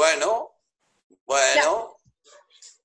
[0.00, 0.62] Bueno,
[1.26, 1.98] bueno,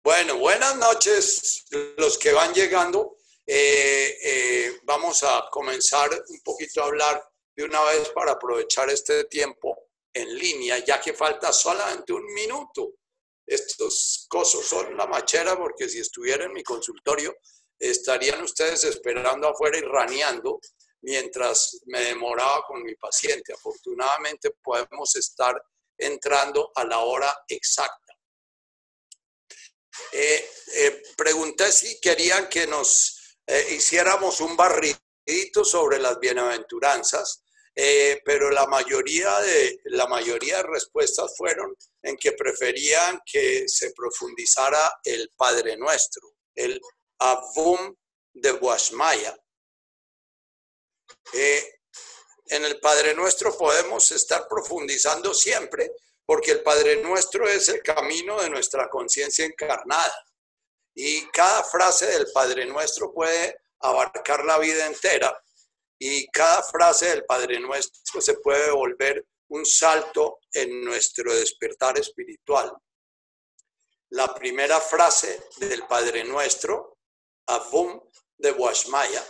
[0.04, 1.64] bueno, buenas noches
[1.96, 3.16] los que van llegando.
[3.48, 7.24] Eh, eh, vamos a comenzar un poquito a hablar
[7.56, 12.96] de una vez para aprovechar este tiempo en línea, ya que falta solamente un minuto.
[13.48, 17.34] Estos cosas son la machera porque si estuviera en mi consultorio
[17.80, 20.60] estarían ustedes esperando afuera y raneando
[21.00, 23.54] mientras me demoraba con mi paciente.
[23.54, 25.56] Afortunadamente podemos estar
[25.98, 28.06] entrando a la hora exacta.
[30.12, 37.42] Eh, eh, pregunté si querían que nos eh, hiciéramos un barridito sobre las bienaventuranzas,
[38.24, 45.00] pero la mayoría, de, la mayoría de respuestas fueron en que preferían que se profundizara
[45.04, 46.80] el Padre Nuestro, el
[47.20, 47.94] Avum
[48.34, 49.36] de Guasmaya.
[52.48, 55.92] En el Padre Nuestro podemos estar profundizando siempre,
[56.26, 60.14] porque el Padre Nuestro es el camino de nuestra conciencia encarnada.
[60.94, 65.40] Y cada frase del Padre Nuestro puede abarcar la vida entera
[66.00, 72.72] y cada frase del Padre Nuestro se puede volver un salto en nuestro despertar espiritual.
[74.10, 76.98] La primera frase del Padre Nuestro,
[77.48, 78.00] Avum
[78.38, 79.24] de Washmaya,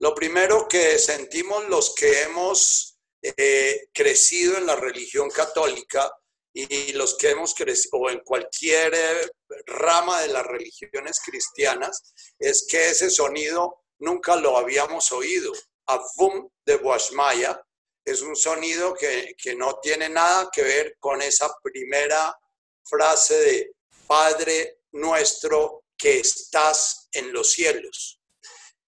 [0.00, 6.12] lo primero que sentimos los que hemos eh, crecido en la religión católica
[6.52, 9.30] y los que hemos crecido, o en cualquier eh,
[9.66, 15.52] rama de las religiones cristianas, es que ese sonido nunca lo habíamos oído.
[15.86, 17.60] Avum de Boashmaya
[18.04, 22.36] es un sonido que, que no tiene nada que ver con esa primera
[22.84, 23.72] frase de
[24.06, 28.20] Padre nuestro que estás en los cielos.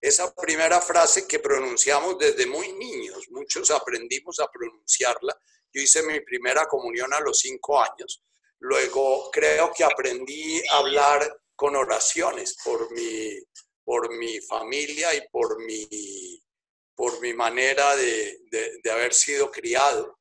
[0.00, 5.36] Esa primera frase que pronunciamos desde muy niños, muchos aprendimos a pronunciarla
[5.76, 8.24] yo hice mi primera comunión a los cinco años.
[8.60, 13.38] Luego creo que aprendí a hablar con oraciones por mi,
[13.84, 16.42] por mi familia y por mi,
[16.94, 18.38] por mi manera de,
[18.82, 20.18] de haber sido criado.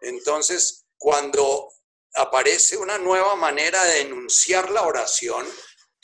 [0.00, 1.72] Entonces, cuando
[2.14, 5.46] aparece una nueva manera de enunciar la oración,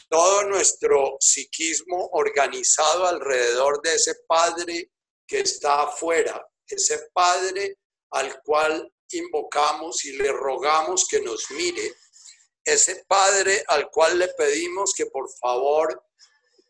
[0.09, 4.91] todo nuestro psiquismo organizado alrededor de ese Padre
[5.27, 7.79] que está afuera, ese Padre
[8.11, 11.95] al cual invocamos y le rogamos que nos mire,
[12.65, 16.03] ese Padre al cual le pedimos que por favor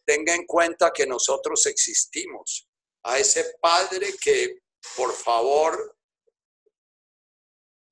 [0.05, 2.69] tenga en cuenta que nosotros existimos,
[3.05, 4.59] a ese Padre que
[4.97, 5.97] por favor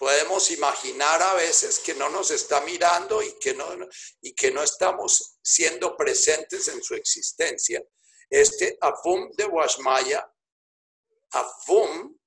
[0.02, 3.64] podemos imaginar a veces que no nos está mirando y que no,
[4.20, 7.80] y que no estamos siendo presentes en su existencia.
[8.28, 10.28] Este Afum de Washmaya,
[11.30, 12.18] Afum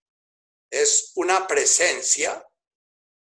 [0.72, 2.42] es una presencia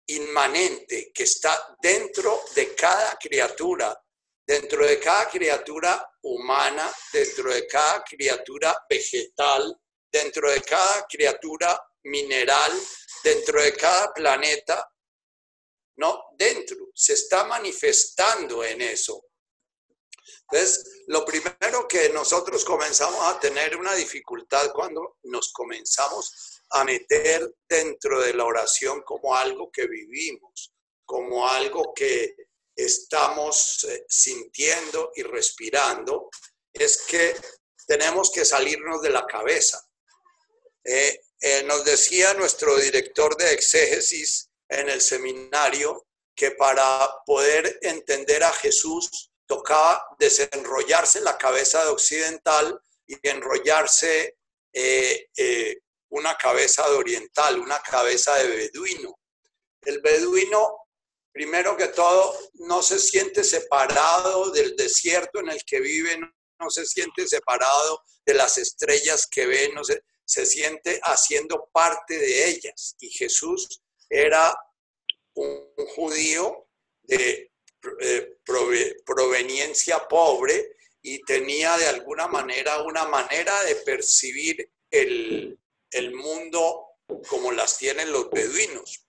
[0.06, 4.00] inmanente que está dentro de cada criatura,
[4.46, 9.76] dentro de cada criatura humana, dentro de cada criatura vegetal,
[10.12, 12.72] dentro de cada criatura mineral,
[13.22, 14.88] dentro de cada planeta.
[15.96, 19.24] No, dentro, se está manifestando en eso.
[20.50, 27.54] Entonces, lo primero que nosotros comenzamos a tener una dificultad cuando nos comenzamos a meter
[27.68, 30.72] dentro de la oración como algo que vivimos,
[31.04, 32.34] como algo que
[32.76, 36.28] estamos eh, sintiendo y respirando,
[36.72, 37.34] es que
[37.86, 39.86] tenemos que salirnos de la cabeza.
[40.82, 48.42] Eh, eh, nos decía nuestro director de exégesis en el seminario que para poder entender
[48.42, 54.36] a Jesús tocaba desenrollarse la cabeza de occidental y enrollarse
[56.14, 59.18] una cabeza de oriental, una cabeza de beduino.
[59.82, 60.86] El beduino,
[61.32, 66.86] primero que todo, no se siente separado del desierto en el que vive, no, se
[66.86, 72.96] siente separado de las estrellas que ve, no se, se siente haciendo parte de ellas.
[73.00, 74.56] Y Jesús era
[75.34, 76.68] un, judío
[77.02, 77.52] de
[78.00, 78.36] eh,
[79.04, 85.58] proveniencia pobre y tenía de alguna manera una manera de percibir el,
[85.90, 86.86] el mundo
[87.28, 89.06] como las tienen los beduinos.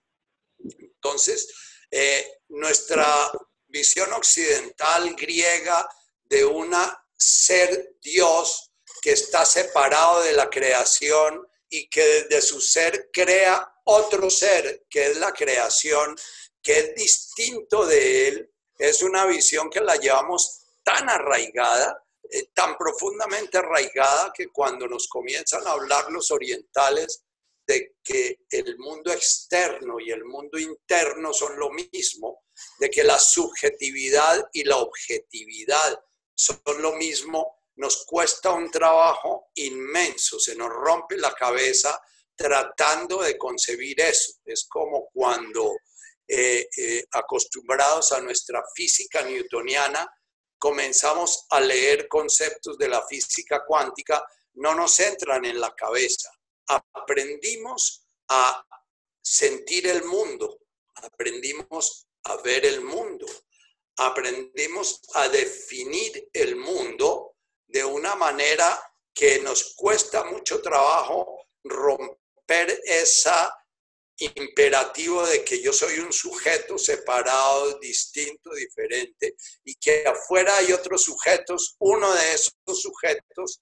[0.60, 1.54] Entonces,
[1.92, 3.32] eh, nuestra
[3.68, 5.88] visión occidental griega
[6.24, 13.10] de una ser Dios que está separado de la creación y que desde su ser
[13.12, 16.16] crea otro ser, que es la creación,
[16.62, 22.76] que es distinto de él, es una visión que la llevamos tan arraigada eh, tan
[22.78, 27.24] profundamente arraigada que cuando nos comienzan a hablar los orientales
[27.68, 32.44] de que el mundo externo y el mundo interno son lo mismo,
[32.80, 36.00] de que la subjetividad y la objetividad
[36.36, 42.00] son lo mismo, nos cuesta un trabajo inmenso, se nos rompe la cabeza
[42.36, 44.34] tratando de concebir eso.
[44.46, 45.76] Es como cuando
[46.28, 50.10] eh, eh, acostumbrados a nuestra física newtoniana,
[50.58, 54.26] comenzamos a leer conceptos de la física cuántica,
[54.56, 56.30] no nos entran en la cabeza.
[56.68, 58.66] Aprendimos a
[59.22, 60.60] sentir el mundo,
[60.96, 63.26] aprendimos a ver el mundo,
[63.98, 67.35] aprendimos a definir el mundo
[67.68, 68.80] de una manera
[69.14, 73.54] que nos cuesta mucho trabajo romper esa
[74.18, 81.04] imperativo de que yo soy un sujeto separado, distinto, diferente, y que afuera hay otros
[81.04, 81.76] sujetos.
[81.80, 83.62] Uno de esos sujetos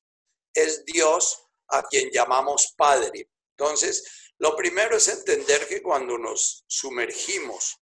[0.53, 1.39] es Dios,
[1.69, 3.29] a quien llamamos Padre.
[3.57, 7.77] Entonces, lo primero es entender que cuando nos sumergimos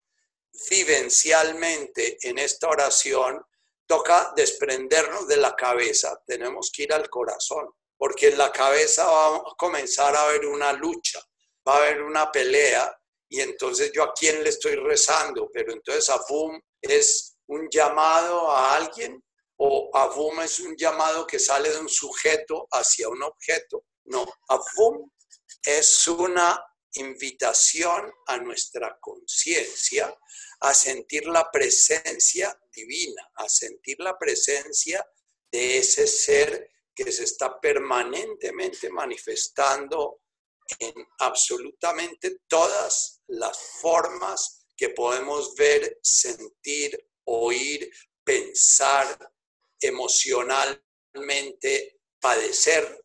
[0.68, 3.42] vivencialmente en esta oración,
[3.90, 9.36] toca desprendernos de la cabeza, tenemos que ir al corazón, porque en la cabeza va
[9.38, 11.20] a comenzar a haber una lucha
[11.66, 12.96] va a haber una pelea
[13.28, 18.74] y entonces yo a quién le estoy rezando, pero entonces Afum es un llamado a
[18.76, 19.22] alguien
[19.56, 23.84] o Afum es un llamado que sale de un sujeto hacia un objeto.
[24.04, 25.10] No, Afum
[25.62, 26.64] es una
[26.94, 30.12] invitación a nuestra conciencia
[30.60, 35.02] a sentir la presencia divina, a sentir la presencia
[35.50, 40.20] de ese ser que se está permanentemente manifestando
[40.78, 47.90] en absolutamente todas las formas que podemos ver, sentir, oír,
[48.24, 49.32] pensar,
[49.80, 53.02] emocionalmente, padecer.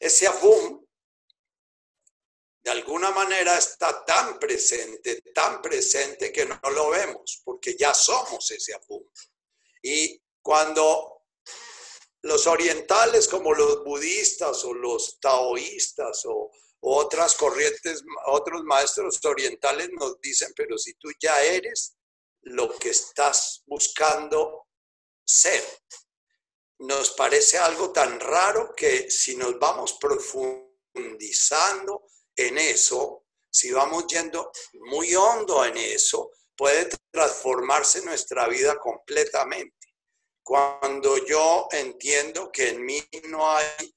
[0.00, 0.85] Ese abum
[2.66, 8.50] de alguna manera está tan presente, tan presente que no lo vemos, porque ya somos
[8.50, 9.04] ese abum.
[9.80, 11.22] Y cuando
[12.22, 20.20] los orientales como los budistas o los taoístas o, otras corrientes, otros maestros orientales nos
[20.20, 21.96] dicen, pero si tú ya eres
[22.42, 24.66] lo que estás buscando
[25.24, 25.62] ser,
[26.80, 32.02] nos parece algo tan raro que si nos vamos profundizando
[32.36, 34.52] en eso, si vamos yendo
[34.90, 39.74] muy hondo en eso, puede transformarse nuestra vida completamente.
[40.42, 43.94] Cuando yo entiendo que en mí no hay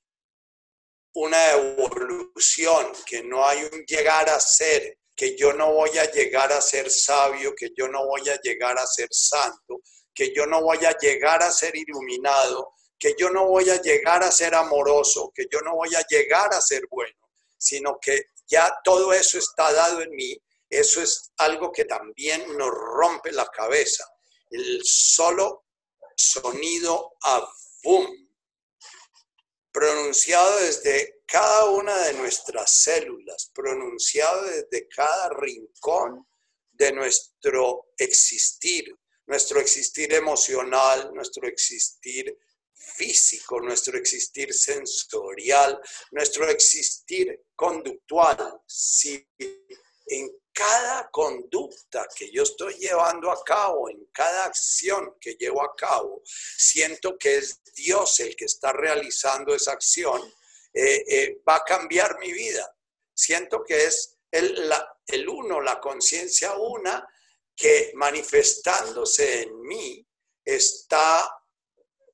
[1.14, 6.52] una evolución, que no hay un llegar a ser, que yo no voy a llegar
[6.54, 9.82] a ser sabio, que yo no voy a llegar a ser santo,
[10.14, 14.24] que yo no voy a llegar a ser iluminado, que yo no voy a llegar
[14.24, 17.19] a ser amoroso, que yo no voy a llegar a ser bueno,
[17.60, 20.36] sino que ya todo eso está dado en mí,
[20.70, 24.06] eso es algo que también nos rompe la cabeza.
[24.50, 25.66] El solo
[26.16, 27.14] sonido
[27.84, 28.08] boom,
[29.72, 36.28] pronunciado desde cada una de nuestras células, pronunciado desde cada rincón
[36.72, 38.94] de nuestro existir,
[39.28, 42.36] nuestro existir emocional, nuestro existir
[42.80, 45.80] físico, nuestro existir sensorial,
[46.12, 48.62] nuestro existir conductual.
[48.66, 49.28] Si
[50.08, 55.76] en cada conducta que yo estoy llevando a cabo, en cada acción que llevo a
[55.76, 60.22] cabo, siento que es Dios el que está realizando esa acción,
[60.74, 62.76] eh, eh, va a cambiar mi vida.
[63.14, 64.72] Siento que es el,
[65.08, 67.08] el uno, la conciencia una,
[67.56, 70.06] que manifestándose en mí
[70.46, 71.39] está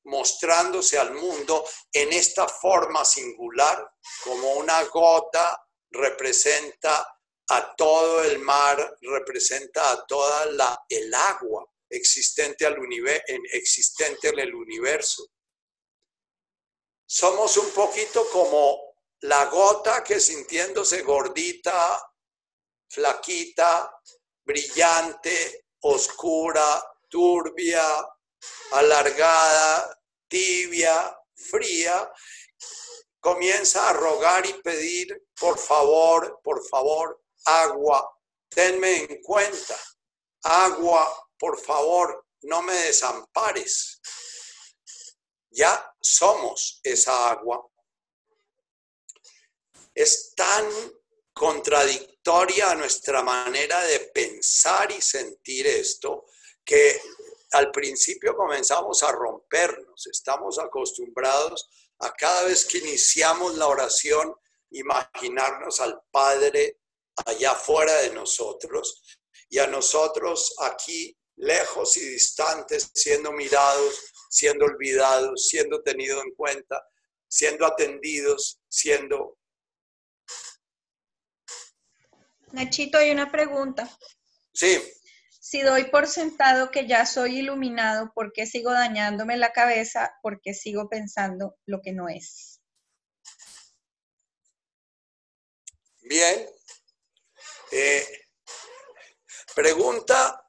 [0.06, 3.92] mostrándose al mundo en esta forma singular,
[4.24, 7.08] como una gota representa
[7.50, 12.78] a todo el mar, representa a toda la, el agua existente, al
[13.52, 15.28] existente en el universo.
[17.08, 22.02] Somos un poquito como la gota que sintiéndose gordita,
[22.90, 23.92] flaquita,
[24.44, 27.84] brillante, oscura, turbia,
[28.72, 32.12] alargada, tibia, fría,
[33.20, 38.18] comienza a rogar y pedir, por favor, por favor, agua,
[38.50, 39.78] tenme en cuenta,
[40.44, 44.00] agua, por favor, no me desampares.
[45.50, 47.66] Ya somos esa agua.
[49.94, 50.70] Es tan
[51.34, 56.26] contradictoria a nuestra manera de pensar y sentir esto
[56.64, 57.02] que
[57.56, 61.70] al principio comenzamos a rompernos, estamos acostumbrados
[62.00, 64.36] a cada vez que iniciamos la oración,
[64.72, 66.82] imaginarnos al Padre
[67.26, 69.02] allá fuera de nosotros
[69.50, 76.86] y a nosotros aquí lejos y distantes, siendo mirados, siendo olvidados, siendo tenidos en cuenta,
[77.26, 79.38] siendo atendidos, siendo...
[82.52, 83.90] Nachito, hay una pregunta.
[84.54, 84.82] Sí.
[85.56, 90.14] Si doy por sentado que ya soy iluminado, ¿por qué sigo dañándome la cabeza?
[90.22, 92.60] ¿Por qué sigo pensando lo que no es?
[96.02, 96.46] Bien.
[97.72, 98.06] Eh,
[99.56, 100.46] pregunta,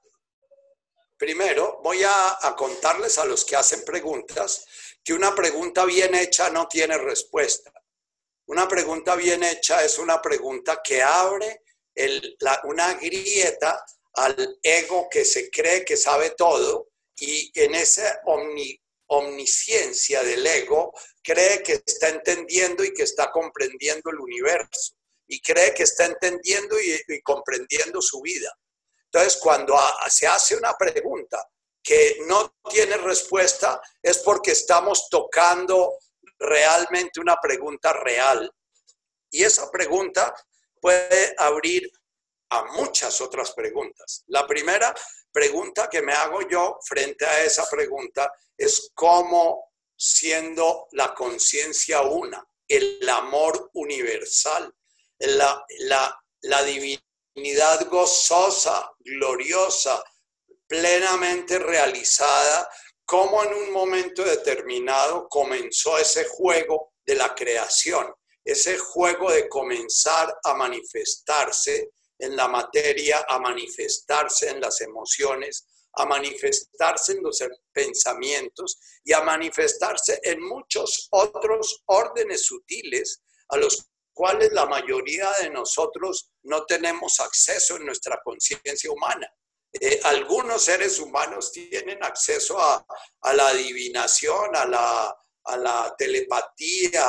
[1.16, 4.66] primero voy a, a contarles a los que hacen preguntas
[5.04, 7.70] que una pregunta bien hecha no tiene respuesta.
[8.46, 11.62] Una pregunta bien hecha es una pregunta que abre
[12.64, 13.84] una grieta
[14.16, 18.20] al ego que se cree que sabe todo y en esa
[19.06, 20.92] omnisciencia del ego
[21.22, 24.94] cree que está entendiendo y que está comprendiendo el universo
[25.28, 28.52] y cree que está entendiendo y, comprendiendo su vida.
[29.06, 29.76] Entonces, cuando
[30.08, 31.44] se hace una pregunta
[31.82, 35.98] que no tiene respuesta, es porque estamos tocando
[36.38, 38.50] realmente una pregunta real.
[39.30, 40.34] Y esa pregunta
[40.80, 41.90] puede abrir
[42.50, 44.24] a muchas otras preguntas.
[44.28, 44.94] La primera
[45.32, 52.46] pregunta que me hago yo frente a esa pregunta es cómo siendo la conciencia una,
[52.68, 54.72] el amor universal,
[55.18, 55.64] la,
[56.42, 60.02] la, divinidad gozosa, gloriosa,
[60.66, 62.68] plenamente realizada,
[63.04, 68.12] cómo en un momento determinado comenzó ese juego de la creación,
[68.44, 76.04] ese juego de comenzar a manifestarse en la materia, a manifestarse en las emociones, a
[76.04, 77.42] manifestarse en los
[77.72, 85.50] pensamientos y a manifestarse en muchos otros órdenes sutiles a los cuales la mayoría de
[85.50, 89.30] nosotros no tenemos acceso en nuestra conciencia humana.
[89.72, 92.84] Eh, algunos seres humanos tienen acceso a,
[93.34, 97.04] la adivinación, a la, a la telepatía,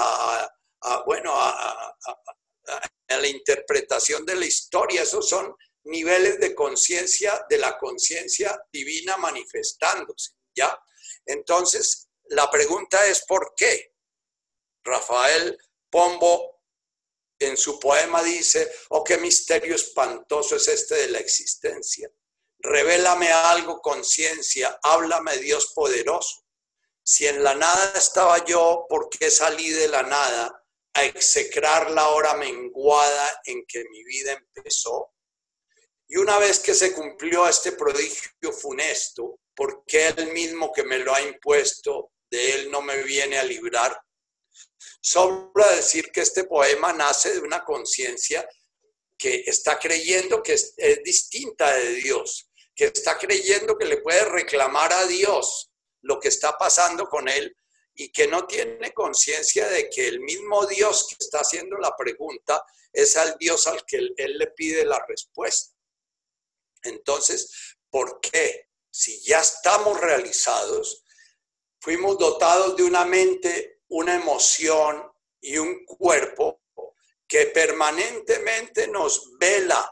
[0.81, 1.95] a, bueno, a,
[3.07, 5.03] la interpretación de la historia.
[5.03, 5.55] Esos son
[5.85, 10.77] niveles de conciencia, de la conciencia divina manifestándose, ¿ya?
[11.25, 13.93] Entonces, la pregunta es ¿por qué?
[14.83, 15.57] Rafael
[15.89, 16.57] Pombo
[17.39, 22.09] en su poema dice, oh, qué misterio espantoso es este de la existencia.
[22.59, 26.45] Revélame algo, conciencia, háblame Dios poderoso.
[27.03, 30.56] Si en la nada estaba yo, ¿por qué salí de la nada
[30.97, 35.13] a execrar la hora menguada en que mi vida empezó?
[36.07, 40.99] Y una vez que se cumplió este prodigio funesto, ¿por qué el mismo que me
[40.99, 43.99] lo ha impuesto, de él no me viene a librar?
[45.01, 48.47] Sobra decir que este poema nace de una conciencia
[49.17, 54.93] que está creyendo que es, distinta de Dios, que está creyendo que le puede reclamar
[54.93, 57.55] a Dios lo que está pasando con él
[57.97, 62.63] y que no tiene conciencia de que el mismo Dios que está haciendo la pregunta
[62.93, 65.75] es al Dios al que él, él le pide la respuesta.
[66.83, 68.69] Entonces, ¿por qué?
[68.89, 71.03] Si ya estamos realizados,
[71.81, 76.61] fuimos dotados de una mente una emoción y un cuerpo
[77.27, 79.91] que permanentemente nos vela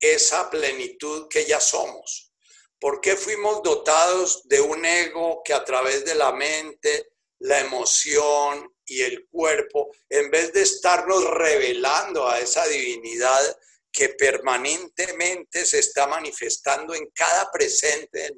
[0.00, 2.32] esa plenitud que ya somos.
[2.78, 8.74] ¿Por qué fuimos dotados de un ego que a través de la mente, la emoción
[8.84, 13.58] y el cuerpo, en vez de estarnos revelando a esa divinidad
[13.92, 18.30] que permanentemente se está manifestando en cada presente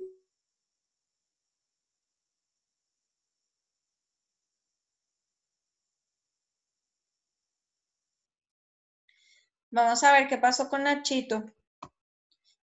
[9.73, 11.45] Vamos a ver qué pasó con Nachito.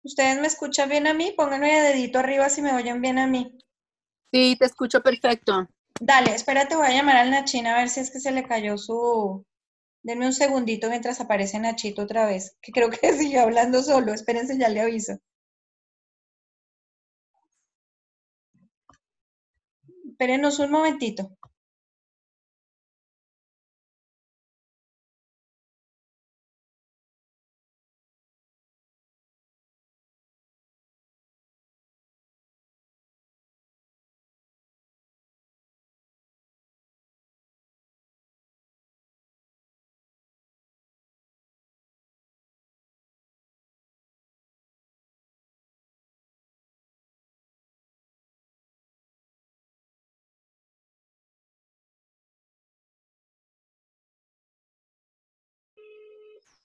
[0.04, 1.32] ¿Ustedes me escuchan bien a mí?
[1.36, 3.58] Pónganme dedito arriba si me oyen bien a mí.
[4.32, 5.68] Sí, te escucho perfecto.
[6.08, 8.76] Dale, espérate, voy a llamar al Nachín a ver si es que se le cayó
[8.76, 9.46] su...
[10.02, 14.12] Denme un segundito mientras aparece Nachito otra vez, que creo que sigue hablando solo.
[14.14, 15.14] Espérense, ya le aviso.
[20.10, 21.22] Espérenos un momentito.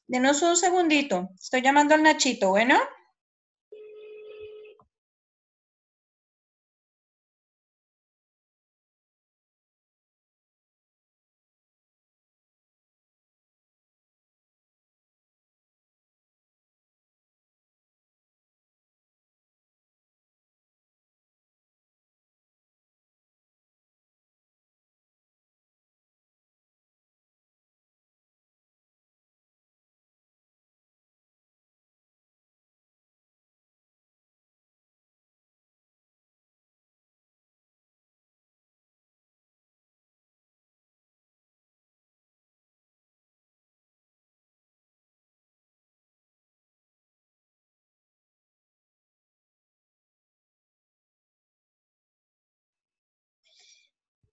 [0.08, 1.30] Denos un segundito.
[1.38, 2.76] Estoy llamando al Nachito, ¿bueno?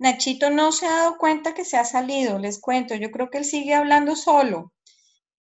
[0.05, 2.95] Nachito no se ha dado cuenta que se ha salido, les cuento.
[2.95, 4.73] Yo creo que él sigue hablando solo.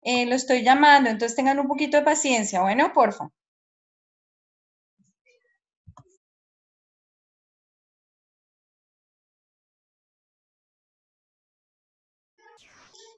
[0.03, 2.63] Eh, lo estoy llamando, entonces tengan un poquito de paciencia.
[2.63, 3.31] Bueno, porfa.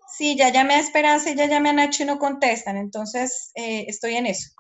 [0.09, 3.85] Sí, ya llamé a Esperanza y ya llamé a Nacho y no contestan, entonces eh,
[3.88, 4.50] estoy en eso.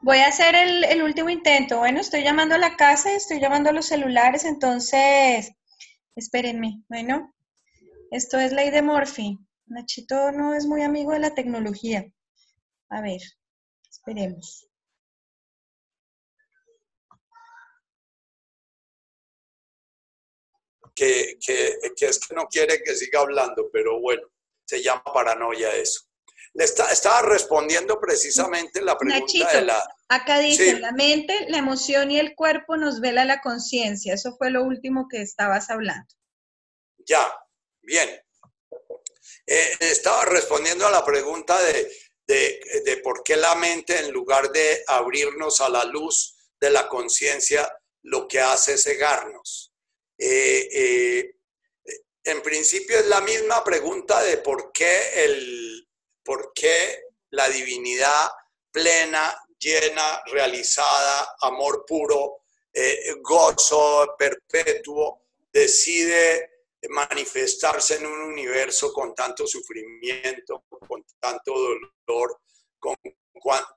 [0.00, 1.78] Voy a hacer el, último intento.
[1.78, 5.50] Bueno, estoy llamando a la casa, estoy llamando a los celulares, entonces,
[6.14, 6.82] espérenme.
[6.88, 7.34] Bueno,
[8.12, 9.38] esto es ley de Morphy.
[9.66, 12.06] Nachito no es muy amigo de la tecnología.
[12.90, 13.20] A ver,
[13.90, 14.68] esperemos.
[20.94, 24.22] Que, que, que es que no quiere que siga hablando, pero bueno,
[24.64, 26.07] se llama paranoia eso.
[26.58, 29.96] Le estaba respondiendo precisamente la pregunta de la...
[30.08, 34.14] Acá dice, la mente, la emoción y el cuerpo nos vela la conciencia.
[34.14, 36.12] Eso fue lo último que estabas hablando.
[37.06, 37.32] Ya,
[37.80, 38.08] bien.
[39.46, 41.92] Eh, estaba respondiendo a la pregunta de,
[42.26, 47.72] de, por qué la mente, en lugar de abrirnos a la luz de la conciencia,
[48.02, 49.72] lo que hace es cegarnos.
[50.18, 51.34] Eh, eh,
[52.24, 55.87] en principio es la misma pregunta de por qué el,
[56.28, 58.30] por qué la divinidad
[58.70, 69.46] plena, llena, realizada, amor puro, eh, gozo perpetuo, decide manifestarse en un universo con tanto
[69.46, 71.50] sufrimiento, con tanto
[72.06, 72.42] dolor,
[72.78, 72.94] con,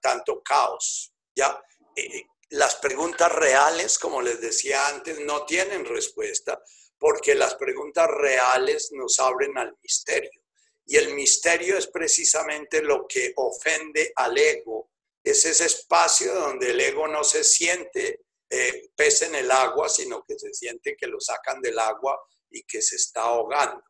[0.01, 1.13] tanto caos.
[1.33, 1.57] ¿ya?
[1.95, 6.61] Eh, las preguntas reales, como les decía antes, no tienen respuesta
[6.97, 10.40] porque las preguntas reales nos abren al misterio.
[10.85, 14.91] Y el misterio es precisamente lo que ofende al ego.
[15.23, 20.23] Es ese espacio donde el ego no se siente eh, pez en el agua, sino
[20.27, 23.81] que se siente que lo sacan del agua y que se está ahogando.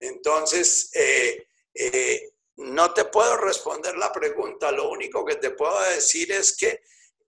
[0.00, 4.70] Entonces, eh, eh, no te puedo responder la pregunta.
[4.70, 6.80] Lo único que te puedo decir es que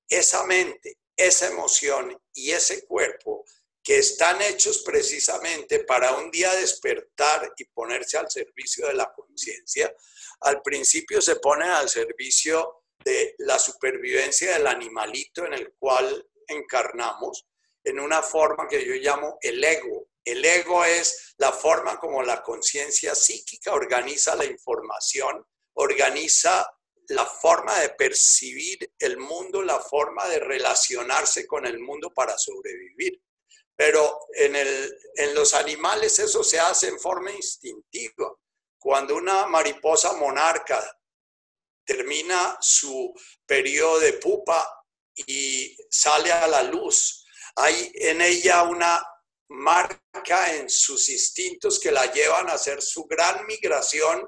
[0.08, 3.44] esa mente, esa emoción y ese cuerpo
[3.84, 9.94] que están hechos precisamente para un día despertar y ponerse al servicio de la conciencia,
[10.40, 17.46] al principio se ponen al servicio de la supervivencia del animalito en el cual encarnamos,
[17.84, 20.08] en una forma que yo llamo el ego.
[20.24, 26.66] El ego es la forma como la conciencia psíquica organiza la información, organiza
[27.08, 33.20] la forma de percibir el mundo, la forma de relacionarse con el mundo para sobrevivir.
[33.76, 38.32] Pero en, el, en los animales eso se hace en forma instintiva.
[38.78, 40.82] Cuando una mariposa monarca
[41.84, 43.12] termina su
[43.46, 44.66] periodo de pupa
[45.26, 47.24] y sale a la luz,
[47.56, 49.02] hay en ella una
[49.48, 54.26] marca en sus instintos que la llevan a hacer su gran migración.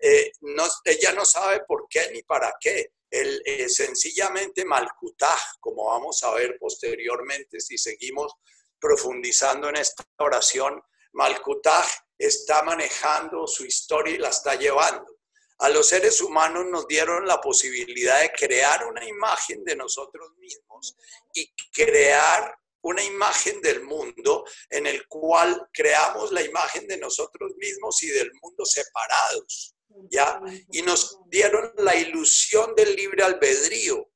[0.00, 2.92] Eh, no, ella no sabe por qué ni para qué.
[3.10, 8.34] El, eh, sencillamente Malkutaj, como vamos a ver posteriormente si seguimos
[8.80, 11.86] profundizando en esta oración, Malkutaj
[12.18, 15.18] está manejando su historia y la está llevando.
[15.60, 20.96] A los seres humanos nos dieron la posibilidad de crear una imagen de nosotros mismos
[21.34, 28.02] y crear una imagen del mundo en el cual creamos la imagen de nosotros mismos
[28.04, 29.74] y del mundo separados,
[30.10, 30.40] ¿ya?
[30.70, 34.08] Y nos dieron la ilusión del libre albedrío.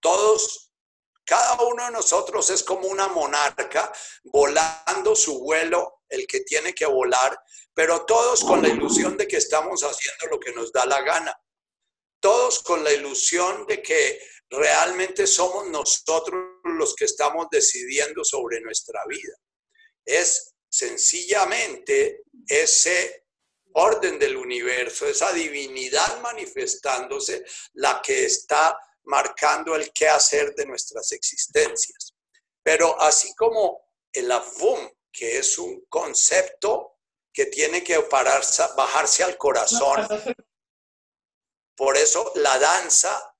[0.00, 0.69] Todos
[1.30, 3.92] cada uno de nosotros es como una monarca
[4.24, 7.38] volando su vuelo, el que tiene que volar,
[7.72, 11.32] pero todos con la ilusión de que estamos haciendo lo que nos da la gana.
[12.18, 19.00] Todos con la ilusión de que realmente somos nosotros los que estamos decidiendo sobre nuestra
[19.06, 19.36] vida.
[20.04, 23.26] Es sencillamente ese
[23.74, 28.76] orden del universo, esa divinidad manifestándose, la que está
[29.10, 32.14] marcando el qué hacer de nuestras existencias.
[32.62, 36.98] Pero así como el Avum, que es un concepto
[37.32, 40.06] que tiene que pararse, bajarse al corazón,
[41.76, 43.34] por eso la danza,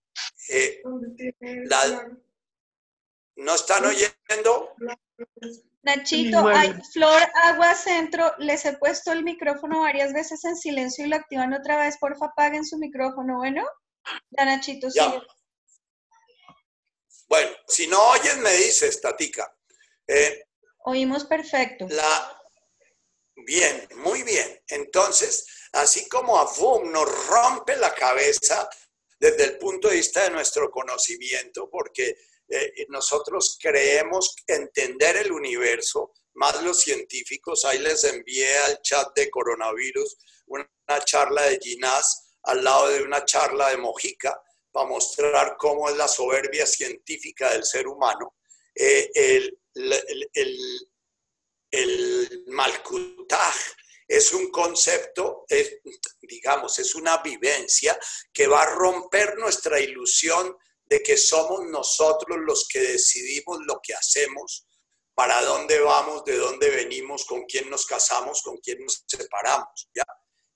[0.48, 0.83] eh,
[3.37, 4.74] ¿no están oyendo?
[5.83, 11.09] Nachito, hay Flor Agua Centro, les he puesto el micrófono varias veces en silencio y
[11.09, 11.96] lo activan otra vez.
[11.98, 13.64] Porfa, apaguen su micrófono, ¿bueno?
[14.30, 15.00] Ya, Nachito, sí.
[17.30, 19.56] Bueno, si no oyes, me dices, Tatica.
[20.04, 20.46] Eh,
[20.84, 21.86] Oímos perfecto.
[21.88, 22.42] La...
[23.46, 24.60] Bien, muy bien.
[24.66, 28.68] Entonces, así como Avum nos rompe la cabeza
[29.20, 32.16] desde el punto de vista de nuestro conocimiento, porque
[32.48, 39.30] eh, nosotros creemos entender el universo, más los científicos, ahí les envié al chat de
[39.30, 40.16] coronavirus
[40.46, 40.68] una,
[41.04, 44.36] charla de Ginás al lado de una charla de Mojica,
[44.72, 48.37] para mostrar cómo es la soberbia científica del ser humano.
[48.74, 50.90] Eh, el, el,
[51.70, 53.54] el, Malkutaj
[54.06, 55.44] es un concepto,
[56.22, 57.98] digamos, es una vivencia
[58.33, 63.94] que va a romper nuestra ilusión de que somos nosotros los que decidimos lo que
[63.94, 64.66] hacemos,
[65.14, 69.88] para dónde vamos, de dónde venimos, con quién nos casamos, con quién nos separamos.
[69.94, 70.04] ¿ya?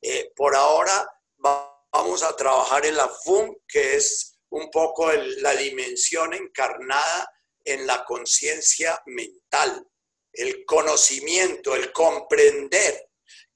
[0.01, 5.55] Eh, por ahora vamos vamos a trabajar en la FUM, que es un poco la
[5.55, 7.31] dimensión encarnada
[7.65, 9.87] en la conciencia mental,
[10.33, 13.11] el conocimiento, el comprender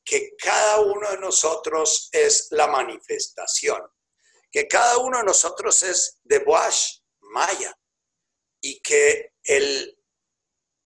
[0.05, 3.83] que cada uno de nosotros es la manifestación,
[4.53, 7.77] que cada uno de nosotros es de Boash, Maya,
[8.61, 9.98] y que el,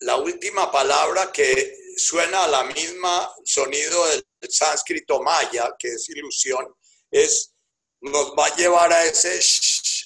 [0.00, 6.74] la última palabra que suena a la misma sonido del sánscrito maya, que es ilusión,
[7.12, 7.54] es,
[8.00, 9.38] nos va a llevar a ese,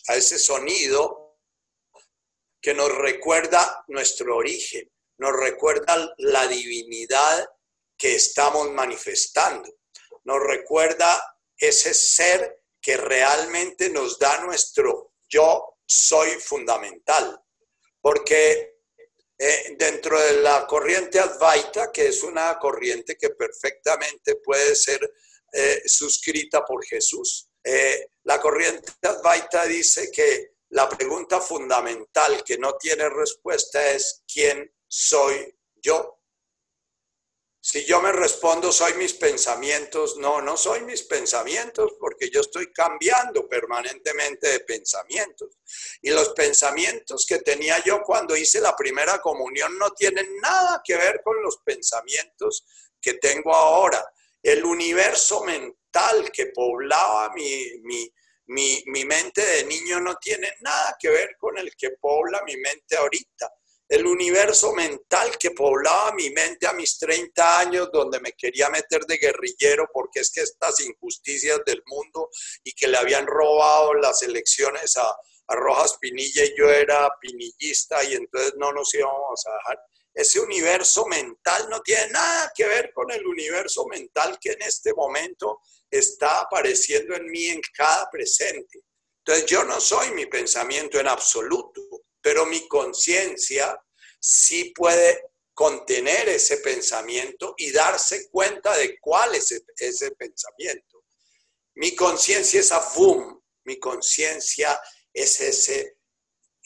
[0.08, 1.38] a ese sonido
[2.60, 7.48] que nos recuerda nuestro origen, nos recuerda la divinidad
[7.96, 9.72] que estamos manifestando,
[10.24, 17.40] nos recuerda ese ser que realmente nos da nuestro yo soy fundamental.
[18.00, 18.80] Porque
[19.38, 25.00] eh, dentro de la corriente Advaita, que es una corriente que perfectamente puede ser
[25.52, 27.48] eh, suscrita por Jesús.
[27.62, 34.72] Eh, la corriente Advaita dice que la pregunta fundamental que no tiene respuesta es ¿quién
[34.86, 36.20] soy yo?
[37.60, 42.72] Si yo me respondo soy mis pensamientos, no, no soy mis pensamientos porque yo estoy
[42.72, 45.58] cambiando permanentemente de pensamientos.
[46.02, 50.96] Y los pensamientos que tenía yo cuando hice la primera comunión no tienen nada que
[50.96, 52.64] ver con los pensamientos
[53.00, 54.04] que tengo ahora
[54.50, 61.08] el universo mental que poblaba mi, mi, mi mente de niño no tiene nada que
[61.08, 63.50] ver con el que pobla mi mente ahorita
[63.88, 69.02] el universo mental que poblaba mi mente a mis 30 años, donde me quería meter
[69.02, 72.28] de guerrillero porque es que estas injusticias del mundo
[72.64, 75.16] y que le habían robado las elecciones a,
[75.48, 79.78] Rojas Pinilla y yo era pinillista y entonces no nos íbamos a dejar.
[80.16, 84.94] Ese universo mental no tiene nada que ver con el universo mental que en este
[84.94, 88.80] momento está apareciendo en mí en cada presente.
[89.18, 91.82] Entonces yo no soy mi pensamiento en absoluto
[92.26, 93.80] pero mi conciencia
[94.18, 101.04] sí puede contener ese pensamiento y darse cuenta de cuál es ese pensamiento.
[101.76, 104.76] Mi conciencia es afum, mi conciencia
[105.12, 105.95] es ese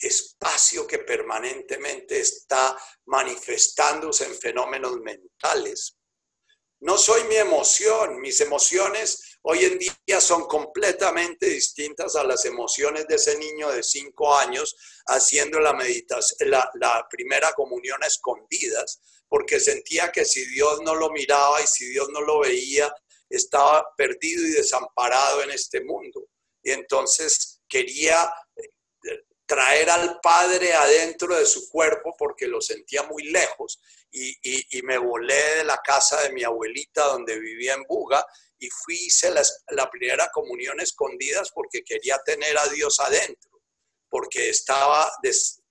[0.01, 5.97] espacio que permanentemente está manifestándose en fenómenos mentales.
[6.79, 13.07] No soy mi emoción, mis emociones hoy en día son completamente distintas a las emociones
[13.07, 14.75] de ese niño de cinco años
[15.07, 21.11] haciendo la meditación, la, primera comunión a escondidas, porque sentía que si Dios no lo
[21.11, 22.91] miraba y si Dios no lo veía,
[23.29, 26.27] estaba perdido y desamparado en este mundo.
[26.63, 28.31] Y entonces quería
[29.51, 33.81] traer al Padre adentro de su cuerpo porque lo sentía muy lejos.
[34.09, 38.25] Y, y, me volé de la casa de mi abuelita donde vivía en Buga
[38.59, 39.33] y fui, hice
[39.69, 43.61] la, primera comunión escondidas porque quería tener a Dios adentro,
[44.09, 45.11] porque estaba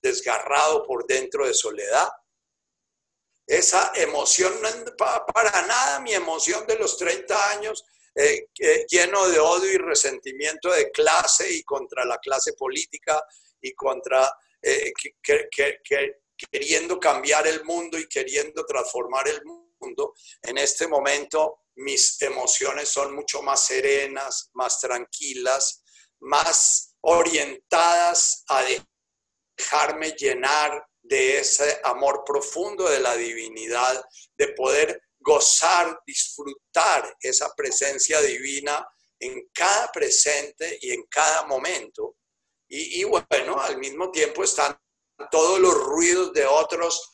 [0.01, 2.09] desgarrado por dentro de soledad.
[3.47, 4.75] Esa emoción, no es
[5.33, 8.47] para nada mi emoción de los 30 años, eh,
[8.87, 13.23] lleno de odio y resentimiento de clase y contra la clase política
[13.61, 14.91] y contra eh,
[16.51, 20.13] queriendo cambiar el mundo y queriendo transformar el mundo.
[20.41, 25.83] En este momento mis emociones son mucho más serenas, más tranquilas,
[26.19, 28.63] más orientadas a
[29.57, 34.03] dejarme llenar de ese amor profundo de la divinidad,
[34.37, 38.85] de poder gozar, disfrutar esa presencia divina
[39.19, 42.17] en cada presente y en cada momento.
[42.73, 44.79] Y, y bueno, al mismo tiempo están
[45.29, 47.11] todos los ruidos de otros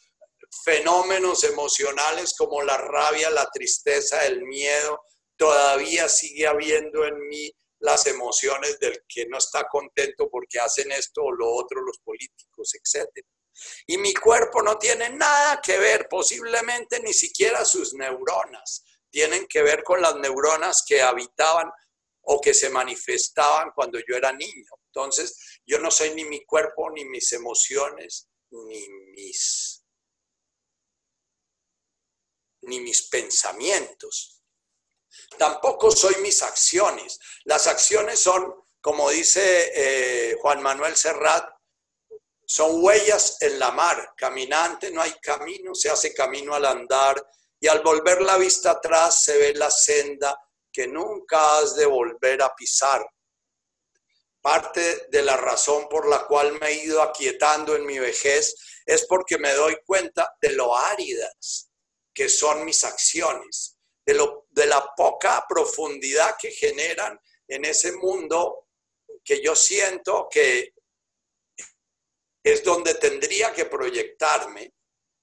[0.64, 5.02] fenómenos emocionales como la rabia, la tristeza, el miedo,
[5.36, 11.24] todavía sigue habiendo en mí las emociones del que no está contento porque hacen esto
[11.24, 13.26] o lo otro los políticos, etc.
[13.88, 19.64] Y mi cuerpo no tiene nada que ver, posiblemente ni siquiera sus neuronas, tienen que
[19.64, 21.72] ver con las neuronas que habitaban
[22.22, 24.72] o que se manifestaban cuando yo era niño.
[24.98, 29.84] Entonces, yo no soy ni mi cuerpo, ni mis emociones, ni mis
[32.62, 34.42] ni mis pensamientos.
[35.38, 37.20] Tampoco soy mis acciones.
[37.46, 41.48] Las acciones son, como dice eh, Juan Manuel Serrat,
[42.44, 44.14] son huellas en la mar.
[44.18, 47.24] Caminante no hay camino, se hace camino al andar
[47.60, 50.36] y al volver la vista atrás se ve la senda
[50.72, 53.06] que nunca has de volver a pisar.
[54.48, 58.56] Parte de la razón por la cual me he ido aquietando en mi vejez
[58.86, 61.70] es porque me doy cuenta de lo áridas
[62.14, 68.70] que son mis acciones, de, lo, de la poca profundidad que generan en ese mundo
[69.22, 70.74] que yo siento que
[72.42, 74.74] es donde tendría que proyectarme.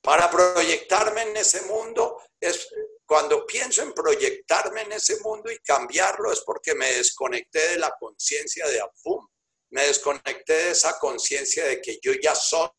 [0.03, 2.69] Para proyectarme en ese mundo, es
[3.07, 7.95] cuando pienso en proyectarme en ese mundo y cambiarlo, es porque me desconecté de la
[7.99, 9.27] conciencia de Afum,
[9.71, 12.71] me desconecté de esa conciencia de que yo ya soy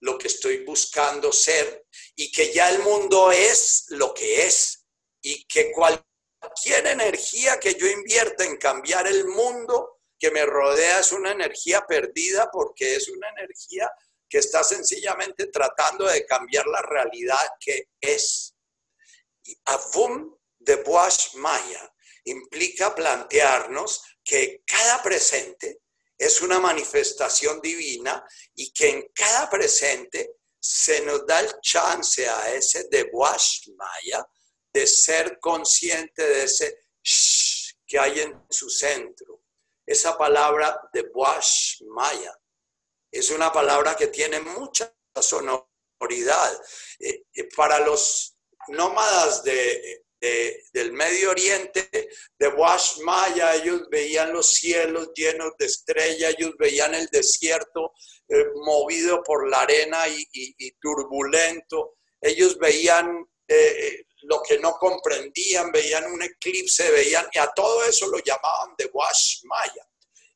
[0.00, 4.86] lo que estoy buscando ser y que ya el mundo es lo que es
[5.22, 11.12] y que cualquier energía que yo invierta en cambiar el mundo que me rodea es
[11.12, 13.90] una energía perdida porque es una energía
[14.28, 18.55] que está sencillamente tratando de cambiar la realidad que es.
[19.64, 21.92] Avum de Boas Maya
[22.24, 25.82] implica plantearnos que cada presente
[26.18, 32.52] es una manifestación divina y que en cada presente se nos da el chance a
[32.52, 34.26] ese de Maya
[34.72, 36.78] de ser consciente de ese
[37.86, 39.42] que hay en su centro.
[39.86, 41.10] Esa palabra de
[41.86, 42.36] Maya
[43.10, 46.60] es una palabra que tiene mucha sonoridad.
[46.98, 48.35] Eh, eh, para los
[48.68, 50.06] nómadas de
[50.72, 51.88] del Medio Oriente,
[52.38, 57.92] de Wash Maya, ellos veían los cielos llenos de estrellas, ellos veían el desierto
[58.28, 66.10] eh, movido por la arena y, turbulento, ellos veían eh, lo que no comprendían, veían
[66.10, 69.86] un eclipse, veían, y a todo eso lo llamaban de Wash Maya.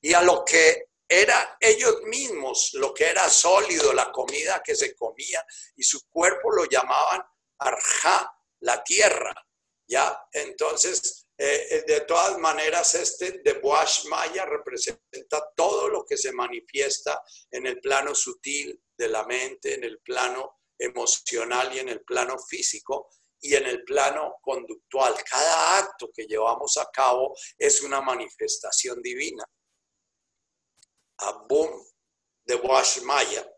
[0.02, 4.94] y a lo que era ellos mismos, lo que era sólido, la comida que se
[4.94, 5.44] comía,
[5.76, 7.20] y su cuerpo lo llamaban
[7.60, 9.34] arja, la tierra.
[9.90, 10.16] ¿ya?
[10.32, 16.32] Entonces, eh, eh, de todas maneras, este de Boash Maya representa todo lo que se
[16.32, 22.04] manifiesta en el plano sutil de la mente, en el plano emocional y en el
[22.04, 23.08] plano físico
[23.40, 25.14] y en el plano conductual.
[25.28, 29.44] Cada acto que llevamos a cabo es una manifestación divina.
[31.18, 31.84] Abum
[32.44, 33.50] de Washmaya.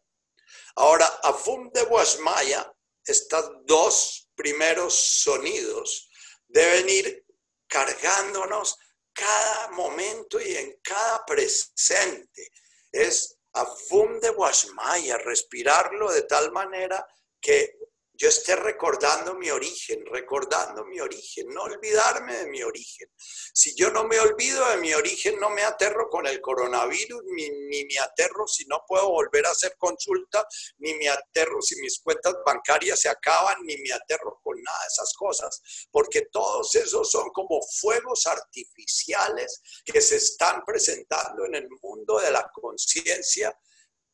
[0.77, 2.72] Ahora, Abum de Washmaya,
[3.05, 6.09] estos dos primeros sonidos
[6.47, 7.27] deben ir
[7.67, 8.77] cargándonos
[9.13, 12.51] cada momento y en cada presente.
[12.91, 17.07] Es Abum de Washmaya, respirarlo de tal manera
[17.41, 17.77] que
[18.23, 23.09] yo esté recordando mi origen, recordando mi origen, no olvidarme de mi origen.
[23.17, 27.51] Si yo no me olvido de mi origen, no me aterro con el coronavirus, ni,
[27.85, 30.47] me aterro si no puedo volver a hacer consulta,
[30.79, 34.87] ni me aterro si mis cuentas bancarias se acaban, ni me aterro con nada de
[34.87, 41.69] esas cosas, porque todos esos son como fuegos artificiales que se están presentando en el
[41.83, 43.53] mundo de la conciencia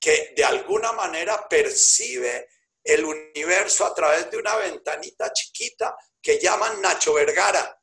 [0.00, 2.48] que de alguna manera percibe
[2.88, 7.78] el universo a través de una ventanita chiquita que llaman Nacho Vergara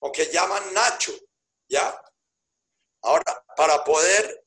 [0.00, 1.12] o que llaman Nacho,
[1.68, 1.96] ¿ya?
[3.02, 4.44] Ahora, para poder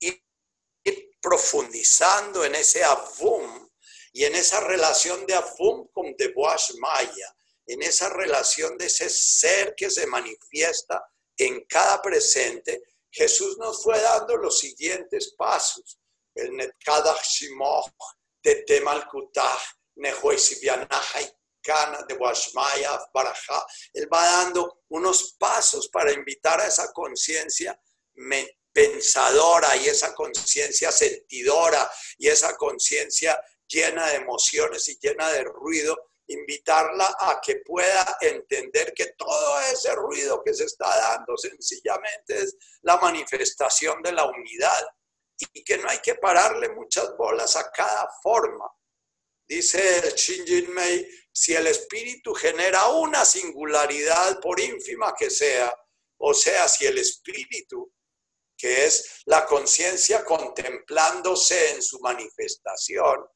[0.00, 0.20] ir,
[1.22, 3.68] profundizando en ese Avum
[4.12, 7.32] y en esa relación de Avum con The Boash Maya,
[7.64, 11.00] en esa relación de ese ser que se manifiesta
[11.36, 16.00] en cada presente, Jesús nos fue dando los siguientes pasos.
[16.36, 17.90] El Netkadach Shimoch,
[18.42, 19.58] de Temalkutah,
[21.66, 23.66] Kana, de Washmaya, Barajá.
[23.92, 27.78] Él va dando unos pasos para invitar a esa conciencia
[28.72, 35.96] pensadora y esa conciencia sentidora y esa conciencia llena de emociones y llena de ruido,
[36.28, 42.56] invitarla a que pueda entender que todo ese ruido que se está dando sencillamente es
[42.82, 44.86] la manifestación de la unidad
[45.38, 48.66] y que no hay que pararle muchas bolas a cada forma.
[49.46, 55.72] Dice el Shinjin Mei, si el espíritu genera una singularidad, por ínfima que sea,
[56.18, 57.92] o sea, si el espíritu,
[58.56, 63.26] que es la conciencia contemplándose en su manifestación,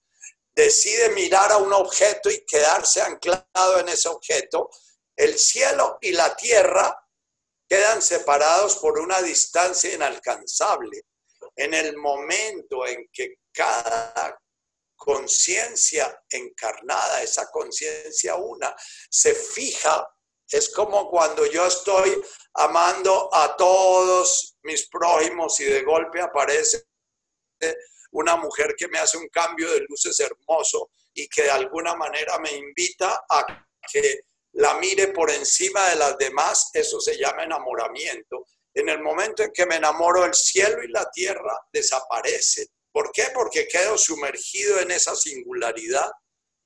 [0.53, 4.71] decide mirar a un objeto y quedarse anclado en ese objeto,
[5.15, 6.97] el cielo y la tierra
[7.69, 11.05] quedan separados por una distancia inalcanzable
[11.61, 14.39] en el momento en que cada
[14.97, 18.75] conciencia encarnada, esa conciencia una,
[19.11, 20.09] se fija,
[20.49, 22.21] es como cuando yo estoy
[22.55, 26.87] amando a todos mis prójimos y de golpe aparece
[28.13, 32.39] una mujer que me hace un cambio de luces hermoso y que de alguna manera
[32.39, 34.21] me invita a que
[34.53, 38.47] la mire por encima de las demás, eso se llama enamoramiento.
[38.75, 42.67] En el momento en que me enamoro, el cielo y la tierra desaparecen.
[42.93, 43.29] ¿Por qué?
[43.35, 46.11] Porque quedo sumergido en esa singularidad.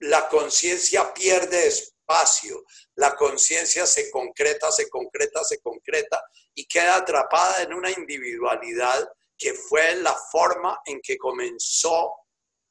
[0.01, 2.65] La conciencia pierde espacio,
[2.97, 6.23] la conciencia se concreta, se concreta, se concreta
[6.55, 12.13] y queda atrapada en una individualidad que fue la forma en que comenzó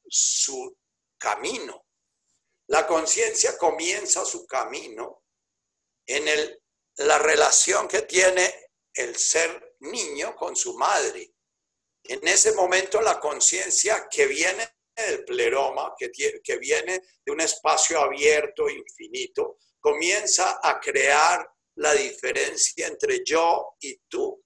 [0.06, 0.76] su
[1.18, 1.84] camino.
[2.68, 5.22] La conciencia comienza su camino
[6.06, 6.62] en el,
[6.96, 8.63] la relación que tiene
[8.94, 11.34] el ser niño con su madre.
[12.04, 17.98] En ese momento la conciencia que viene del pleroma, que, que viene de un espacio
[18.00, 24.44] abierto, infinito, comienza a crear la diferencia entre yo y tú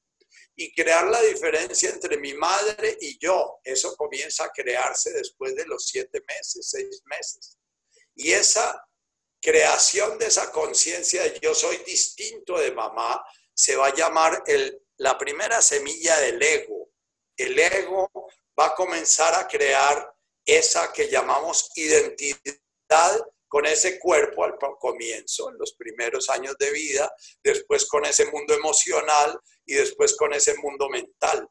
[0.60, 3.60] y crear la diferencia entre mi madre y yo.
[3.62, 7.56] Eso comienza a crearse después de los siete meses, seis meses.
[8.16, 8.84] Y esa
[9.40, 13.24] creación de esa conciencia de yo soy distinto de mamá
[13.58, 16.90] se va a llamar el, la primera semilla del ego.
[17.36, 18.08] El ego
[18.58, 20.14] va a comenzar a crear
[20.46, 22.54] esa que llamamos identidad
[23.48, 27.12] con ese cuerpo al comienzo, en los primeros años de vida,
[27.42, 31.48] después con ese mundo emocional y después con ese mundo mental.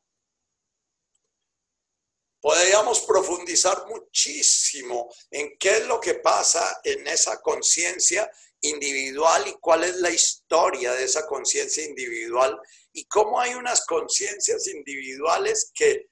[2.40, 8.32] Podríamos profundizar muchísimo en qué es lo que pasa en esa conciencia
[8.62, 12.60] individual y cuál es la historia de esa conciencia individual
[12.92, 16.08] y cómo hay unas conciencias individuales que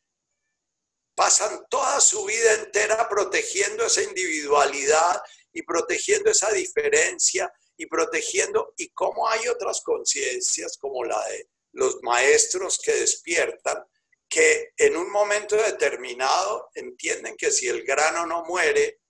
[1.16, 5.22] pasan toda su vida entera protegiendo esa individualidad
[5.54, 12.02] y protegiendo esa diferencia y protegiendo y cómo hay otras conciencias como la de los
[12.04, 13.84] maestros que despiertan,
[14.30, 19.02] que en un momento determinado entienden que si el grano no muere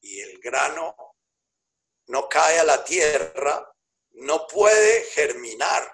[0.00, 0.94] y el grano
[2.08, 3.72] no cae a la tierra,
[4.12, 5.92] no puede germinar.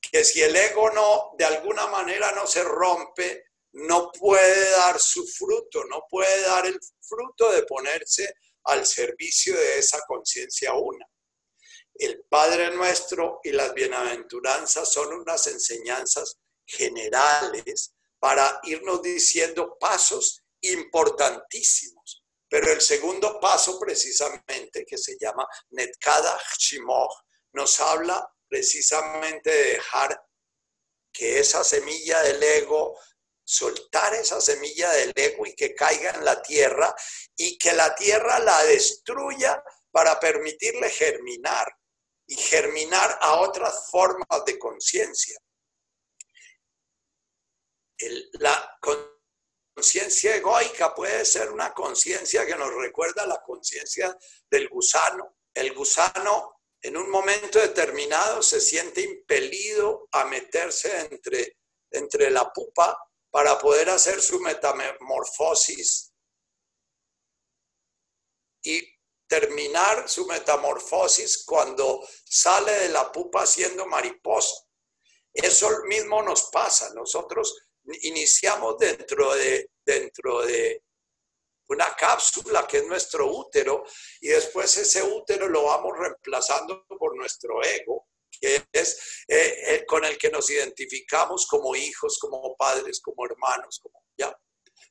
[0.00, 5.26] Que si el ego no, de alguna manera no se rompe, no puede dar su
[5.26, 8.34] fruto, no puede dar el fruto de ponerse
[8.64, 11.06] al servicio de esa conciencia una.
[11.94, 22.01] El Padre nuestro y las bienaventuranzas son unas enseñanzas generales para irnos diciendo pasos importantísimos.
[22.52, 27.22] Pero el segundo paso precisamente, que se llama Netkada Shimoch,
[27.54, 30.22] nos habla precisamente de dejar
[31.10, 32.98] que esa semilla del ego,
[33.42, 36.94] soltar esa semilla del ego y que caiga en la tierra
[37.34, 41.74] y que la tierra la destruya para permitirle germinar
[42.26, 45.38] y germinar a otras formas de conciencia.
[48.32, 48.76] La
[49.74, 54.16] conciencia egoica puede ser una conciencia que nos recuerda la conciencia
[54.50, 55.36] del gusano.
[55.54, 61.58] El gusano en un momento determinado se siente impelido a meterse entre,
[61.90, 62.98] entre la pupa
[63.30, 66.12] para poder hacer su metamorfosis
[68.64, 68.92] y
[69.26, 74.66] terminar su metamorfosis cuando sale de la pupa siendo mariposa.
[75.32, 76.92] Eso mismo nos pasa.
[76.92, 77.56] Nosotros
[78.02, 80.82] iniciamos dentro de, dentro de
[81.68, 83.84] una cápsula que es nuestro útero
[84.20, 90.04] y después ese útero lo vamos reemplazando por nuestro ego, que es eh, eh, con
[90.04, 94.36] el que nos identificamos como hijos, como padres, como hermanos, como ya.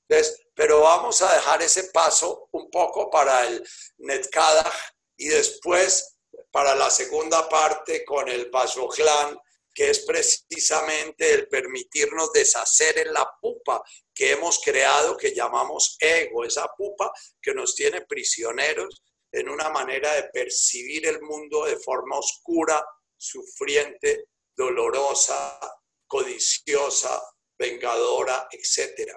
[0.08, 3.66] Entonces, pero vamos a dejar ese paso un poco para el
[4.00, 4.74] Netkadach
[5.18, 6.18] y después
[6.52, 9.38] para la segunda parte con el Basojlan,
[9.74, 13.82] que es precisamente el permitirnos deshacer en la pupa
[14.14, 17.12] que hemos creado, que llamamos ego, esa pupa
[17.42, 24.26] que nos tiene prisioneros en una manera de percibir el mundo de forma oscura, sufriente,
[24.56, 25.58] dolorosa,
[26.06, 27.22] codiciosa,
[27.58, 29.16] vengadora, etc.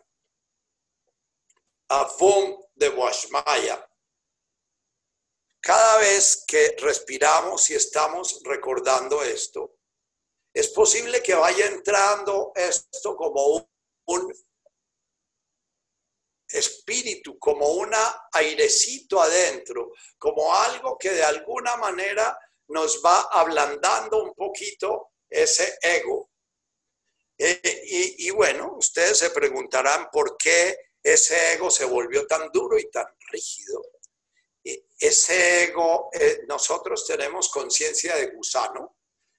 [1.88, 3.88] Afum de Washmaya.
[5.60, 9.73] Cada vez que respiramos y estamos recordando esto,
[10.54, 13.68] es posible que vaya entrando esto como
[14.06, 14.32] un,
[16.46, 17.90] espíritu, como un
[18.32, 22.38] airecito adentro, como algo que de alguna manera
[22.68, 26.30] nos va ablandando un poquito ese ego.
[27.36, 32.88] Eh, y, bueno, ustedes se preguntarán por qué ese ego se volvió tan duro y
[32.90, 33.82] tan rígido.
[35.00, 38.96] ese ego, eh, nosotros tenemos conciencia de gusano,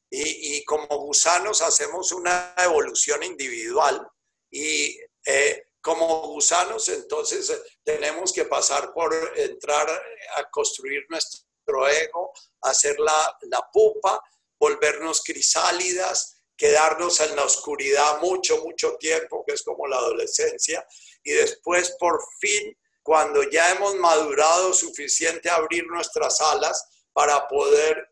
[0.10, 4.08] y, como gusanos hacemos una evolución individual
[4.52, 7.52] y eh, como gusanos entonces
[7.84, 9.90] tenemos que pasar por entrar
[10.36, 12.32] a construir nuestro ego,
[12.62, 14.22] hacer la, la pupa,
[14.60, 20.86] volvernos crisálidas, quedarnos en la oscuridad mucho, mucho tiempo, que es como la adolescencia,
[21.24, 28.10] y después por fin, cuando ya hemos madurado suficiente, abrir nuestras alas para poder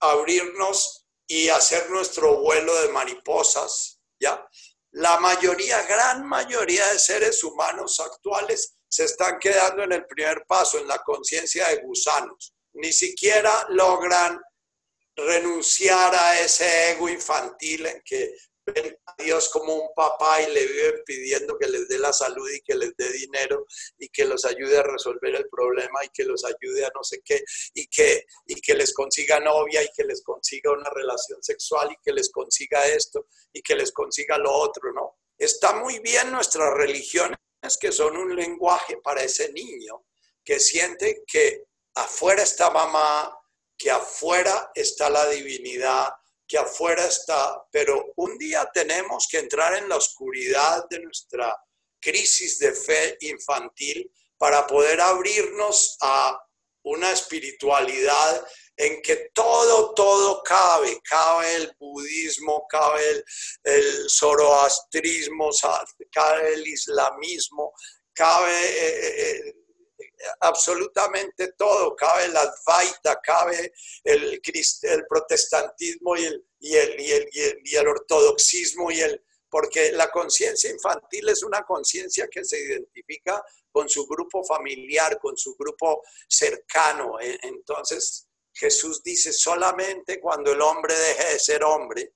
[0.00, 0.97] abrirnos
[1.28, 4.44] y hacer nuestro vuelo de mariposas, ¿ya?
[4.92, 10.78] La mayoría, gran mayoría de seres humanos actuales se están quedando en el primer paso,
[10.78, 12.54] en la conciencia de gusanos.
[12.72, 14.40] Ni siquiera logran
[15.14, 18.34] renunciar a ese ego infantil en que
[19.06, 22.60] a Dios como un papá y le viven pidiendo que les dé la salud y
[22.60, 23.66] que les dé dinero
[23.98, 27.20] y que los ayude a resolver el problema y que los ayude a no sé
[27.24, 27.42] qué
[27.74, 31.96] y que, y que les consiga novia y que les consiga una relación sexual y
[32.02, 35.18] que les consiga esto y que les consiga lo otro, ¿no?
[35.36, 37.38] Está muy bien nuestras religiones
[37.80, 40.04] que son un lenguaje para ese niño
[40.44, 41.64] que siente que
[41.94, 43.36] afuera está mamá,
[43.76, 46.08] que afuera está la divinidad,
[46.48, 51.54] que afuera está, pero un día tenemos que entrar en la oscuridad de nuestra
[52.00, 56.40] crisis de fe infantil para poder abrirnos a
[56.84, 58.46] una espiritualidad
[58.76, 63.24] en que todo, todo cabe, cabe el budismo, cabe el,
[63.64, 65.50] el zoroastrismo,
[66.12, 67.74] cabe el islamismo,
[68.14, 69.54] cabe eh, eh,
[70.40, 73.72] absolutamente todo, cabe el Advaita, cabe
[74.04, 74.40] el,
[74.82, 80.10] el protestantismo y el, y, el, y, el, y el ortodoxismo y el, porque la
[80.10, 86.02] conciencia infantil es una conciencia que se identifica con su grupo familiar, con su grupo
[86.28, 87.18] cercano.
[87.20, 92.14] E, entonces Jesús dice, solamente cuando el hombre deje de ser hombre,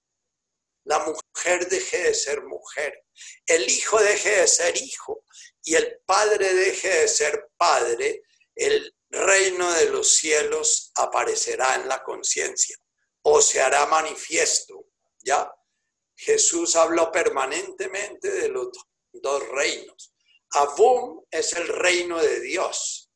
[0.85, 3.05] la mujer deje de ser mujer,
[3.47, 5.25] el hijo deje de ser hijo
[5.63, 8.23] y el padre deje de ser padre,
[8.55, 12.77] el reino de los cielos aparecerá en la conciencia
[13.23, 14.87] o se hará manifiesto.
[15.21, 15.51] ¿Ya?
[16.17, 18.69] Jesús habló permanentemente de los
[19.13, 20.15] dos reinos.
[20.51, 23.11] Abum es el reino de Dios.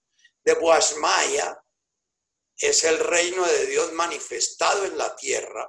[0.45, 1.61] De Boasmaya
[2.59, 5.69] es el reino de Dios manifestado en la tierra.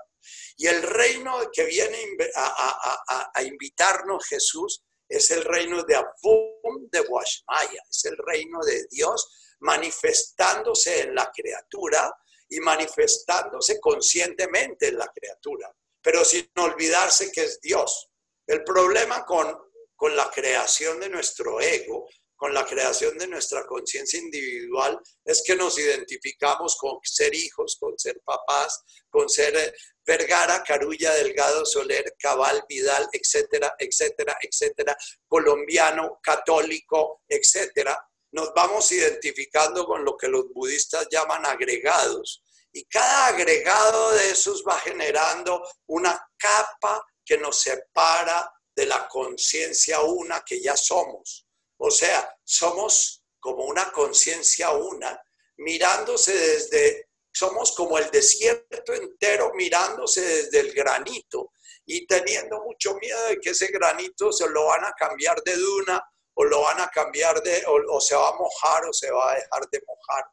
[0.55, 1.99] Y el reino que viene
[2.35, 7.81] a, invitarnos Jesús es el reino de Abum de Boasmaya.
[7.89, 12.13] Es el reino de Dios manifestándose en la criatura
[12.49, 18.09] y manifestándose conscientemente en la criatura, pero sin olvidarse que es Dios.
[18.45, 19.57] El problema con,
[19.95, 25.57] con la creación de nuestro ego, con la creación de nuestra conciencia individual, es que
[25.57, 29.73] nos identificamos con ser hijos, con ser papás, con ser eh,
[30.05, 34.95] Vergara, Carulla, Delgado, Soler, Cabal, Vidal, etcétera, etcétera, etcétera,
[35.27, 37.99] colombiano, católico, etcétera
[38.31, 42.43] nos vamos identificando con lo que los budistas llaman agregados.
[42.71, 50.01] Y cada agregado de esos va generando una capa que nos separa de la conciencia
[50.01, 51.46] una que ya somos.
[51.77, 55.21] O sea, somos como una conciencia una,
[55.57, 61.51] mirándose desde, somos como el desierto entero mirándose desde el granito
[61.85, 66.03] y teniendo mucho miedo de que ese granito se lo van a cambiar de duna
[66.33, 69.35] o lo van a cambiar de, o, se va a mojar o se va a
[69.35, 70.25] dejar de mojar.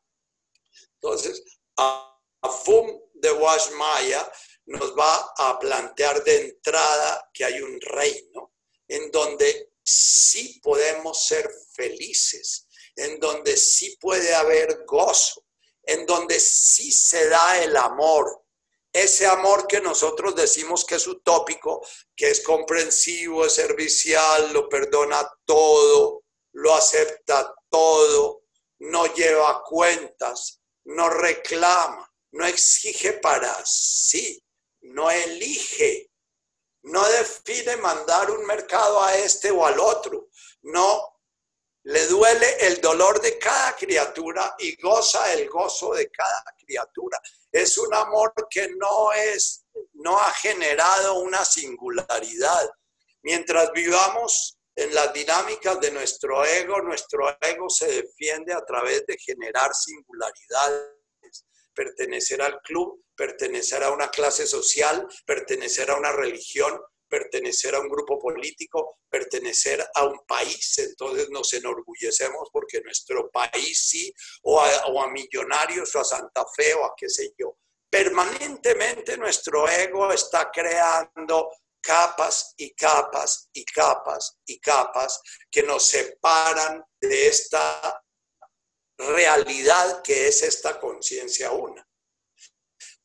[0.95, 1.43] Entonces,
[1.79, 2.11] a,
[2.65, 4.31] FUM de Washmaya
[4.67, 8.53] nos va a plantear de entrada que hay un reino
[8.87, 12.67] en donde sí podemos ser felices,
[12.97, 15.45] en donde sí puede haber gozo,
[15.83, 18.45] en donde sí se da el amor,
[18.95, 25.29] ese amor que nosotros decimos que es utópico, que es comprensivo, es servicial, lo perdona
[25.45, 26.23] todo,
[26.53, 28.45] lo acepta todo,
[28.79, 34.41] no lleva cuentas, no reclama, no exige para sí,
[34.83, 36.13] no elige,
[36.85, 40.29] no define mandar un mercado a este o al otro,
[40.63, 41.15] no
[41.85, 47.19] le duele el dolor de cada criatura y goza el gozo de cada criatura.
[47.53, 52.71] Es un amor que no es, no ha generado una singularidad.
[53.23, 59.17] Mientras vivamos en las dinámicas de nuestro ego, nuestro ego se defiende a través de
[59.19, 60.94] generar singularidades,
[61.75, 67.89] pertenecer al club, pertenecer a una clase social, pertenecer a una religión, pertenecer a un
[67.89, 70.79] grupo político, pertenecer a un país.
[70.79, 74.13] Entonces nos enorgullecemos porque nuestro país sí,
[74.43, 77.57] o a, millonarios, o a Santa Fe, o a qué sé yo.
[77.89, 81.51] Permanentemente nuestro ego está creando
[81.81, 85.21] capas y capas y capas y capas
[85.51, 88.04] que nos separan de esta
[88.99, 91.87] realidad que es esta conciencia una.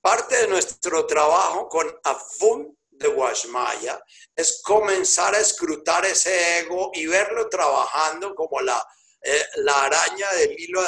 [0.01, 4.01] Parte de nuestro trabajo con Afun de Washmaya
[4.35, 8.85] es comenzar a escrutar ese ego y verlo trabajando como la,
[9.21, 10.81] eh, la araña del hilo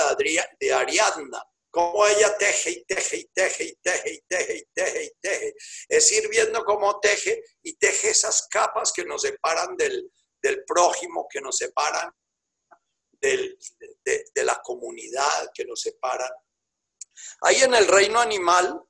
[0.59, 5.03] de, Ariadna, como ella teje y teje y teje y teje y teje y teje
[5.03, 5.53] y teje.
[5.89, 10.09] Es ir viendo cómo teje y teje esas capas que nos separan del,
[10.41, 12.11] del prójimo, que nos separan
[13.21, 16.31] de, la comunidad, que nos separan.
[17.41, 18.81] Ahí en el reino animal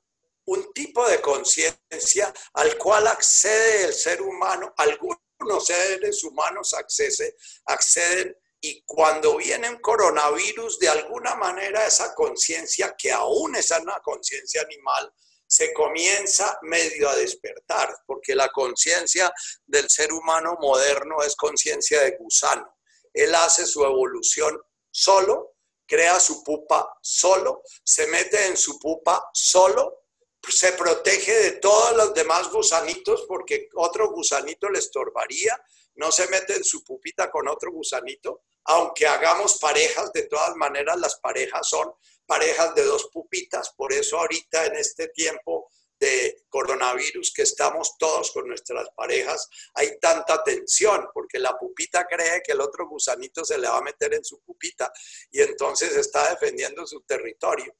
[0.44, 5.20] un tipo de conciencia al cual accede el ser humano, algunos
[5.64, 13.10] seres humanos accede, acceden y cuando viene un coronavirus, de alguna manera esa conciencia, que
[13.10, 15.12] aún es una conciencia animal,
[15.44, 19.32] se comienza medio a despertar, porque la conciencia
[19.66, 22.71] del ser humano moderno es conciencia de gusano.
[23.12, 24.60] Él hace su evolución
[24.90, 25.56] solo,
[25.86, 30.02] crea su pupa solo, se mete en su pupa solo
[30.50, 35.60] se protege de todos los demás gusanitos porque otro gusanito le estorbaría,
[35.94, 40.98] no se mete en su pupita con otro gusanito, aunque hagamos parejas, de todas maneras
[40.98, 41.92] las parejas son
[42.26, 45.70] parejas de dos pupitas, por eso ahorita en este tiempo
[46.02, 52.42] de coronavirus que estamos todos con nuestras parejas, hay tanta tensión porque la pupita cree
[52.42, 54.92] que el otro gusanito se le va a meter en su pupita
[55.30, 57.76] y entonces está defendiendo su territorio.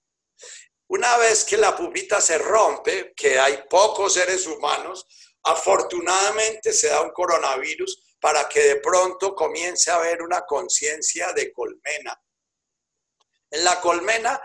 [0.86, 5.04] Una vez que la pupita se rompe, que hay pocos seres humanos,
[5.42, 11.52] afortunadamente se da un coronavirus para que de pronto comience a haber una conciencia de
[11.52, 12.22] colmena.
[13.50, 14.40] En la colmena,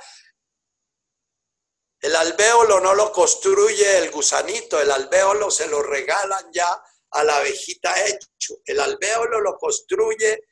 [2.00, 6.82] El alvéolo no lo construye el gusanito, el alvéolo se lo regalan ya
[7.12, 8.56] a la abejita hecho.
[8.66, 10.44] El alvéolo lo construye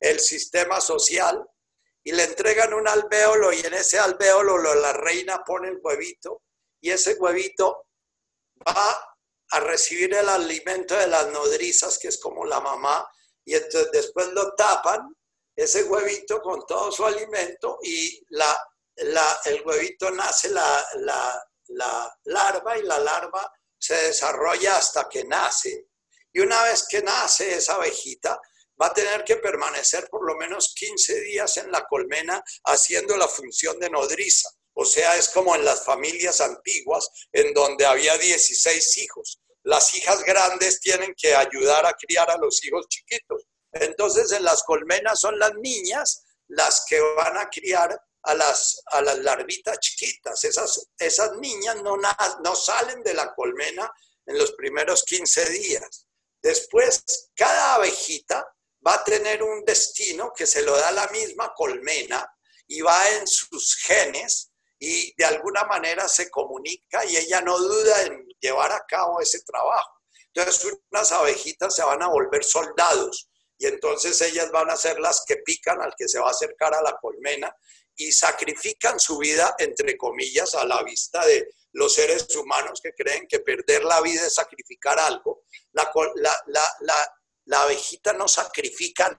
[0.00, 1.42] el sistema social
[2.04, 6.42] y le entregan un alvéolo y en ese alvéolo la reina pone el huevito
[6.80, 7.86] y ese huevito
[8.66, 9.16] va
[9.50, 13.08] a recibir el alimento de las nodrizas, que es como la mamá,
[13.44, 15.14] y entonces después lo tapan,
[15.54, 18.58] ese huevito con todo su alimento y la,
[18.96, 20.86] el huevito nace la,
[21.68, 25.86] la larva y la larva se desarrolla hasta que nace.
[26.32, 28.40] Y una vez que nace esa abejita,
[28.80, 33.28] va a tener que permanecer por lo menos 15 días en la colmena haciendo la
[33.28, 34.48] función de nodriza.
[34.74, 39.40] O sea, es como en las familias antiguas en donde había 16 hijos.
[39.64, 43.46] Las hijas grandes tienen que ayudar a criar a los hijos chiquitos.
[43.72, 49.02] Entonces en las colmenas son las niñas las que van a criar a las, a
[49.02, 50.44] las larvitas chiquitas.
[50.44, 53.90] Esas, esas niñas no, no salen de la colmena
[54.26, 56.06] en los primeros 15 días.
[56.40, 58.46] Después, cada abejita
[58.86, 62.26] va a tener un destino que se lo da la misma colmena
[62.66, 68.02] y va en sus genes y de alguna manera se comunica y ella no duda
[68.02, 70.00] en llevar a cabo ese trabajo.
[70.34, 75.22] Entonces unas abejitas se van a volver soldados y entonces ellas van a ser las
[75.24, 77.54] que pican al que se va a acercar a la colmena
[77.96, 83.26] y sacrifican su vida, entre comillas, a la vista de los seres humanos que creen
[83.28, 85.44] que perder la vida es sacrificar algo.
[85.72, 85.90] La,
[87.44, 89.18] la abejita no sacrifica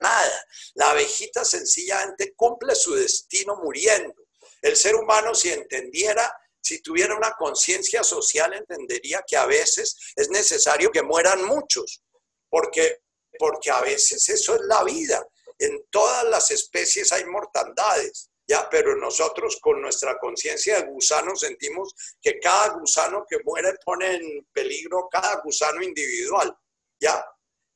[0.00, 0.44] nada.
[0.74, 4.14] La abejita sencillamente cumple su destino muriendo.
[4.62, 10.28] El ser humano, si entendiera, si tuviera una conciencia social, entendería que a veces es
[10.30, 12.02] necesario que mueran muchos,
[12.48, 12.98] porque,
[13.38, 15.24] porque a veces eso es la vida.
[15.58, 21.94] En todas las especies hay mortandades, ya, pero nosotros con nuestra conciencia de gusano sentimos
[22.20, 26.56] que cada gusano que muere pone en peligro cada gusano individual,
[27.00, 27.24] ya.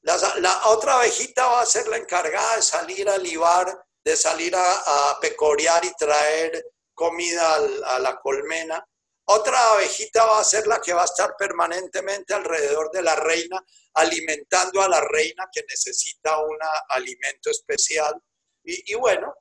[0.02, 5.18] La, otra abejita va a ser la encargada de salir a libar, de salir a,
[5.20, 7.54] pecorear y traer comida
[7.86, 8.84] a la colmena.
[9.34, 13.64] Otra abejita va a ser la que va a estar permanentemente alrededor de la reina,
[13.94, 16.58] alimentando a la reina que necesita un
[16.90, 18.14] alimento especial.
[18.62, 19.34] Y, bueno,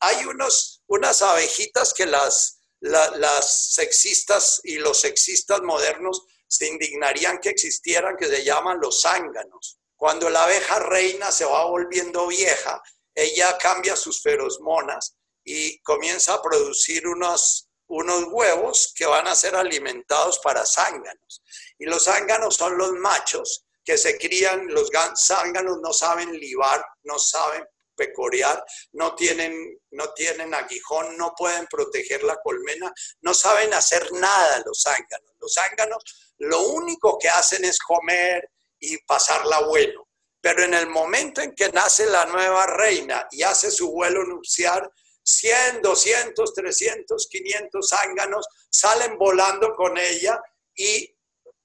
[0.00, 7.50] hay unos, unas abejitas que las, las sexistas y los sexistas modernos se indignarían que
[7.50, 9.78] existieran, que se llaman los zánganos.
[9.94, 12.82] Cuando la abeja reina se va volviendo vieja,
[13.14, 19.56] ella cambia sus ferosmonas y comienza a producir unos, unos huevos que van a ser
[19.56, 21.42] alimentados para zánganos.
[21.78, 27.18] Y los zánganos son los machos que se crían, los zánganos no saben libar, no
[27.18, 27.64] saben
[27.94, 28.62] pecorear,
[28.92, 34.82] no tienen, no tienen aguijón, no pueden proteger la colmena, no saben hacer nada los
[34.82, 35.32] zánganos.
[35.40, 36.02] Los zánganos
[36.38, 40.06] lo único que hacen es comer y pasarla bueno.
[40.40, 44.88] Pero en el momento en que nace la nueva reina y hace su vuelo nupcial,
[45.26, 50.40] 100, 200, 300, 500 zánganos salen volando con ella
[50.74, 51.12] y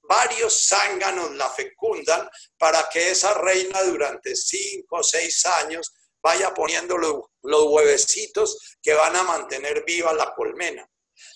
[0.02, 6.98] varios zánganos la fecundan para que esa reina durante 5 o 6 años vaya poniendo
[6.98, 10.88] los, huevecitos que van a mantener viva la colmena.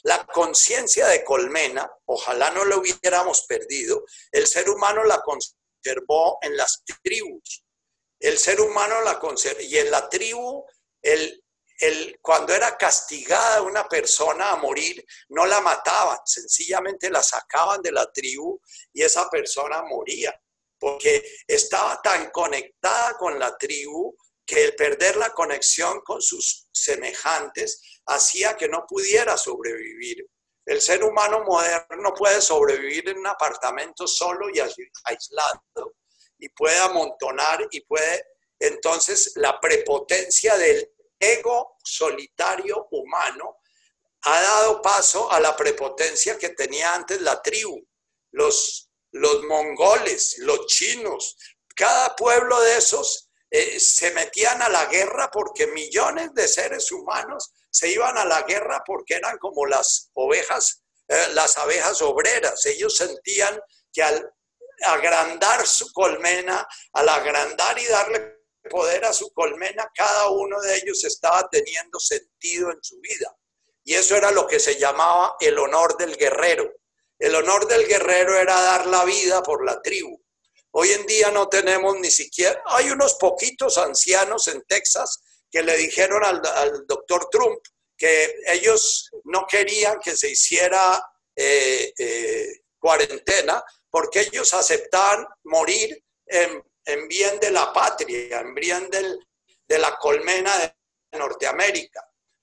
[0.03, 6.57] La conciencia de colmena, ojalá no la hubiéramos perdido, el ser humano la conservó en
[6.57, 7.64] las tribus.
[8.18, 10.64] El ser humano la conservó, y en la tribu,
[11.03, 11.45] el,
[12.22, 18.11] cuando era castigada una persona a morir, no la mataban, sencillamente la sacaban de la
[18.11, 18.61] tribu
[18.93, 20.35] y esa persona moría,
[20.79, 24.16] porque estaba tan conectada con la tribu
[24.47, 30.24] que el perder la conexión con sus semejantes hacía que no pudiera sobrevivir.
[30.64, 35.95] El ser humano moderno puede sobrevivir en un apartamento solo y aislado
[36.39, 38.24] y puede amontonar y puede
[38.59, 43.58] entonces la prepotencia del ego solitario humano
[44.22, 47.86] ha dado paso a la prepotencia que tenía antes la tribu,
[48.32, 51.36] los, los mongoles, los chinos,
[51.76, 57.52] cada pueblo de esos eh, se metían a la guerra porque millones de seres humanos
[57.70, 62.64] se iban a la guerra porque eran como las ovejas, eh, las abejas obreras.
[62.66, 63.60] Ellos sentían
[63.92, 64.32] que al
[64.82, 68.36] agrandar su colmena, al agrandar y darle
[68.66, 73.34] poder a su colmena, cada uno de ellos estaba teniendo sentido en su vida.
[73.84, 76.72] Y eso era lo que se llamaba el honor del guerrero.
[77.18, 80.20] El honor del guerrero era dar la vida por la tribu.
[80.72, 85.76] Hoy en día no tenemos ni siquiera, hay unos poquitos ancianos en Texas que le
[85.76, 86.42] dijeron al,
[86.86, 87.60] doctor Trump
[87.96, 91.02] que ellos no querían que se hiciera
[91.34, 96.62] eh, eh, cuarentena porque ellos aceptaban morir en,
[97.09, 102.03] bien de la patria, en bien de la colmena de Norteamérica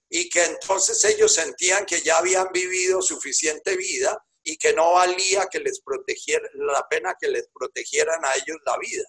[0.10, 5.48] y que entonces ellos sentían que ya habían vivido suficiente vida y que no valía
[5.52, 9.06] que les protegiera, la pena que les protegieran a ellos la vida.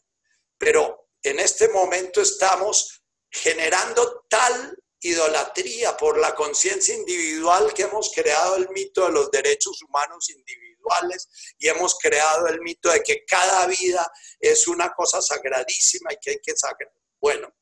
[0.57, 8.57] Pero en este momento estamos generando tal idolatría por la conciencia individual que hemos creado
[8.57, 10.74] el mito de los derechos humanos individuales
[11.59, 16.31] y hemos creado el mito de que cada vida es una cosa sagradísima y que
[16.33, 16.93] hay que sagrar.
[17.21, 17.53] Bueno,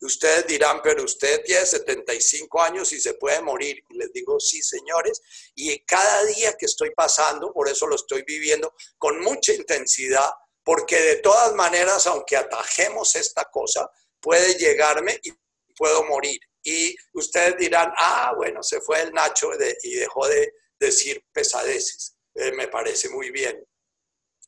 [0.00, 3.82] ustedes dirán, pero usted tiene 75 años y se puede morir.
[3.88, 5.20] Y les digo, sí, señores,
[5.54, 10.30] y cada día que estoy pasando, por eso lo estoy viviendo con mucha intensidad,
[10.64, 13.88] porque de todas maneras, aunque atajemos esta cosa,
[14.20, 15.32] puede llegarme y
[15.76, 16.40] puedo morir.
[16.62, 19.50] Y ustedes dirán, ah, bueno, se fue el Nacho
[19.84, 22.15] y dejó de decir pesadeces.
[22.36, 23.66] Eh, me parece muy bien.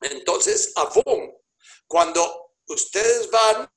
[0.02, 1.34] Entonces, boom,
[1.86, 3.68] cuando ustedes van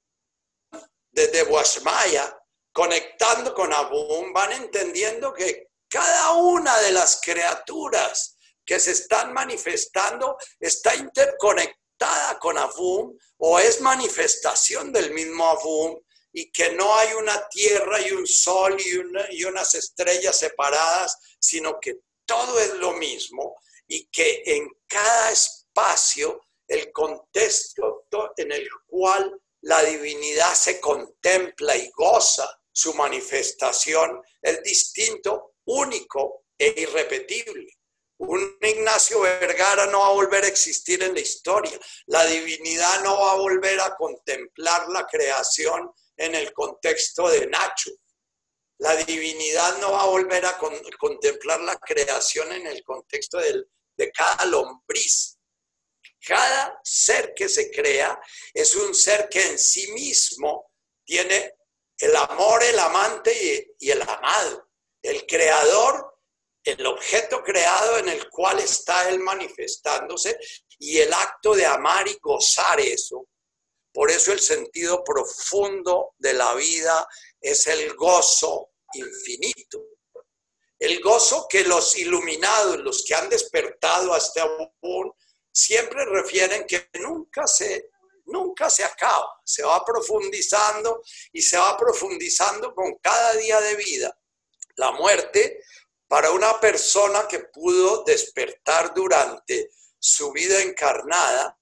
[1.12, 2.38] desde Guasmaya,
[2.74, 10.38] conectando con Abum, van entendiendo que cada una de las criaturas que se están manifestando
[10.60, 16.00] está interconectada con Abum o es manifestación del mismo Abum
[16.34, 21.80] y que no hay una tierra y un sol y, y unas estrellas separadas, sino
[21.80, 23.56] que todo es lo mismo
[23.94, 28.06] y que en cada espacio el contexto
[28.38, 36.74] en el cual la divinidad se contempla y goza su manifestación es distinto, único e
[36.78, 37.68] irrepetible.
[38.20, 41.78] Un Ignacio Vergara no va a volver a existir en la historia.
[42.06, 47.92] La divinidad no va a volver a contemplar la creación en el contexto de Nacho.
[48.78, 50.58] La divinidad no va a volver a
[50.98, 53.38] contemplar la creación en el contexto
[54.02, 55.38] de cada lombriz.
[56.26, 58.20] Cada ser que se crea
[58.54, 60.72] es un ser que en sí mismo
[61.06, 61.56] tiene
[61.98, 64.70] el amor, el amante y, el amado.
[65.02, 66.20] El creador,
[66.64, 70.38] el objeto creado en el cual está él manifestándose
[70.78, 73.28] y el acto de amar y gozar eso.
[73.94, 77.08] Por eso el sentido profundo de la vida
[77.40, 79.91] es el gozo infinito.
[80.82, 84.44] El gozo que los iluminados, los que han despertado hasta
[84.82, 85.14] un
[85.52, 87.92] siempre refieren que nunca se,
[88.26, 94.20] nunca se acaba, se va profundizando y se va profundizando con cada día de vida.
[94.78, 95.64] La muerte
[96.08, 99.70] para una persona que pudo despertar durante
[100.00, 101.60] su vida encarnada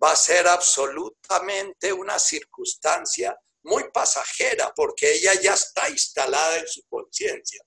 [0.00, 6.84] va a ser absolutamente una circunstancia muy pasajera porque ella ya está instalada en su
[6.84, 7.60] conciencia.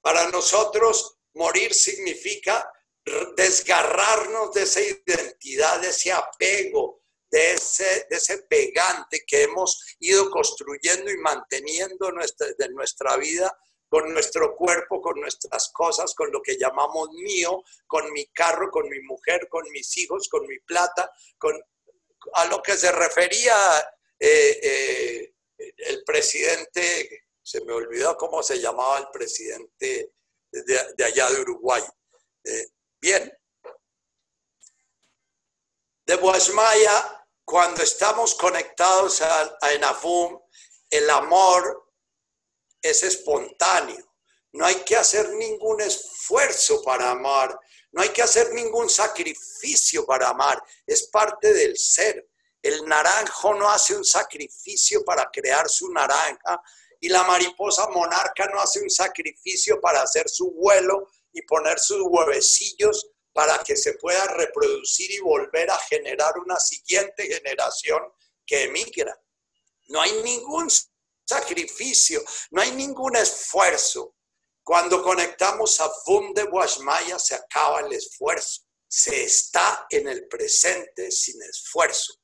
[0.00, 2.70] Para nosotros morir significa
[3.36, 11.10] desgarrarnos de esa identidad, de ese apego, de ese, de pegante que hemos ido construyendo
[11.10, 12.10] y manteniendo
[12.58, 13.56] de nuestra vida
[13.88, 18.88] con nuestro cuerpo, con nuestras cosas, con lo que llamamos mío, con mi carro, con
[18.88, 21.58] mi mujer, con mis hijos, con mi plata, con
[22.34, 23.56] a lo que se refería
[24.18, 30.12] eh, eh, el presidente, se me olvidó cómo se llamaba el presidente
[30.52, 31.82] de, allá de Uruguay.
[32.44, 32.66] Eh,
[33.00, 33.32] Bien.
[36.04, 40.38] De Guasmaya, cuando estamos conectados a, a Enafum,
[40.90, 41.90] el amor
[42.82, 44.14] es espontáneo.
[44.52, 47.58] No hay que hacer ningún esfuerzo para amar.
[47.92, 50.62] No hay que hacer ningún sacrificio para amar.
[50.86, 52.28] Es parte del ser.
[52.60, 56.62] El naranjo no hace un sacrificio para crear su naranja
[57.00, 62.00] y la mariposa monarca no hace un sacrificio para hacer su vuelo y poner sus
[62.02, 68.02] huevecillos para que se pueda reproducir y volver a generar una siguiente generación
[68.44, 69.16] que emigra.
[69.86, 70.68] No hay ningún
[71.24, 74.16] sacrificio, no hay ningún esfuerzo.
[74.64, 78.62] Cuando conectamos a Fum de Guasmaya se acaba el esfuerzo.
[78.88, 82.14] Se está en el presente sin esfuerzo.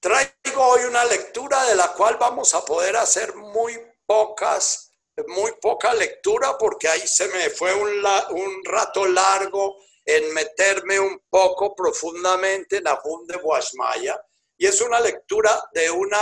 [0.00, 4.90] Traigo hoy una lectura de la cual vamos a poder hacer muy pocas
[5.26, 7.88] muy poca lectura porque ahí se me fue un,
[8.30, 14.20] un rato largo en meterme un poco profundamente en Abum de Guasmaya.
[14.56, 16.20] Y es una lectura de una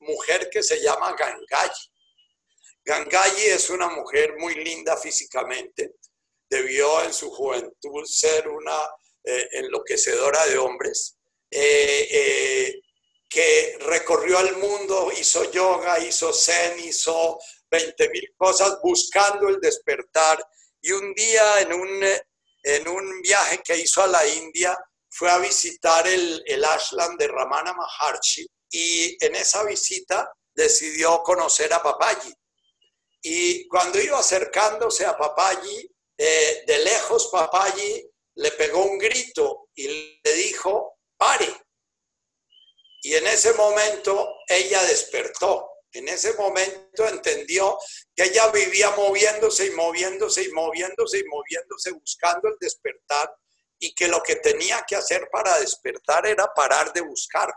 [0.00, 1.92] mujer que se llama Gangayi.
[2.84, 5.96] Gangayi es una mujer muy linda físicamente.
[6.48, 8.78] Debió en su juventud ser una
[9.22, 11.16] eh, enloquecedora de hombres.
[11.50, 12.80] Eh, eh,
[13.30, 17.38] que recorrió el mundo, hizo yoga, hizo zen, hizo
[17.70, 20.44] 20 mil cosas buscando el despertar.
[20.82, 22.02] Y un día en un,
[22.64, 24.76] en un viaje que hizo a la India,
[25.08, 31.72] fue a visitar el, el ashram de Ramana Maharshi y en esa visita decidió conocer
[31.72, 32.32] a Papaji.
[33.22, 39.88] Y cuando iba acercándose a Papaji, eh, de lejos Papaji le pegó un grito y
[40.22, 41.59] le dijo, pare.
[43.02, 45.70] Y en ese momento ella despertó.
[45.92, 47.78] En ese momento entendió
[48.14, 53.34] que ella vivía moviéndose y moviéndose y moviéndose y moviéndose buscando el despertar
[53.78, 57.52] y que lo que tenía que hacer para despertar era parar de buscar.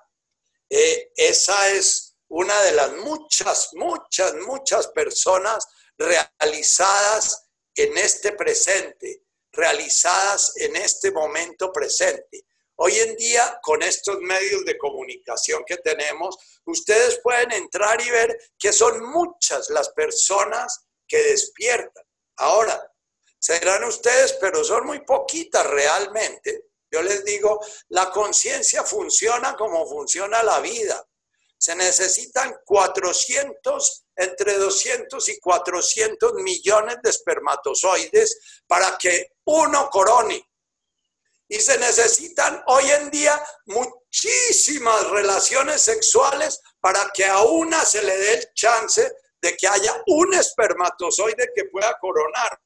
[0.70, 5.68] Eh, esa es una de las muchas, muchas, muchas personas
[5.98, 12.46] realizadas en este presente, realizadas en este momento presente.
[12.76, 18.36] Hoy en día, con estos medios de comunicación que tenemos, ustedes pueden entrar y ver
[18.58, 22.04] que son muchas las personas que despiertan.
[22.38, 22.92] Ahora,
[23.38, 26.70] serán ustedes, pero son muy poquitas realmente.
[26.92, 27.60] Yo les digo,
[27.90, 31.04] la conciencia funciona como funciona la vida.
[31.58, 40.53] Se necesitan 400, entre 200 y 400 millones de espermatozoides para que uno corone.
[41.54, 48.18] Y se necesitan hoy en día muchísimas relaciones sexuales para que a una se le
[48.18, 52.60] dé el chance de que haya un espermatozoide que pueda coronar.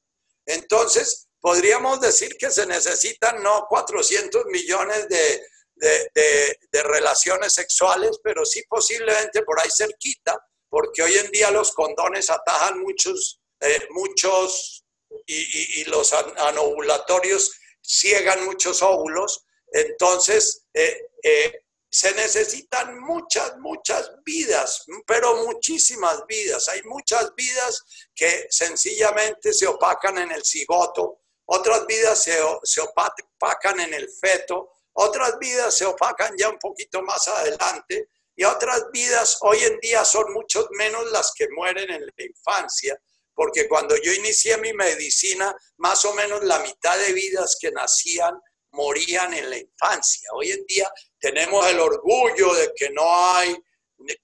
[0.46, 9.42] Entonces, podríamos decir que se necesitan no 400 millones de, relaciones sexuales, pero sí posiblemente
[9.42, 10.34] por ahí cerquita,
[10.70, 14.82] porque hoy en día los condones atajan muchos, eh, muchos
[15.26, 17.52] y, los anovulatorios
[17.88, 19.44] ciegan muchos óvulos.
[19.72, 26.68] Entonces, eh, eh, se necesitan muchas, muchas vidas, pero muchísimas vidas.
[26.68, 27.82] Hay muchas vidas
[28.14, 34.70] que sencillamente se opacan en el cigoto, otras vidas se, se opacan en el feto,
[34.92, 40.04] otras vidas se opacan ya un poquito más adelante y otras vidas hoy en día
[40.04, 43.00] son mucho menos las que mueren en la infancia,
[43.38, 48.36] porque cuando yo inicié mi medicina, más o menos la mitad de vidas que nacían
[48.72, 50.28] morían en la infancia.
[50.34, 53.56] Hoy en día tenemos el orgullo de que no hay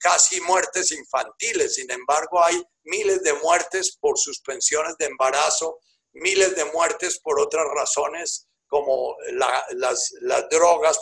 [0.00, 5.78] casi muertes infantiles, sin embargo hay miles de muertes por suspensiones de embarazo,
[6.14, 10.12] miles de muertes por otras razones como las,
[10.50, 10.98] drogas,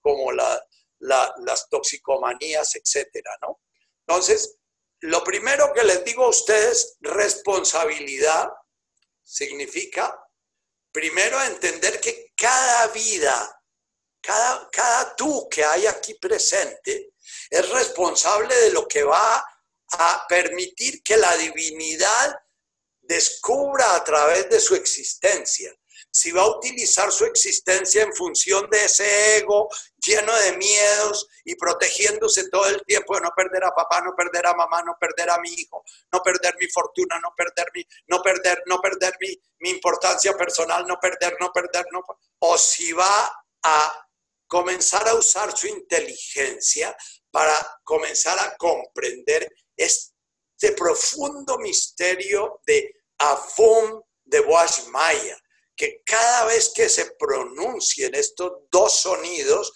[0.00, 3.36] como las toxicomanías, etcétera.
[4.06, 4.56] Entonces,
[5.00, 8.48] lo primero que les digo a ustedes, responsabilidad
[9.22, 10.18] significa
[10.92, 13.62] primero entender que cada vida,
[14.20, 17.12] cada, cada tú que hay aquí presente,
[17.50, 19.44] es responsable de lo que va
[19.92, 22.34] a permitir que la divinidad
[23.02, 25.72] descubra a través de su existencia.
[26.10, 29.68] Si va a utilizar su existencia en función de ese ego
[30.06, 34.46] lleno de miedos y protegiéndose todo el tiempo de no perder a papá, no perder
[34.46, 35.82] a mamá, no perder a mi hijo,
[36.12, 40.86] no perder mi fortuna, no perder mi, no perder, no perder mi, mi importancia personal,
[40.86, 42.04] no perder, no perder, no.
[42.38, 43.30] O si va
[43.62, 44.06] a
[44.46, 46.96] comenzar a usar su inteligencia
[47.30, 54.42] para comenzar a comprender este profundo misterio de Avum de
[54.90, 55.38] Maya,
[55.76, 59.72] que cada vez que se pronuncien estos dos sonidos,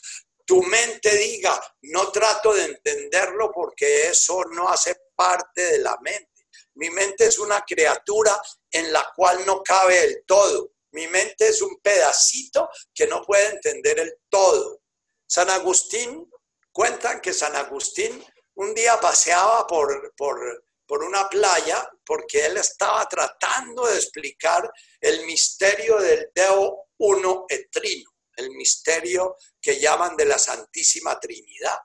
[0.51, 6.49] tu mente diga, no trato de entenderlo porque eso no hace parte de la mente.
[6.75, 8.35] Mi mente es una criatura
[8.69, 10.73] en la cual no cabe el todo.
[10.91, 14.81] Mi mente es un pedacito que no puede entender el todo.
[15.25, 16.29] San Agustín,
[16.73, 18.21] cuentan que San Agustín
[18.55, 24.69] un día paseaba por, por por una playa porque él estaba tratando de explicar
[25.01, 28.10] el misterio del Deo uno etrino,
[28.41, 31.79] el misterio que llaman de la Santísima Trinidad.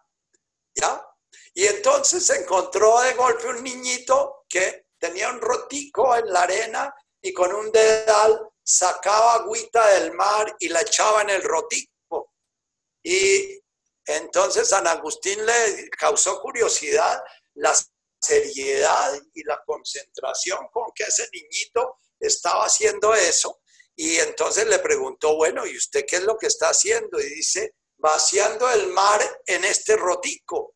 [0.73, 1.01] ¿Ya?
[1.53, 6.93] Y entonces se encontró de golpe un niñito que tenía un rotico en la arena
[7.21, 12.33] y con un dedal sacaba agüita del mar y la echaba en el rotico.
[13.03, 13.61] Y
[14.05, 17.23] entonces San Agustín le causó curiosidad
[17.55, 17.89] las
[18.25, 23.61] seriedad y la concentración con que ese niñito estaba haciendo eso.
[23.95, 27.19] Y entonces le preguntó, bueno, ¿y usted qué es lo que está haciendo?
[27.19, 30.75] Y dice, vaciando el mar en este rotico.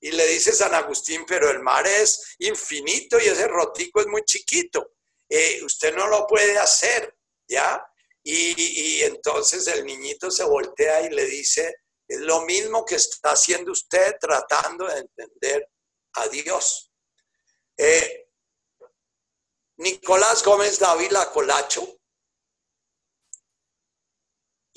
[0.00, 4.24] Y le dice San Agustín, pero el mar es infinito y ese rotico es muy
[4.24, 4.94] chiquito.
[5.28, 7.86] Eh, usted no lo puede hacer, ¿ya?
[8.22, 11.74] Y, entonces el niñito se voltea y le dice,
[12.08, 15.68] Es lo mismo que está haciendo usted tratando de entender
[16.14, 16.90] a Dios.
[17.76, 18.26] Eh,
[19.76, 21.99] Nicolás Gómez Dávila Colacho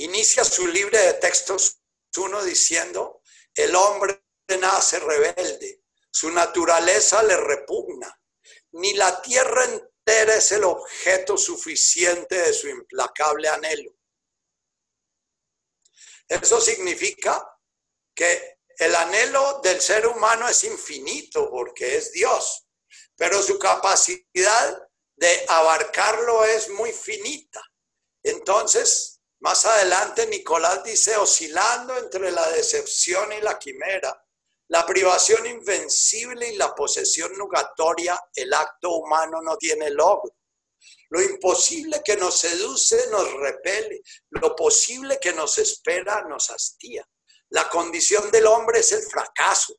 [0.04, 1.80] inicia su libro de textos
[2.18, 3.22] uno diciendo,
[3.56, 4.24] el hombre
[4.60, 8.22] nace rebelde, su naturaleza le repugna,
[8.74, 13.96] ni la tierra entera es el objeto suficiente de su implacable anhelo.
[16.28, 17.50] Eso significa
[18.14, 22.68] que el anhelo del ser humano es infinito porque es Dios,
[23.16, 27.62] pero su capacidad de abarcarlo es muy finita.
[28.24, 29.13] Entonces,
[29.44, 34.26] más adelante Nicolás dice, oscilando entre la decepción y la quimera,
[34.70, 40.34] la privación invencible y la posesión nugatoria, el acto humano no tiene logro.
[41.10, 47.06] Lo imposible que nos seduce nos repele, lo posible que nos espera nos hastía.
[47.50, 49.76] La condición del hombre es el fracaso.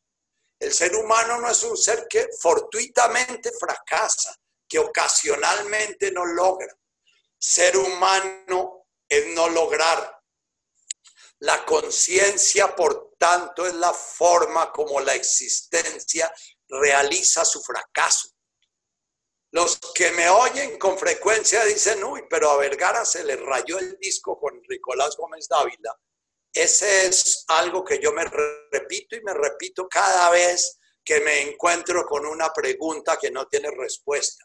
[0.60, 4.36] El ser humano no es un ser que fortuitamente fracasa,
[4.68, 6.72] que ocasionalmente no logra.
[7.38, 8.73] Ser humano
[9.08, 10.20] es no lograr.
[11.40, 16.32] La conciencia, por tanto, es la forma como la existencia
[16.68, 18.28] realiza su fracaso.
[19.52, 23.96] Los que me oyen con frecuencia dicen, uy, pero a Vergara se le rayó el
[23.98, 25.96] disco con Nicolás Gómez Dávila.
[26.52, 32.04] Ese es algo que yo me repito y me repito cada vez que me encuentro
[32.04, 34.43] con una pregunta que no tiene respuesta.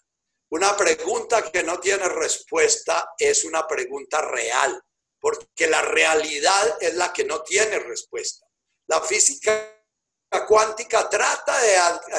[0.52, 4.82] Una pregunta que no tiene respuesta es una pregunta real,
[5.20, 8.46] porque la realidad es la que no tiene respuesta.
[8.88, 9.76] La física
[10.48, 11.60] cuántica trata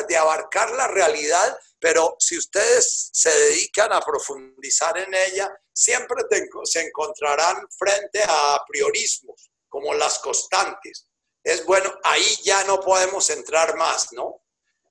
[0.07, 6.22] de, abarcar la realidad pero si ustedes se dedican a profundizar en ella, siempre
[6.64, 11.09] se encontrarán frente a priorismos, como las constantes.
[11.43, 14.43] Es bueno, ahí ya no podemos entrar más, ¿no?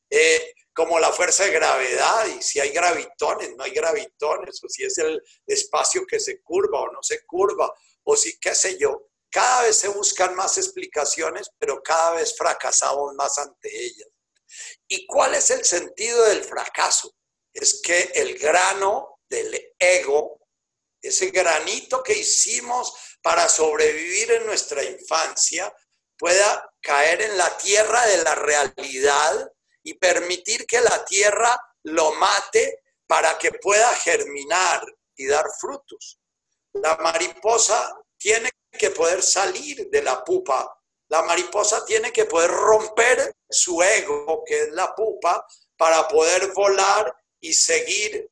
[0.10, 4.86] Eh, como la fuerza de gravedad, y si hay gravitones, no hay gravitones, o si
[4.86, 7.70] es el espacio que se curva o no se curva,
[8.06, 9.10] o si qué sé yo.
[9.30, 14.08] Cada vez se buscan más explicaciones, pero cada vez fracasamos más ante ellas.
[14.88, 17.14] ¿Y cuál es el sentido del fracaso?
[17.52, 20.48] Es que el grano del ego,
[21.02, 25.76] ese granito que hicimos para sobrevivir en nuestra infancia,
[26.18, 29.52] pueda caer en la tierra de la realidad
[29.84, 34.84] y permitir que la tierra lo mate para que pueda germinar
[35.16, 36.20] y dar frutos.
[36.74, 43.34] La mariposa tiene que poder salir de la pupa la mariposa tiene que poder romper
[43.50, 48.30] su ego, que es la pupa, para poder volar y seguir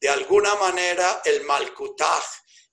[0.00, 2.22] de alguna manera el malkutaj,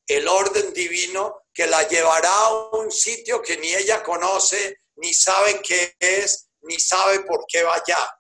[0.08, 5.62] el orden divino que la llevará a un sitio que ni ella conoce, ni sabe
[5.62, 8.20] qué es, ni sabe por qué va allá.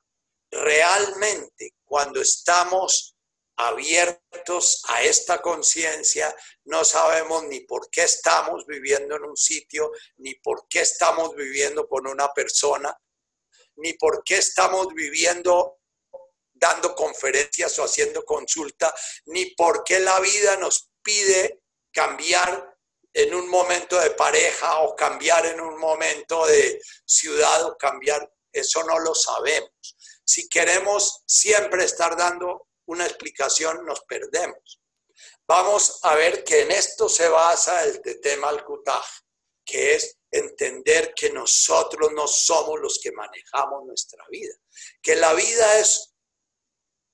[0.51, 3.15] Realmente, cuando estamos
[3.57, 6.33] abiertos a esta conciencia,
[6.65, 11.87] no sabemos ni por qué estamos viviendo en un sitio, ni por qué estamos viviendo
[11.87, 12.95] con una persona,
[13.77, 15.79] ni por qué estamos viviendo
[16.59, 18.93] dando conferencias o haciendo consulta,
[19.25, 22.75] ni por qué la vida nos pide cambiar
[23.13, 28.83] en un momento de pareja o cambiar en un momento de ciudad o cambiar, eso
[28.83, 29.71] no lo sabemos.
[30.23, 34.81] Si queremos siempre estar dando una explicación, nos perdemos.
[35.47, 39.05] Vamos a ver que en esto se basa el tema al kutaj,
[39.65, 44.53] que es entender que nosotros no somos los que manejamos nuestra vida,
[45.01, 46.13] que la vida es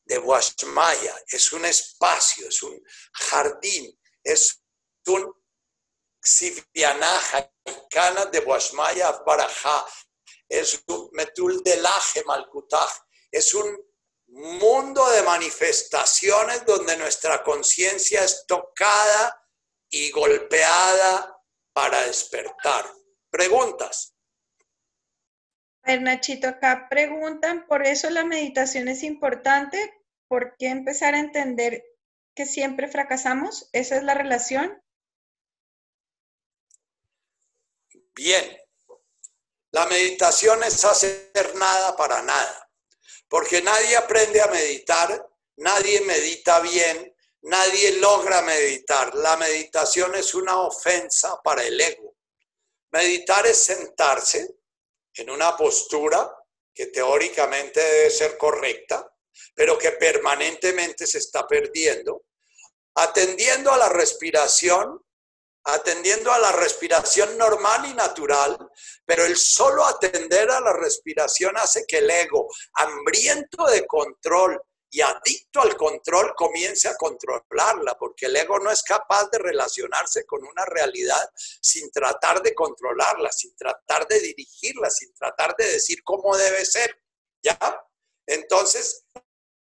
[0.05, 2.81] de Washmaya, es un espacio, es un
[3.13, 4.61] jardín, es
[5.07, 5.33] un
[6.25, 7.51] Sivianaja,
[7.89, 9.85] Cana de Washmaya Barajá,
[10.59, 12.89] es un Metul Delaje Malkutaj,
[13.31, 13.77] es un
[14.27, 19.47] mundo de manifestaciones donde nuestra conciencia es tocada
[19.89, 21.37] y golpeada
[21.71, 22.85] para despertar.
[23.29, 24.15] Preguntas.
[25.85, 29.93] Nachito, acá preguntan, por eso la meditación es importante,
[30.27, 31.83] ¿por qué empezar a entender
[32.35, 33.69] que siempre fracasamos?
[33.73, 34.81] ¿Esa es la relación?
[38.15, 38.62] Bien,
[39.73, 42.69] la meditación es hacer nada para nada.
[43.27, 49.15] Porque nadie aprende a meditar, nadie medita bien, nadie logra meditar.
[49.15, 52.15] La meditación es una ofensa para el ego.
[52.91, 54.47] Meditar es sentarse
[55.15, 56.31] en una postura
[56.71, 59.11] que teóricamente debe ser correcta,
[59.55, 62.25] pero que permanentemente se está perdiendo,
[62.93, 65.02] atendiendo a la respiración
[65.65, 68.57] atendiendo a la respiración normal y natural,
[69.05, 75.01] pero el solo atender a la respiración hace que el ego, hambriento de control y
[75.01, 80.43] adicto al control, comience a controlarla, porque el ego no es capaz de relacionarse con
[80.45, 86.37] una realidad sin tratar de controlarla, sin tratar de dirigirla, sin tratar de decir cómo
[86.37, 86.95] debe ser.
[87.41, 87.57] ¿Ya?
[88.27, 89.05] Entonces,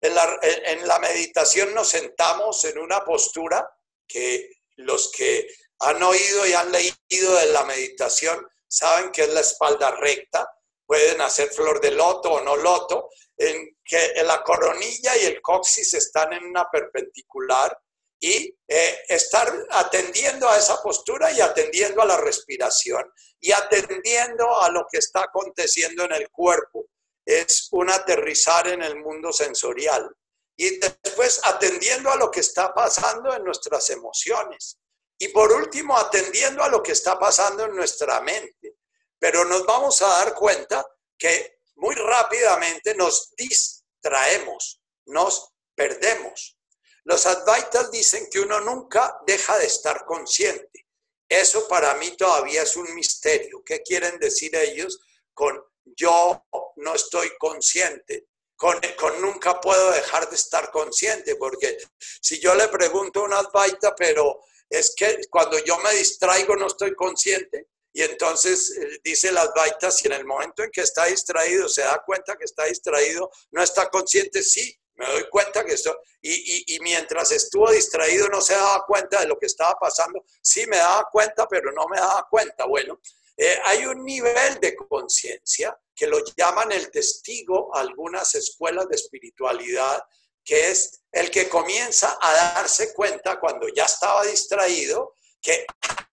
[0.02, 3.68] en la, en la meditación nos sentamos en una postura
[4.08, 5.48] que los que
[5.80, 10.50] han oído y han leído de la meditación saben que es la espalda recta,
[10.86, 15.94] pueden hacer flor de loto o no loto, en que la coronilla y el coxis
[15.94, 17.78] están en una perpendicular
[18.20, 24.70] y eh, estar atendiendo a esa postura y atendiendo a la respiración y atendiendo a
[24.70, 26.88] lo que está aconteciendo en el cuerpo.
[27.24, 30.10] Es un aterrizar en el mundo sensorial
[30.56, 34.80] y después atendiendo a lo que está pasando en nuestras emociones.
[35.20, 38.78] Y por último, atendiendo a lo que está pasando en nuestra mente.
[39.20, 40.86] Pero nos vamos a dar cuenta
[41.18, 46.57] que muy rápidamente nos distraemos, nos perdemos.
[47.03, 50.88] Los Advaitas dicen que uno nunca deja de estar consciente.
[51.30, 53.63] Eso para mí todavía es un misterio.
[53.65, 54.99] ¿Qué quieren decir ellos
[55.34, 56.45] con yo
[56.78, 58.28] no estoy consciente?
[58.55, 61.78] Con, con, nunca puedo dejar de estar consciente, porque
[62.22, 66.68] si yo le pregunto a un Advaita, pero es que cuando yo me distraigo no
[66.68, 67.68] estoy consciente.
[67.93, 71.82] Y entonces eh, dice las baitas, si en el momento en que está distraído se
[71.82, 76.76] da cuenta que está distraído, no está consciente, sí, me doy cuenta que estoy, y,
[76.76, 80.78] y, mientras estuvo distraído no se daba cuenta de lo que estaba pasando, sí me
[80.78, 82.65] daba cuenta, pero no me daba cuenta.
[82.65, 82.99] Bueno,
[83.38, 90.01] eh, hay un nivel de conciencia que lo llaman el testigo, algunas escuelas de espiritualidad,
[90.48, 95.66] que es el que comienza a darse cuenta cuando ya estaba distraído que,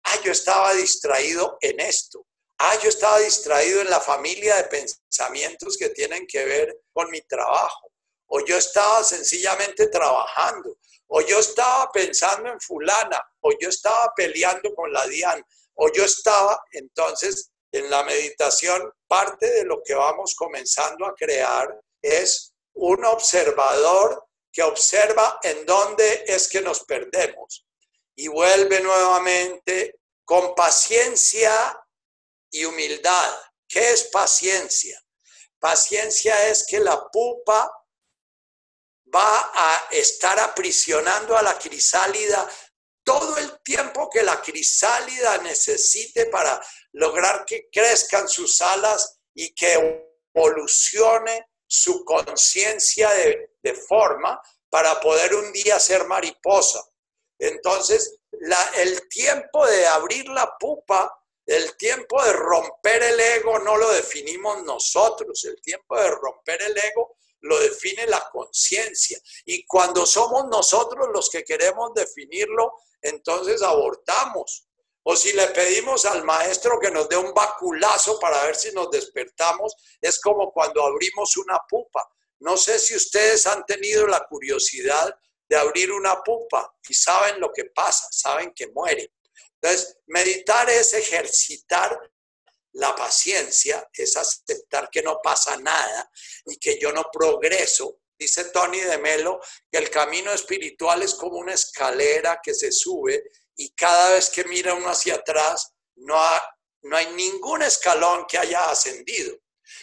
[0.04, 2.24] ah, yo estaba distraído en esto,
[2.58, 7.20] ah, yo estaba distraído en la familia de pensamientos que tienen que ver con mi
[7.22, 7.92] trabajo,
[8.26, 10.78] o yo estaba sencillamente trabajando,
[11.08, 16.04] o yo estaba pensando en fulana, o yo estaba peleando con la Diana, o yo
[16.04, 21.68] estaba entonces en la meditación, parte de lo que vamos comenzando a crear
[22.00, 22.49] es
[22.80, 27.66] un observador que observa en dónde es que nos perdemos
[28.14, 31.52] y vuelve nuevamente con paciencia
[32.50, 33.38] y humildad.
[33.68, 35.00] ¿Qué es paciencia?
[35.58, 37.70] Paciencia es que la pupa
[39.14, 42.48] va a estar aprisionando a la crisálida
[43.04, 46.60] todo el tiempo que la crisálida necesite para
[46.92, 50.00] lograr que crezcan sus alas y que
[50.34, 56.82] evolucione su conciencia de, forma para poder un día ser mariposa.
[57.38, 58.18] Entonces,
[58.76, 61.16] el tiempo de abrir la pupa,
[61.46, 66.76] el tiempo de romper el ego no lo definimos nosotros, el tiempo de romper el
[66.76, 69.18] ego lo define la conciencia.
[69.44, 74.66] Y cuando somos nosotros los que queremos definirlo, entonces abortamos.
[75.02, 78.90] O si le pedimos al maestro que nos dé un baculazo para ver si nos
[78.90, 82.06] despertamos, es como cuando abrimos una pupa.
[82.40, 85.14] No sé si ustedes han tenido la curiosidad
[85.48, 89.12] de abrir una pupa y saben lo que pasa, saben que muere.
[89.60, 91.98] Entonces, meditar es ejercitar
[92.72, 96.10] la paciencia, es aceptar que no pasa nada
[96.46, 98.00] y que yo no progreso.
[98.18, 99.40] Dice Tony de Melo
[99.70, 103.24] que el camino espiritual es como una escalera que se sube
[103.60, 106.18] y cada vez que mira uno hacia atrás, no,
[106.80, 109.36] no hay ningún escalón que haya ascendido.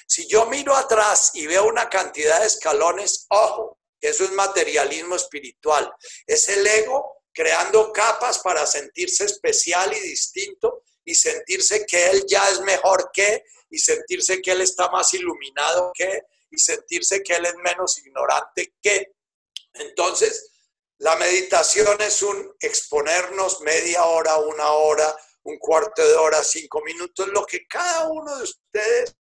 [0.08, 5.94] Si yo miro atrás y veo una cantidad de escalones, ojo, eso es materialismo espiritual.
[6.26, 12.49] Es el ego creando capas para sentirse especial y distinto y sentirse que él ya
[12.49, 17.45] es mejor que, y sentirse que él está más iluminado que, y sentirse que él
[17.45, 19.12] es menos ignorante que.
[19.74, 20.49] Entonces,
[20.99, 27.28] la meditación es un exponernos media hora, una hora, un cuarto de hora, cinco minutos,
[27.28, 29.15] lo que cada uno de ustedes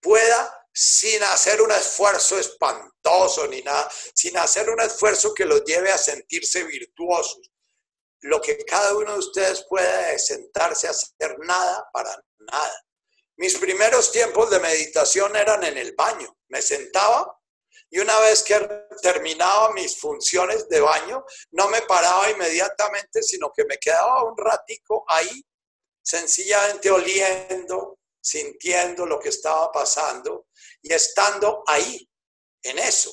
[0.00, 5.92] pueda sin hacer un esfuerzo espantoso ni nada, sin hacer un esfuerzo que los lleve
[5.92, 7.50] a sentirse virtuosos.
[8.22, 12.84] Lo que cada uno de ustedes pueda es sentarse a hacer nada para nada.
[13.36, 16.36] Mis primeros tiempos de meditación eran en el baño.
[16.48, 17.38] Me sentaba
[17.92, 18.58] y una vez que
[19.02, 25.04] terminaba mis funciones de baño, no me paraba inmediatamente, sino que me quedaba un ratico
[25.06, 25.44] ahí,
[26.02, 30.46] sencillamente oliendo, sintiendo lo que estaba pasando
[30.80, 32.08] y estando ahí,
[32.62, 33.12] en eso.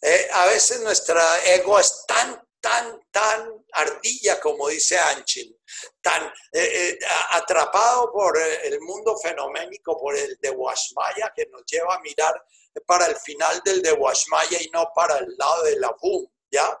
[0.00, 5.52] Eh, a veces nuestro ego es tan, tan, tan ardilla, como dice Anchin,
[6.00, 6.98] tan eh, eh,
[7.32, 12.40] atrapado por el mundo fenoménico, por el de Washmaya, que nos lleva a mirar
[12.84, 16.78] para el final del de Washmaya y no para el lado de la boom, ¿ya?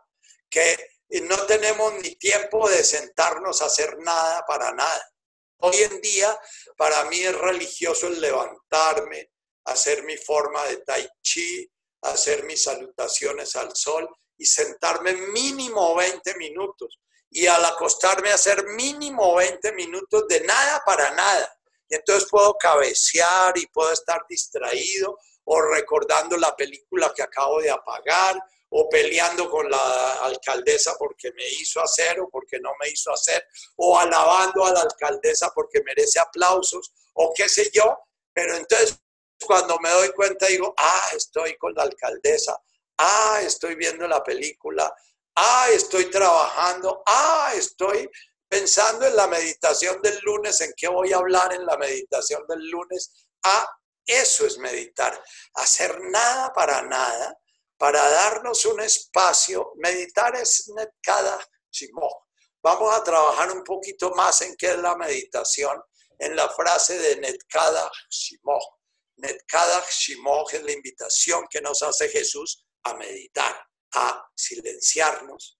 [0.50, 0.76] Que
[1.22, 5.12] no tenemos ni tiempo de sentarnos a hacer nada para nada.
[5.58, 6.38] Hoy en día,
[6.76, 9.30] para mí es religioso el levantarme,
[9.64, 11.68] hacer mi forma de tai chi,
[12.02, 17.00] hacer mis salutaciones al sol y sentarme mínimo 20 minutos.
[17.30, 21.58] Y al acostarme hacer mínimo 20 minutos de nada para nada.
[21.88, 27.70] Y entonces puedo cabecear y puedo estar distraído o recordando la película que acabo de
[27.70, 28.40] apagar
[28.70, 33.46] o peleando con la alcaldesa porque me hizo hacer o porque no me hizo hacer,
[33.76, 37.96] o alabando a la alcaldesa porque merece aplausos, o qué sé yo,
[38.32, 38.98] pero entonces
[39.44, 42.60] cuando me doy cuenta digo, ah, estoy con la alcaldesa,
[42.98, 44.92] ah, estoy viendo la película,
[45.36, 48.10] ah, estoy trabajando, ah, estoy
[48.48, 52.68] pensando en la meditación del lunes, en qué voy a hablar en la meditación del
[52.68, 53.68] lunes, ah,
[54.06, 55.22] eso es meditar,
[55.54, 57.38] hacer nada para nada,
[57.76, 59.72] para darnos un espacio.
[59.76, 61.38] Meditar es Netkada
[61.70, 62.26] Shimoh.
[62.62, 65.82] Vamos a trabajar un poquito más en qué es la meditación,
[66.18, 68.78] en la frase de Netkada Shimoh.
[69.16, 73.54] Netkada Shimoh es la invitación que nos hace Jesús a meditar,
[73.94, 75.58] a silenciarnos,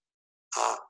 [0.55, 0.89] a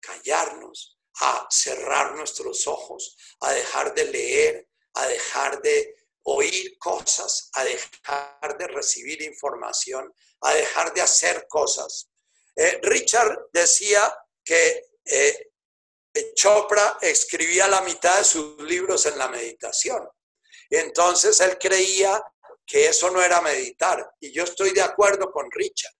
[0.00, 7.64] callarnos, a cerrar nuestros ojos, a dejar de leer, a dejar de oír cosas, a
[7.64, 12.08] dejar de recibir información, a dejar de hacer cosas.
[12.54, 14.12] Eh, Richard decía
[14.44, 15.50] que eh,
[16.34, 20.08] Chopra escribía la mitad de sus libros en la meditación.
[20.70, 22.20] Entonces él creía
[22.66, 24.04] que eso no era meditar.
[24.20, 25.94] Y yo estoy de acuerdo con Richard.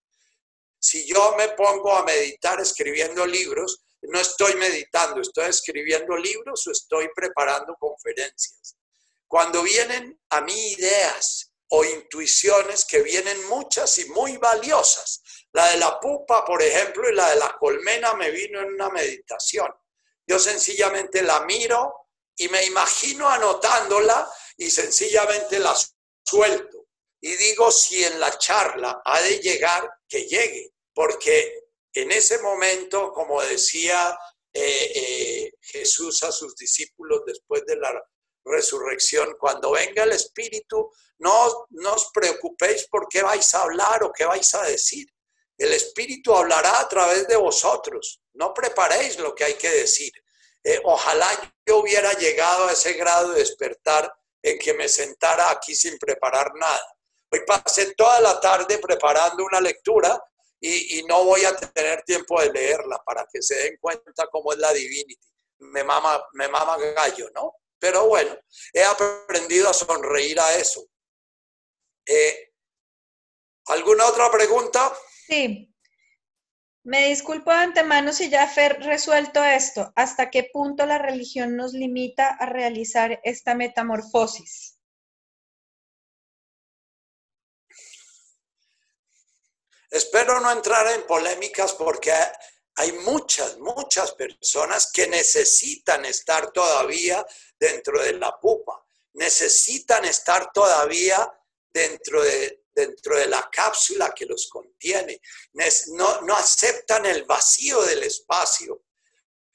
[0.79, 6.73] Si yo me pongo a meditar escribiendo libros, no estoy meditando, estoy escribiendo libros o
[6.73, 8.77] estoy preparando conferencias.
[9.29, 15.23] Cuando vienen a mí ideas o intuiciones que vienen muchas y muy valiosas.
[15.53, 18.89] La de la pupa, por ejemplo, y la de la colmena me vino en una
[18.91, 19.69] meditación.
[20.27, 25.75] Yo sencillamente la miro y me imagino anotándola y sencillamente la
[26.25, 26.87] suelto.
[27.21, 33.13] Y digo, si en la charla ha de llegar, que llegue, porque en ese momento,
[33.13, 34.17] como decía
[34.53, 37.93] eh, eh, Jesús a sus discípulos después de la
[38.47, 44.25] resurrección, cuando venga el Espíritu, no, os preocupéis por qué vais a hablar o qué
[44.25, 45.07] vais a decir.
[45.59, 48.21] El Espíritu hablará a través de vosotros.
[48.35, 50.13] No preparéis lo que hay que decir.
[50.63, 51.29] Eh, ojalá
[51.67, 54.13] yo hubiera llegado a ese grado de despertar
[54.43, 56.97] en que me sentara aquí sin preparar nada.
[57.33, 60.21] Hoy pasé toda la tarde preparando una lectura
[60.61, 64.53] y, y, no voy a tener tiempo de leerla para que se den cuenta cómo
[64.53, 65.29] es la divinity.
[65.59, 67.55] Me mama, me mama gallo, ¿no?
[67.79, 68.37] Pero bueno,
[68.73, 70.87] he aprendido a sonreír a eso.
[72.07, 72.53] Eh,
[73.67, 74.93] ¿Alguna otra pregunta?
[75.27, 75.73] Sí.
[76.85, 79.93] Me disculpo de antemano si ya he resuelto esto.
[79.97, 84.79] ¿Hasta qué punto la religión nos limita a realizar esta metamorfosis?
[89.91, 92.13] Espero no entrar en polémicas porque
[92.77, 97.27] hay muchas, muchas personas que necesitan estar todavía
[97.59, 98.85] dentro de la pupa,
[99.15, 101.33] necesitan estar todavía
[101.73, 105.21] dentro de, dentro de la cápsula que los contiene,
[105.89, 108.85] no, no aceptan el vacío del espacio.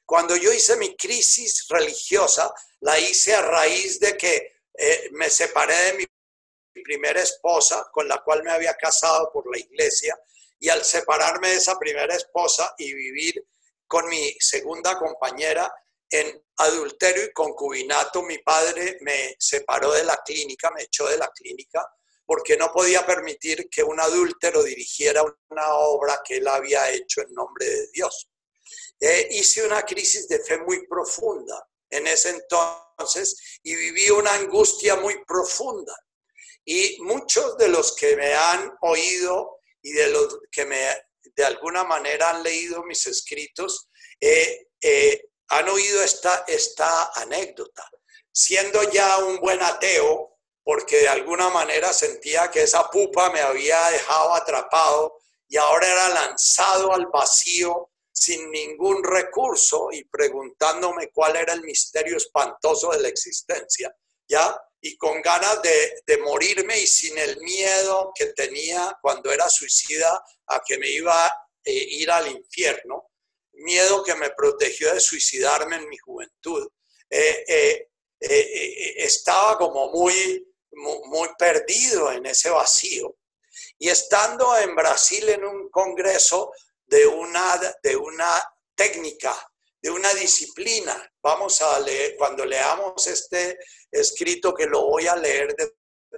[0.04, 5.76] Cuando yo hice mi crisis religiosa, la hice a raíz de que eh, me separé
[5.76, 10.20] de mi primera esposa, con la cual me había casado por la iglesia,
[10.62, 13.44] y al separarme de esa primera esposa y vivir
[13.88, 15.70] con mi segunda compañera
[16.08, 21.30] en adulterio y concubinato, mi padre me separó de la clínica, me echó de la
[21.32, 21.84] clínica,
[22.26, 27.34] porque no podía permitir que un adúltero dirigiera una obra que él había hecho en
[27.34, 28.30] nombre de Dios.
[29.00, 34.96] Eh, hice una crisis de fe muy profunda en ese entonces y viví una angustia
[34.98, 35.96] muy profunda.
[36.64, 40.78] Y muchos de los que me han oído y de los que me
[41.36, 43.90] de alguna manera han leído mis escritos,
[44.20, 47.88] eh, eh, han oído esta, esta anécdota.
[48.32, 53.90] Siendo ya un buen ateo, porque de alguna manera sentía que esa pupa me había
[53.90, 55.18] dejado atrapado
[55.48, 62.18] y ahora era lanzado al vacío sin ningún recurso y preguntándome cuál era el misterio
[62.18, 63.94] espantoso de la existencia,
[64.28, 64.56] ¿ya?
[64.82, 70.62] Y con ganas de, morirme y sin el miedo que tenía cuando era suicida a
[70.66, 73.12] que me iba a eh, ir al infierno,
[73.54, 76.68] miedo que me protegió de suicidarme en mi juventud.
[77.10, 77.88] Eh, eh,
[78.98, 83.18] estaba como muy, muy, perdido en ese vacío.
[83.78, 86.52] Y estando en Brasil en un congreso
[86.86, 88.44] de una, de una
[88.76, 89.51] técnica,
[89.82, 93.58] de una disciplina, vamos a leer, cuando leamos este
[93.92, 95.72] escrito que lo voy a leer de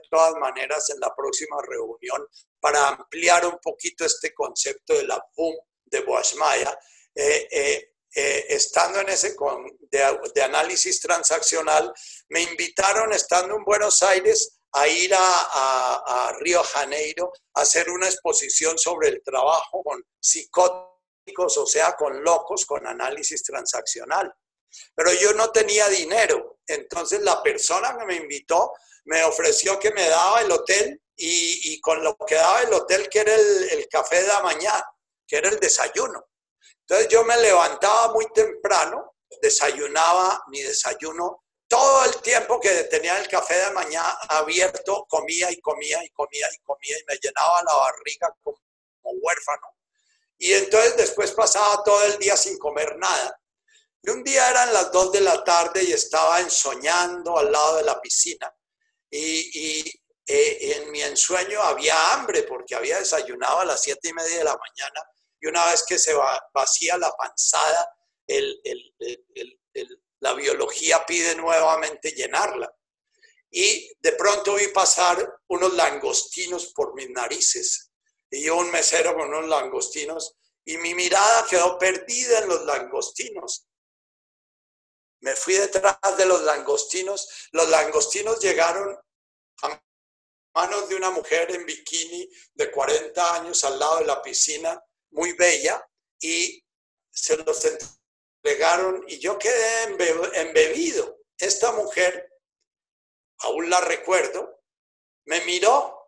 [0.09, 2.27] todas maneras en la próxima reunión
[2.59, 6.77] para ampliar un poquito este concepto de la boom de Boasmaya,
[7.15, 11.91] eh, eh, eh, estando en ese con, de, análisis transaccional,
[12.29, 18.07] me invitaron estando en Buenos Aires a ir a, a, Río Janeiro a hacer una
[18.07, 20.92] exposición sobre el trabajo con psicóticos,
[21.37, 24.33] o sea, con locos, con análisis transaccional.
[24.95, 28.73] Pero yo no tenía dinero, entonces la persona que me invitó
[29.05, 33.19] me ofreció que me daba el hotel y, con lo que daba el hotel, que
[33.19, 34.83] era el, café de la mañana,
[35.27, 36.25] que era el desayuno.
[36.81, 43.27] Entonces yo me levantaba muy temprano, desayunaba mi desayuno, todo el tiempo que tenía el
[43.27, 47.75] café de mañana abierto, comía y comía y comía y comía y me llenaba la
[47.75, 48.57] barriga como,
[49.03, 49.67] huérfano.
[50.37, 53.39] Y entonces después pasaba todo el día sin comer nada.
[54.01, 57.83] Y un día eran las dos de la tarde y estaba ensoñando al lado de
[57.83, 58.53] la piscina.
[59.09, 59.91] Y, y
[60.27, 64.43] eh, en mi ensueño había hambre porque había desayunado a las siete y media de
[64.43, 65.01] la mañana
[65.43, 66.13] y una vez que se
[66.53, 67.89] vacía la panzada,
[70.21, 72.73] la biología pide nuevamente llenarla.
[73.51, 77.91] Y de pronto vi pasar unos langostinos por mis narices.
[78.35, 80.35] Y un mesero con unos langostinos
[80.65, 83.67] y mi mirada quedó perdida en los langostinos.
[85.19, 87.47] Me fui detrás de los langostinos.
[87.51, 88.97] Los langostinos llegaron
[89.61, 89.83] a
[90.55, 95.33] manos de una mujer en bikini de 40 años al lado de la piscina muy
[95.33, 95.87] bella
[96.19, 96.65] y
[97.11, 97.63] se los
[98.43, 99.83] entregaron y yo quedé
[100.41, 101.19] embebido.
[101.37, 102.31] Esta mujer,
[103.41, 104.59] aún la recuerdo,
[105.25, 106.02] me miró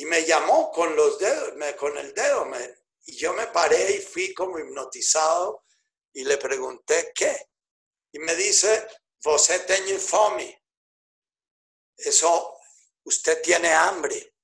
[0.00, 2.50] y me llamó con los dedos, con el dedo.
[3.04, 5.66] y yo me paré y fui como hipnotizado
[6.14, 7.50] y le pregunté qué.
[8.10, 8.88] Y me dice,
[9.22, 10.64] você tiene fome.
[11.98, 12.58] Eso,
[13.04, 14.34] usted tiene hambre.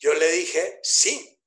[0.00, 1.40] Yo le dije, sí.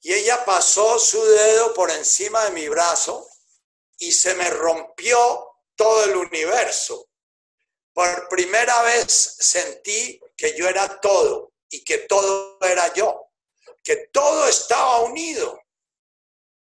[0.00, 3.30] Y ella pasó su dedo por encima de mi brazo
[3.96, 7.07] y se me rompió todo el universo.
[7.98, 9.10] Por primera vez
[9.40, 13.32] sentí que yo era todo y que todo era yo,
[13.82, 15.60] que todo estaba unido,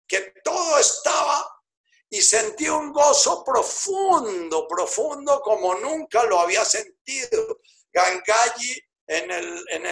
[0.08, 1.60] que todo estaba
[2.08, 7.60] y sentí un gozo profundo, profundo como nunca lo había sentido.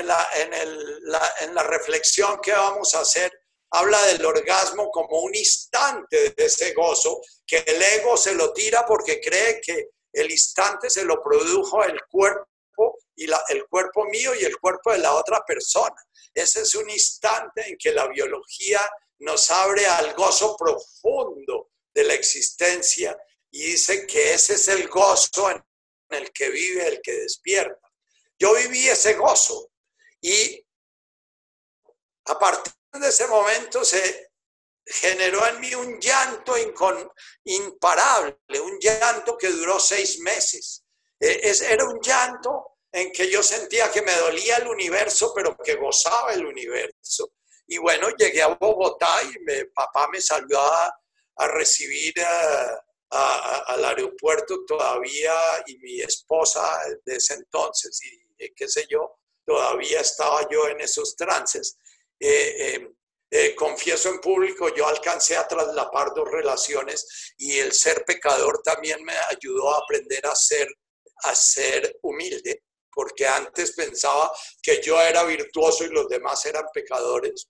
[0.01, 3.31] La, en la reflexión que vamos a hacer,
[3.69, 8.87] habla del orgasmo como un instante de ese gozo, que el ego se lo tira
[8.87, 12.47] porque cree que el instante se lo produjo el cuerpo
[13.16, 15.95] y el cuerpo mío y el cuerpo de la otra persona.
[16.32, 18.81] Ese es un instante en que la biología
[19.19, 23.16] nos abre al gozo profundo de la existencia
[23.51, 25.65] y dice que ese es el gozo en
[26.11, 27.89] el que vive el que despierta.
[28.39, 29.70] Yo viví ese gozo
[30.20, 30.65] y
[32.27, 34.24] a partir de ese momento se
[34.86, 36.55] generó en mí un llanto
[37.44, 40.85] imparable, un llanto que duró seis meses.
[41.19, 45.74] E, era un llanto en que yo sentía que me dolía el universo, pero que
[45.74, 47.32] gozaba el universo.
[47.66, 50.94] Y bueno, llegué a Bogotá y mi papá me salió a,
[51.48, 52.15] recibir
[53.11, 55.35] al aeropuerto todavía
[55.66, 56.62] y mi esposa
[57.05, 57.98] de ese entonces.
[58.05, 61.77] Y eh, qué sé yo, todavía estaba yo en esos trances.
[62.20, 62.94] Eh, eh,
[63.56, 69.15] confieso en público, yo alcancé a traslapar dos relaciones y el ser pecador también me
[69.31, 70.69] ayudó a aprender a ser,
[71.24, 72.62] a ser humilde,
[72.93, 74.31] porque antes pensaba
[74.62, 77.48] que yo era virtuoso y los demás eran pecadores.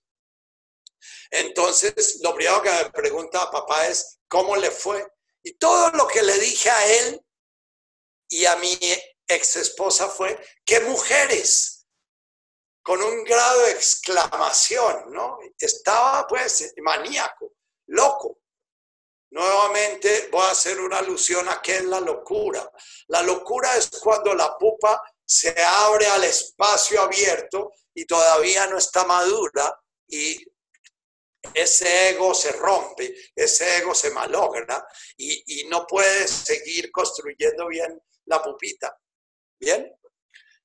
[1.30, 5.06] Entonces, lo primero que me pregunta a papá es, ¿cómo le fue?
[5.42, 7.20] Y todo lo que le dije a él
[8.30, 8.78] y a mi
[9.28, 11.73] ex esposa fue, ¿qué mujeres?
[12.84, 15.38] Con un grado de exclamación, ¿no?
[15.58, 17.54] Estaba pues maníaco,
[17.86, 18.40] loco.
[19.30, 22.70] Nuevamente voy a hacer una alusión a qué es la locura.
[23.08, 29.04] La locura es cuando la pupa se abre al espacio abierto y todavía no está
[29.06, 30.44] madura y
[31.54, 34.86] ese ego se rompe, ese ego se malogra
[35.16, 38.94] y, y no puede seguir construyendo bien la pupita.
[39.58, 39.90] Bien,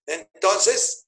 [0.06, 1.08] entonces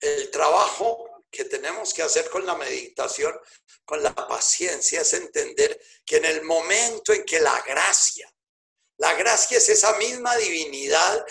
[0.00, 3.38] el trabajo que tenemos que hacer con la meditación,
[3.84, 8.32] con la paciencia, es entender que en el momento en que la gracia,
[8.96, 11.24] la gracia es esa misma divinidad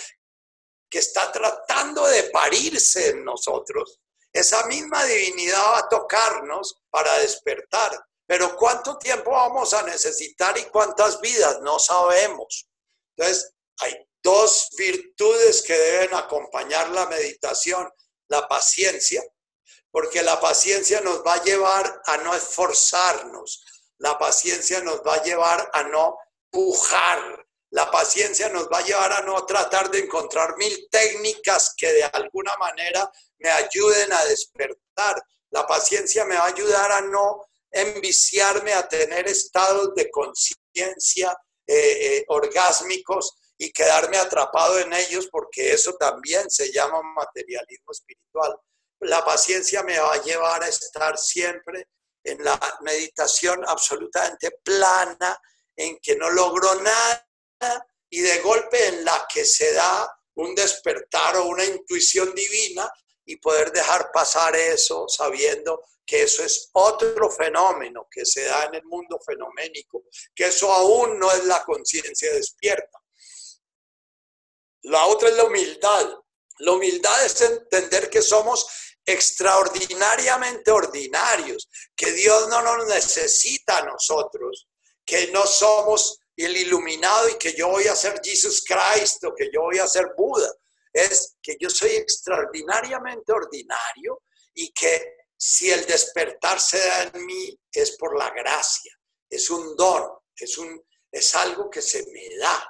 [0.89, 3.99] que está tratando de parirse en nosotros,
[4.31, 7.99] esa misma divinidad va a tocarnos para despertar.
[8.25, 11.61] Pero ¿cuánto tiempo vamos a necesitar y cuántas vidas?
[11.61, 12.69] No sabemos.
[13.15, 17.91] Entonces, hay dos virtudes que deben acompañar la meditación.
[18.29, 19.21] La paciencia,
[19.91, 23.65] porque la paciencia nos va a llevar a no esforzarnos.
[23.97, 26.17] La paciencia nos va a llevar a no
[26.49, 27.45] pujar.
[27.71, 32.03] La paciencia nos va a llevar a no tratar de encontrar mil técnicas que de
[32.03, 35.21] alguna manera me ayuden a despertar.
[35.51, 41.37] La paciencia me va a ayudar a no enviciarme a tener estados de conciencia
[41.67, 48.57] eh, eh, orgásmicos y quedarme atrapado en ellos porque eso también se llama materialismo espiritual.
[49.01, 51.89] La paciencia me va a llevar a estar siempre
[52.23, 55.37] en la meditación absolutamente plana,
[55.75, 61.35] en que no logro nada y de golpe en la que se da un despertar
[61.37, 62.89] o una intuición divina
[63.25, 68.75] y poder dejar pasar eso sabiendo que eso es otro fenómeno que se da en
[68.75, 72.99] el mundo fenoménico, que eso aún no es la conciencia despierta.
[74.89, 76.09] La otra es la humildad.
[76.59, 78.67] La humildad es entender que somos
[79.05, 84.67] extraordinariamente ordinarios, que Dios no nos necesita a nosotros,
[85.05, 89.49] que no somos el iluminado y que yo voy a ser Jesus Christ o que
[89.53, 90.51] yo voy a ser Buda.
[90.91, 94.23] Es que yo soy extraordinariamente ordinario
[94.55, 98.91] y que si el despertar se da en mí es por la gracia,
[99.29, 102.67] es un don, es, un, es algo que se me da.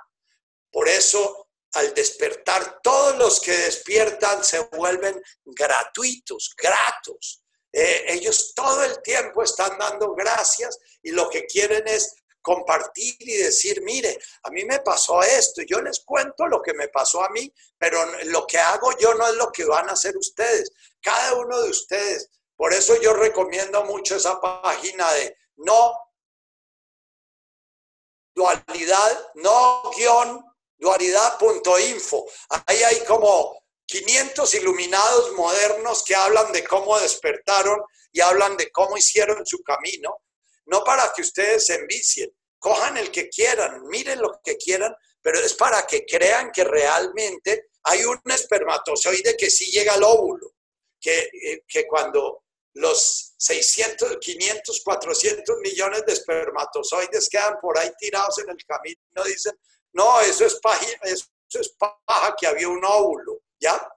[0.70, 7.44] Por eso al despertar, todos los que despiertan se vuelven gratuitos, gratos.
[7.72, 13.38] Eh, ellos todo el tiempo están dando gracias y lo que quieren es compartir y
[13.38, 17.30] decir, mire, a mí me pasó esto, yo les cuento lo que me pasó a
[17.30, 20.72] mí, pero lo que hago yo no es lo que van a hacer ustedes.
[21.02, 22.30] Cada uno de ustedes
[22.60, 25.94] por eso yo recomiendo mucho esa página de no
[28.36, 30.44] dualidad, no guion
[30.80, 32.26] dualidad.info.
[32.66, 37.82] Ahí hay como 500 iluminados modernos que hablan de cómo despertaron
[38.12, 40.24] y hablan de cómo hicieron su camino.
[40.66, 45.40] No para que ustedes se envicien, cojan el que quieran, miren lo que quieran, pero
[45.40, 50.54] es para que crean que realmente hay un espermatozoide que sí llega al óvulo,
[51.00, 52.44] que, eh, que cuando
[52.74, 59.54] los 600, 500, 400 millones de espermatozoides quedan por ahí tirados en el camino, dicen,
[59.94, 63.92] no, eso es paja, eso es paja que había un óvulo, ¿ya?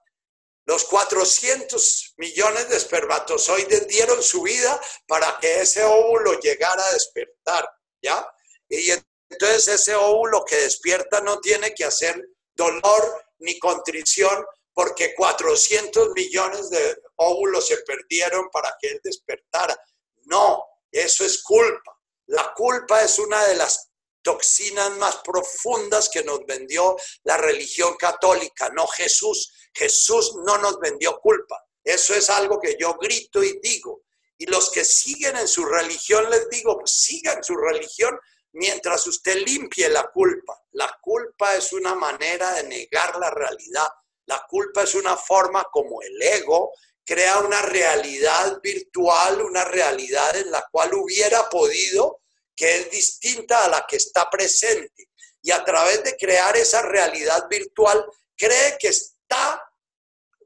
[0.65, 7.69] Los 400 millones de espermatozoides dieron su vida para que ese óvulo llegara a despertar,
[8.01, 8.25] ¿ya?
[8.69, 8.91] Y
[9.29, 12.21] entonces ese óvulo que despierta no tiene que hacer
[12.55, 19.77] dolor ni contrición porque 400 millones de óvulos se perdieron para que él despertara.
[20.23, 21.99] No, eso es culpa.
[22.27, 23.91] La culpa es una de las
[24.23, 29.53] toxinas más profundas que nos vendió la religión católica, no Jesús.
[29.73, 31.63] Jesús no nos vendió culpa.
[31.83, 34.03] Eso es algo que yo grito y digo.
[34.37, 38.17] Y los que siguen en su religión, les digo, sigan su religión
[38.53, 40.59] mientras usted limpie la culpa.
[40.71, 43.87] La culpa es una manera de negar la realidad.
[44.25, 46.71] La culpa es una forma como el ego
[47.05, 52.21] crea una realidad virtual, una realidad en la cual hubiera podido,
[52.55, 55.09] que es distinta a la que está presente.
[55.41, 58.05] Y a través de crear esa realidad virtual,
[58.35, 59.61] cree que está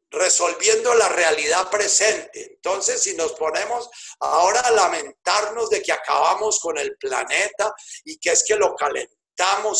[0.09, 2.53] resolviendo la realidad presente.
[2.53, 3.89] Entonces, si nos ponemos
[4.19, 7.73] ahora a lamentarnos de que acabamos con el planeta
[8.05, 9.16] y que es que lo calentamos,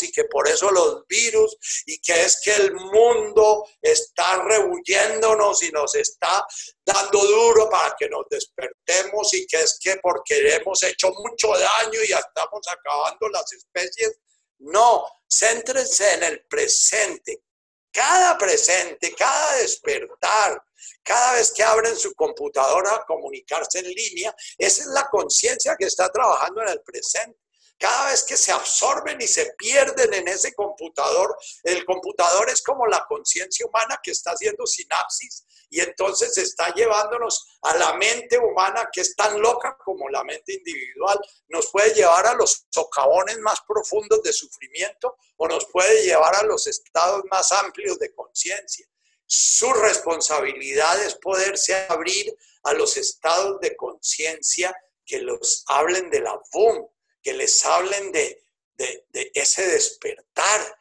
[0.02, 5.72] y que por eso los virus y que es que el mundo está rebuyéndonos y
[5.72, 6.46] nos está
[6.86, 12.00] dando duro para que nos despertemos y que es que porque hemos hecho mucho daño
[12.04, 14.20] y estamos acabando las especies.
[14.60, 17.44] No, céntrense en el presente.
[17.92, 20.62] Cada presente, cada despertar,
[21.02, 25.86] cada vez que abren su computadora a comunicarse en línea, esa es la conciencia que
[25.86, 27.47] está trabajando en el presente.
[27.80, 32.88] Cada vez que se absorben y se pierden en ese computador, el computador es como
[32.88, 38.90] la conciencia humana que está haciendo sinapsis y entonces está llevándonos a la mente humana
[38.92, 41.20] que es tan loca como la mente individual.
[41.50, 46.44] Nos puede llevar a los socavones más profundos de sufrimiento o nos puede llevar a
[46.44, 48.88] los estados más amplios de conciencia.
[49.30, 52.34] su responsabilidad es poderse abrir
[52.64, 54.74] a los estados de conciencia
[55.06, 56.88] que los hablen de la boom,
[57.22, 58.44] que les hablen de,
[58.76, 60.80] de ese despertar,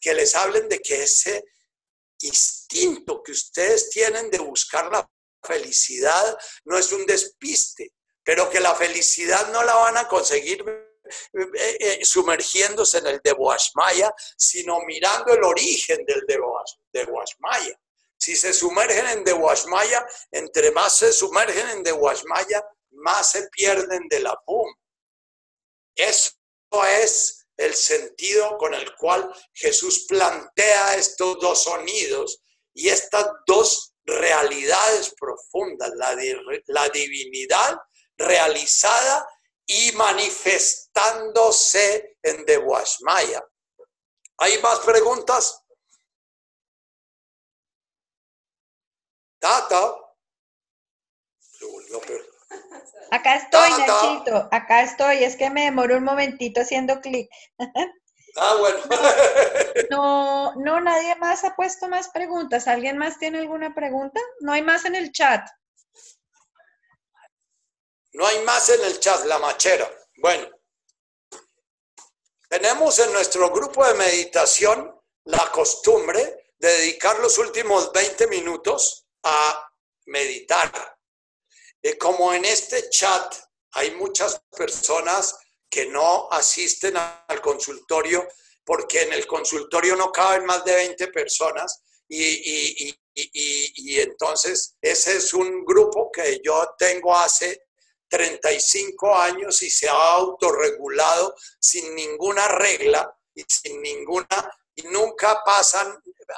[0.00, 1.44] que les hablen de que ese
[2.20, 5.08] instinto que ustedes tienen de buscar la
[5.42, 7.92] felicidad no es un despiste,
[8.24, 10.64] pero que la felicidad no la van a conseguir
[11.34, 17.80] eh, eh, sumergiéndose en el de Boashmaya, sino mirando el origen del de Boashmaya.
[18.18, 23.48] Si se sumergen en de Boashmaya, entre más se sumergen en de Boashmaya, más se
[23.48, 24.74] pierden de la PUM.
[25.98, 26.32] Eso
[26.86, 32.40] es el sentido con el cual Jesús plantea estos dos sonidos
[32.72, 36.14] y estas dos realidades profundas, la,
[36.88, 37.76] divinidad
[38.16, 39.28] realizada
[39.66, 43.44] y manifestándose en Dehuashmaya.
[44.38, 45.64] ¿Hay más preguntas?
[49.40, 49.96] Tata.
[53.10, 54.48] Acá estoy, Nachito.
[54.50, 55.24] Acá estoy.
[55.24, 57.28] Es que me demoro un momentito haciendo clic.
[58.36, 58.78] Ah, bueno.
[59.90, 62.68] No, no, nadie más ha puesto más preguntas.
[62.68, 64.20] ¿Alguien más tiene alguna pregunta?
[64.40, 65.48] No hay más en el chat.
[68.12, 69.88] No hay más en el chat, la machera.
[70.16, 70.46] Bueno,
[72.48, 74.94] tenemos en nuestro grupo de meditación
[75.24, 79.70] la costumbre de dedicar los últimos 20 minutos a
[80.06, 80.97] meditar.
[81.82, 83.34] Y como en este chat
[83.72, 85.36] hay muchas personas
[85.70, 88.26] que no asisten al consultorio
[88.64, 95.34] porque en el consultorio no caben más de 20 personas y, y entonces ese es
[95.34, 97.68] un grupo que yo tengo hace
[98.08, 104.26] 35 años y se ha autorregulado sin ninguna regla y sin ninguna,
[104.78, 105.88] y nunca pasan,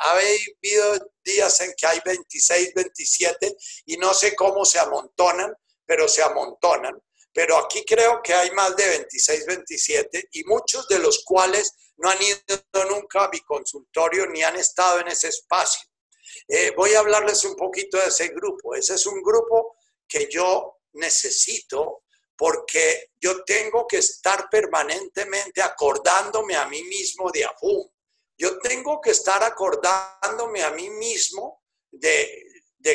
[0.04, 3.56] ha habido días en que hay 26, 27
[3.86, 5.54] y no sé cómo se amontonan,
[5.84, 6.98] pero se amontonan.
[7.32, 12.08] Pero aquí creo que hay más de 26, 27 y muchos de los cuales no
[12.08, 15.88] han ido nunca a mi consultorio ni han estado en ese espacio.
[16.48, 18.74] Eh, voy a hablarles un poquito de ese grupo.
[18.74, 19.76] Ese es un grupo
[20.08, 22.04] que yo necesito
[22.36, 27.86] porque yo tengo que estar permanentemente acordándome a mí mismo de Ahum.
[28.40, 32.46] Yo tengo que estar acordándome a mí mismo de,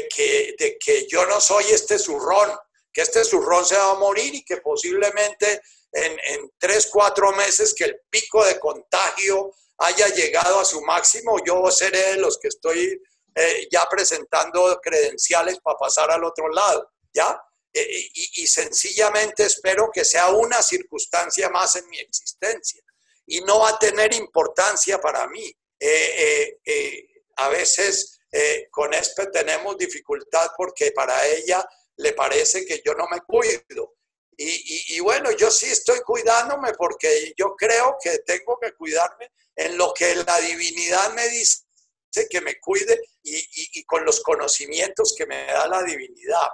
[0.09, 2.57] que, yo no soy este zurrón,
[2.91, 5.61] que este zurrón se va a morir y que posiblemente
[5.91, 11.69] en, tres, cuatro meses que el pico de contagio haya llegado a su máximo, yo
[11.69, 12.99] seré de los que estoy
[13.35, 17.39] eh, ya presentando credenciales para pasar al otro lado, ¿ya?
[17.71, 22.81] Eh, y, sencillamente espero que sea una circunstancia más en mi existencia
[23.27, 25.51] y no va a tener importancia para mí.
[25.79, 27.07] Eh, eh,
[27.37, 28.19] a veces
[28.69, 31.65] con esto tenemos dificultad porque para ella
[31.95, 33.95] le parece que yo no me cuido.
[34.37, 39.77] Y, y, bueno, yo sí estoy cuidándome porque yo creo que tengo que cuidarme en
[39.77, 41.65] lo que la divinidad me dice
[42.29, 46.47] que me cuide y, con los conocimientos que me da la divinidad.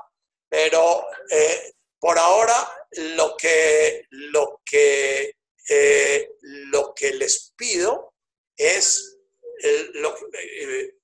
[0.50, 2.56] Pero eh, por ahora
[2.92, 5.36] lo que, lo, que,
[5.74, 8.16] eh, lo que les pido
[8.58, 9.18] es,
[9.94, 10.96] lo, eh,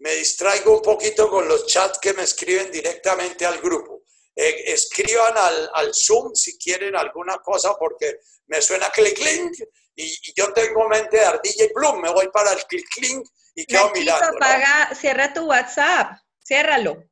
[0.00, 4.02] me distraigo un poquito con los chats que me escriben directamente al grupo.
[4.36, 9.56] escriban al, al, Zoom si quieren alguna cosa porque me suena clic clink
[9.94, 13.64] y, yo tengo mente de ardilla y plum, me voy para el clic clink y
[13.64, 14.36] quedo mirando.
[14.36, 17.02] Apaga, cierra tu WhatsApp, ciérralo.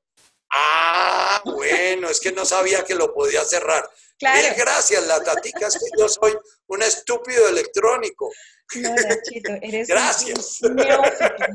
[0.51, 3.89] Ah, bueno, es que no sabía que lo podía cerrar.
[4.19, 4.55] Claro.
[4.57, 6.37] gracias, la tatica, es que yo soy
[6.67, 8.31] un estúpido electrónico.
[8.75, 10.59] No, Nachito, eres gracias.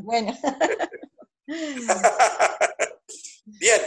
[0.02, 0.38] bueno.
[3.46, 3.82] Bien,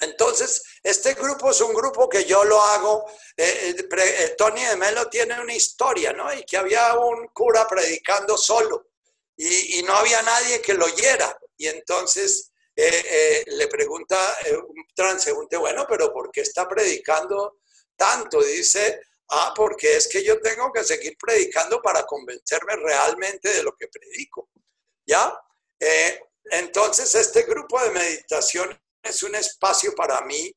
[0.00, 3.06] entonces, este grupo es un grupo que yo lo hago.
[3.36, 6.32] Eh, eh, eh, Tony de Melo tiene una historia, ¿no?
[6.32, 8.88] Y que había un cura predicando solo
[9.36, 11.38] y, y no había nadie que lo oyera.
[11.56, 17.58] Y entonces eh, eh, le pregunta eh, un transeúnte, bueno, pero ¿por qué está predicando
[17.96, 18.42] tanto?
[18.42, 19.00] Dice,
[19.30, 23.88] ah, porque es que yo tengo que seguir predicando para convencerme realmente de lo que
[23.88, 24.50] predico.
[25.06, 25.38] ¿Ya?
[26.50, 30.50] entonces, este grupo de meditación es un espacio para mí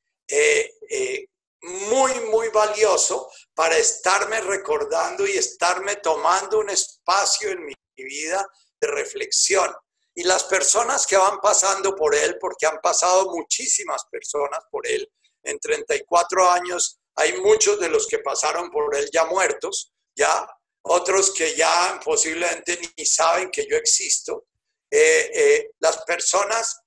[1.61, 8.47] muy, muy valioso para estarme recordando y estarme tomando un espacio en mi vida
[8.79, 9.73] de reflexión.
[10.13, 15.07] Y las personas que van pasando por él, porque han pasado muchísimas personas por él,
[15.43, 20.47] en 34 años hay muchos de los que pasaron por él ya muertos, ya,
[20.83, 24.45] otros que ya posiblemente ni saben que yo existo.
[24.89, 26.79] eh, eh, las personas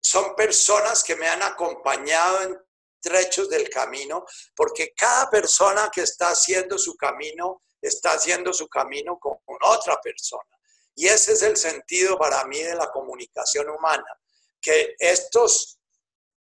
[0.00, 2.56] son personas que me han acompañado en
[3.00, 4.24] trechos del camino,
[4.54, 10.58] porque cada persona que está haciendo su camino, está haciendo su camino con otra persona.
[10.94, 14.20] Y ese es el sentido para mí de la comunicación humana,
[14.60, 15.78] que estos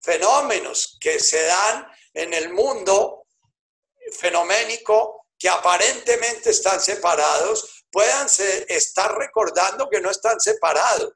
[0.02, 3.19] fenómenos que se dan en el mundo
[4.12, 8.28] fenoménico, que aparentemente están separados, puedan
[8.68, 11.12] estar recordando que no están separados.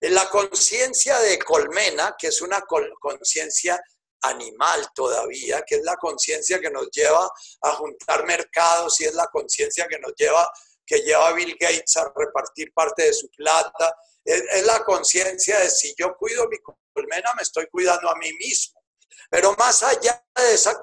[0.00, 3.80] En la conciencia de Colmena, que es una conciencia
[4.22, 7.30] animal todavía, que es la conciencia que nos lleva
[7.62, 10.50] a juntar mercados y es la conciencia que nos lleva
[10.90, 13.94] que lleva a Bill Gates a repartir parte de su plata.
[14.24, 16.58] Es, la conciencia de si yo cuido mi
[16.92, 18.79] colmena, me estoy cuidando a mí mismo.
[19.30, 20.80] Pero más allá de esa,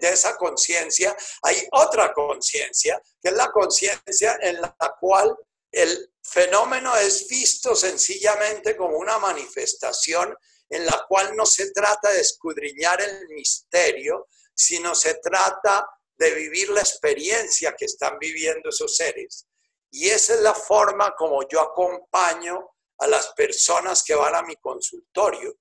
[0.00, 5.36] de esa conciencia, hay otra conciencia, que es la conciencia en la cual
[5.70, 10.34] el fenómeno es visto sencillamente como una manifestación
[10.68, 15.86] en la cual no se trata de escudriñar el misterio, sino se trata
[16.16, 19.46] de vivir la experiencia que están viviendo esos seres.
[19.90, 24.56] Y esa es la forma como yo acompaño a las personas que van a mi
[24.56, 25.56] consultorio.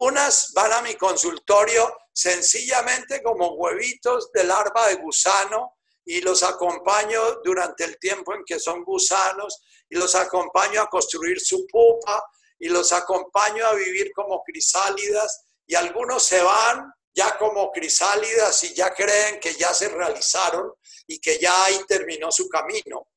[0.00, 7.40] Unas van a mi consultorio sencillamente como huevitos de larva de gusano y los acompaño
[7.44, 12.24] durante el tiempo en que son gusanos y los acompaño a construir su pupa
[12.58, 18.74] y los acompaño a vivir como crisálidas y algunos se van ya como crisálidas y
[18.74, 20.72] ya creen que ya se realizaron
[21.06, 23.08] y que ya ahí terminó su camino.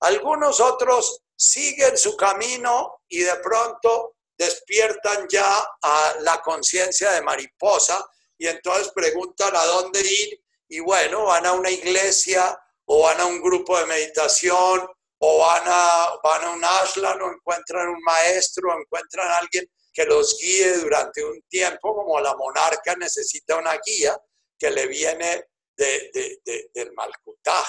[0.00, 8.04] Algunos otros siguen su camino y de pronto despiertan ya a la conciencia de mariposa
[8.38, 13.26] y entonces preguntan a dónde ir y bueno, van a una iglesia o van a
[13.26, 14.86] un grupo de meditación
[15.18, 20.04] o van a, van a un ashland o encuentran un maestro o encuentran alguien que
[20.04, 24.20] los guíe durante un tiempo, como la monarca necesita una guía
[24.58, 27.66] que le viene de, del Malkutaj.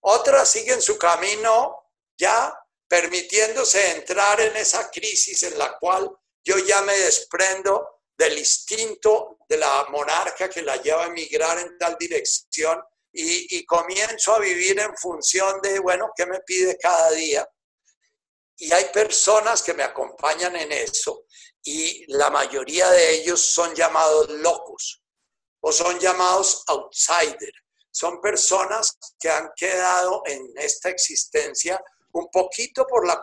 [0.00, 2.52] Otras siguen su camino ya
[2.88, 6.10] permitiéndose entrar en esa crisis en la cual
[6.44, 11.76] yo ya me desprendo del instinto de la monarca que la lleva a emigrar en
[11.78, 12.80] tal dirección
[13.12, 17.46] y, y comienzo a vivir en función de, bueno, ¿qué me pide cada día?
[18.58, 21.26] Y hay personas que me acompañan en eso
[21.62, 25.02] y la mayoría de ellos son llamados locos
[25.60, 27.60] o son llamados outsiders.
[27.90, 31.82] Son personas que han quedado en esta existencia
[32.18, 33.22] un poquito por, la,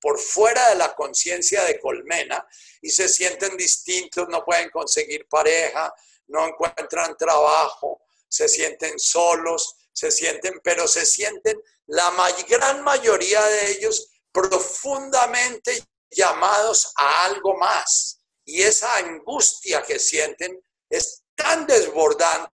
[0.00, 2.46] por fuera de la conciencia de colmena
[2.80, 5.92] y se sienten distintos, no pueden conseguir pareja,
[6.28, 12.12] no encuentran trabajo, se sienten solos, se sienten, pero se sienten, la
[12.48, 18.20] gran mayoría de ellos profundamente llamados a algo más.
[18.44, 22.52] Y esa angustia que sienten es tan desbordante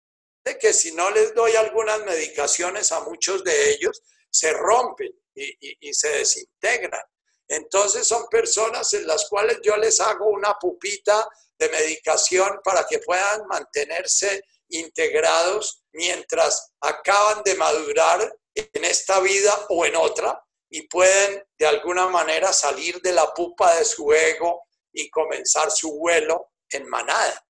[0.60, 4.00] que si no les doy algunas medicaciones a muchos de ellos,
[4.30, 7.02] se rompen y, se desintegran.
[7.48, 11.28] Entonces son personas en las cuales yo les hago una pupita
[11.58, 19.84] de medicación para que puedan mantenerse integrados mientras acaban de madurar en esta vida o
[19.84, 25.10] en otra y pueden de alguna manera salir de la pupa de su ego y
[25.10, 27.46] comenzar su vuelo en manada.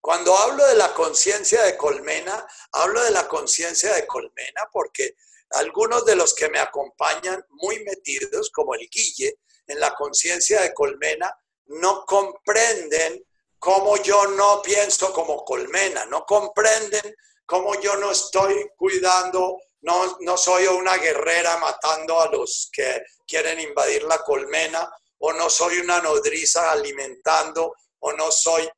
[0.00, 5.16] Cuando hablo de la conciencia de colmena, hablo de la conciencia de colmena porque
[5.50, 10.74] algunos de los que me acompañan muy metidos, como el Guille, en la conciencia de
[10.74, 11.34] colmena,
[11.66, 13.24] no comprenden
[13.58, 17.14] cómo yo no pienso como colmena, no comprenden
[17.46, 24.02] cómo yo no estoy cuidando no, soy una guerrera matando a los que quieren invadir
[24.04, 28.68] la colmena, o no soy una nodriza alimentando, o no soy.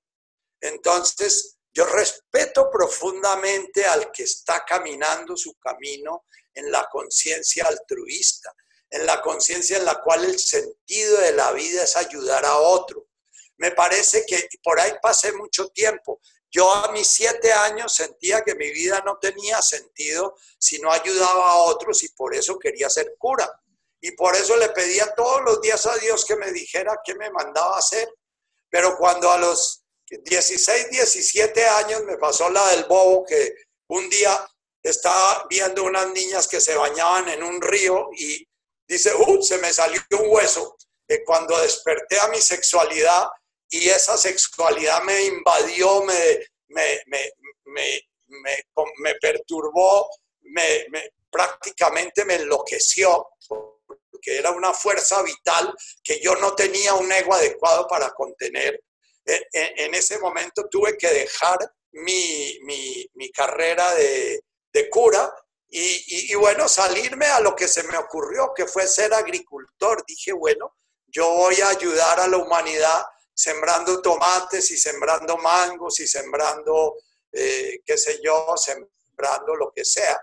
[0.60, 6.24] Entonces, yo respeto profundamente al que está caminando su camino
[6.54, 8.50] en la conciencia altruista,
[8.88, 13.08] en la conciencia en la cual el sentido de la vida es ayudar a otro.
[13.58, 16.22] Me parece que por ahí pasé mucho tiempo.
[16.50, 21.50] Yo a mis siete años sentía que mi vida no tenía sentido si no ayudaba
[21.50, 23.50] a otros y por eso quería ser cura.
[24.00, 27.30] Y por eso le pedía todos los días a Dios que me dijera qué me
[27.30, 28.08] mandaba hacer.
[28.70, 33.54] Pero cuando a los 16, 17 años me pasó la del bobo que
[33.88, 34.48] un día
[34.82, 38.46] estaba viendo unas niñas que se bañaban en un río y
[38.86, 40.76] dice, uh, se me salió un hueso.
[41.08, 43.26] Y cuando desperté a mi sexualidad,
[43.68, 47.02] y esa sexualidad me invadió, me, me,
[47.64, 48.00] me,
[48.98, 50.08] me perturbó,
[50.42, 50.86] me,
[51.30, 57.86] prácticamente me enloqueció, porque era una fuerza vital que yo no tenía un ego adecuado
[57.86, 58.82] para contener.
[59.26, 61.58] En, ese momento tuve que dejar
[61.92, 64.42] mi, carrera de,
[64.90, 65.34] cura
[65.68, 70.04] y, y, bueno, salirme a lo que se me ocurrió, que fue ser agricultor.
[70.06, 70.76] Dije, bueno,
[71.06, 73.04] yo voy a ayudar a la humanidad
[73.36, 76.96] sembrando tomates y sembrando mangos y sembrando,
[77.32, 80.18] eh, qué sé yo, sembrando lo que sea.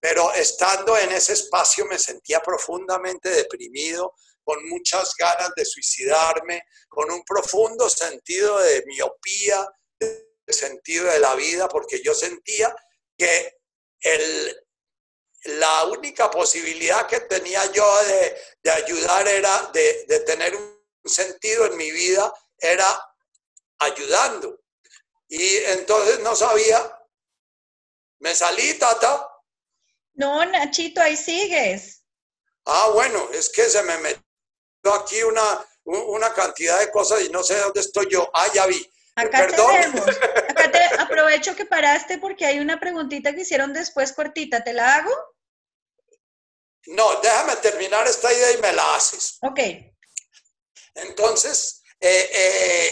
[0.00, 4.14] Pero estando en ese espacio me sentía profundamente deprimido,
[4.46, 9.68] con muchas ganas de suicidarme, con un profundo sentido de miopía,
[9.98, 12.72] de sentido de la vida, porque yo sentía
[13.18, 13.58] que
[13.98, 14.56] el,
[15.58, 17.84] la única posibilidad que tenía yo
[18.62, 22.86] de, ayudar era de, de, tener un sentido en mi vida, era
[23.80, 24.62] ayudando.
[25.26, 26.78] Y entonces no sabía,
[28.20, 29.28] me salí, tata.
[30.14, 32.04] No, Nachito, ahí sigues.
[32.64, 34.25] Ah, bueno, es que se me metió
[34.94, 38.28] aquí una, una cantidad de cosas y no sé dónde estoy yo.
[38.32, 38.90] Ah, ya vi.
[39.14, 40.06] Acá tenemos.
[40.48, 44.62] Acá te aprovecho que paraste porque hay una preguntita que hicieron después cortita.
[44.62, 45.12] ¿Te la hago?
[46.86, 49.38] No, déjame terminar esta idea y me la haces.
[49.42, 49.60] Ok.
[50.94, 52.30] Entonces, eh,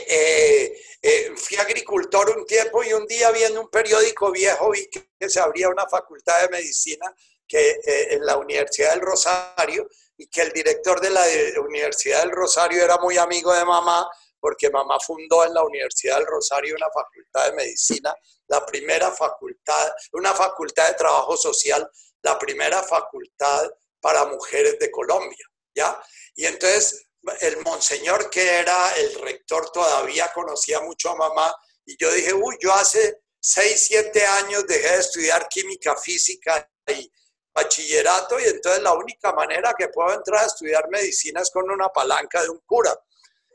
[0.09, 5.29] eh, eh, fui agricultor un tiempo y un día viendo un periódico viejo vi que,
[5.29, 7.15] se abría una facultad de medicina
[7.47, 11.25] que, en la Universidad del Rosario y que el director de la
[11.61, 14.09] Universidad del Rosario era muy amigo de mamá
[14.39, 18.15] porque mamá fundó en la Universidad del Rosario una facultad de medicina,
[18.49, 21.91] la primera facultad, una facultad de trabajo social,
[22.23, 23.71] la primera facultad
[24.01, 25.99] para mujeres de Colombia, ¿ya?
[26.35, 27.07] Y entonces
[27.41, 31.55] el monseñor que era el rector todavía conocía mucho a mamá
[31.87, 37.11] y yo dije, uy, yo hace 6, 7 años dejé de estudiar química física y
[37.55, 41.89] bachillerato y entonces la única manera que puedo entrar a estudiar medicina es con una
[41.89, 42.99] palanca de un cura.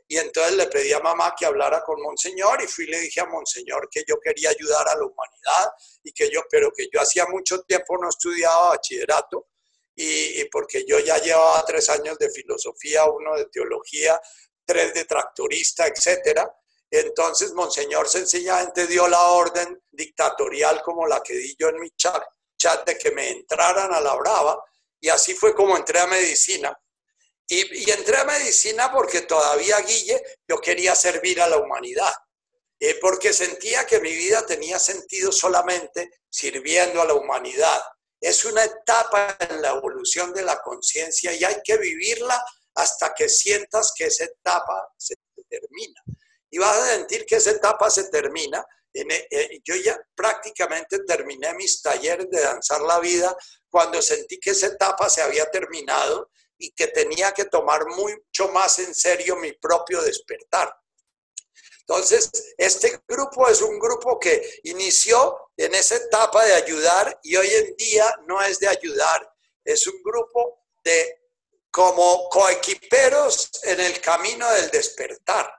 [0.08, 3.20] Y entonces le pedí a mamá que hablara con Monseñor y fui y le dije
[3.20, 5.72] a Monseñor que yo quería ayudar a la humanidad
[6.02, 9.50] y que yo, pero que yo hacía mucho tiempo no estudiaba bachillerato
[9.94, 14.20] y, porque yo ya llevaba tres años de filosofía, uno de teología,
[14.64, 16.50] tres de tractorista, etcétera.
[16.90, 22.22] Entonces, Monseñor sencillamente dio la orden dictatorial como la que di yo en mi chat,
[22.86, 24.62] de que me entraran a la brava,
[25.00, 26.78] y así fue como entré a medicina.
[27.48, 32.12] Y, y entré a medicina porque todavía, Guille, yo quería servir a la humanidad,
[32.78, 37.82] eh, porque sentía que mi vida tenía sentido solamente sirviendo a la humanidad.
[38.20, 42.42] Es una etapa en la evolución de la conciencia y hay que vivirla
[42.74, 45.14] hasta que sientas que esa etapa se
[45.48, 46.02] termina.
[46.50, 48.64] Y vas a sentir que esa etapa se termina.
[48.92, 53.36] Eh, yo ya prácticamente terminé mis talleres de danzar la vida
[53.68, 58.78] cuando sentí que esa etapa se había terminado y que tenía que tomar mucho más
[58.80, 60.74] en serio mi propio despertar.
[61.80, 67.48] Entonces, este grupo es un grupo que inició en esa etapa de ayudar y hoy
[67.48, 69.28] en día no es de ayudar,
[69.64, 71.20] es un grupo de
[71.70, 75.52] como coequiperos en el camino del despertar.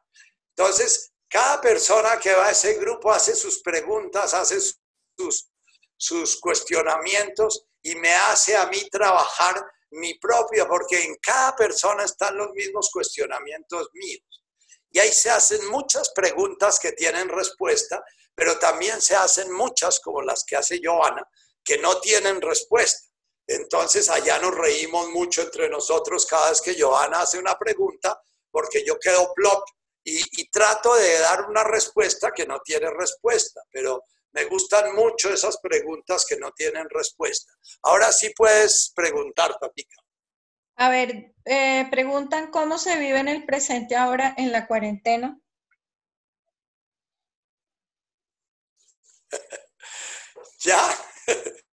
[0.55, 5.49] Entonces, cada persona que va a ese grupo hace sus preguntas, hace sus,
[5.95, 12.35] sus cuestionamientos y me hace a mí trabajar mi propio, porque en cada persona están
[12.35, 14.43] los mismos cuestionamientos míos.
[14.91, 18.03] Y ahí se hacen muchas preguntas que tienen respuesta,
[18.35, 21.25] pero también se hacen muchas, como las que hace Joana,
[21.63, 23.07] que no tienen respuesta.
[23.47, 28.21] Entonces allá nos reímos mucho entre nosotros cada vez que Joana hace una pregunta,
[28.51, 29.63] porque yo quedo plop
[30.03, 34.03] y, trato de dar una respuesta que no tiene respuesta, pero
[34.33, 37.53] me gustan mucho esas preguntas que no tienen respuesta.
[37.83, 39.95] Ahora sí puedes preguntar, Patica.
[40.77, 45.39] A ver, eh, preguntan cómo se vive en el presente ahora en la cuarentena.
[50.63, 50.81] ya.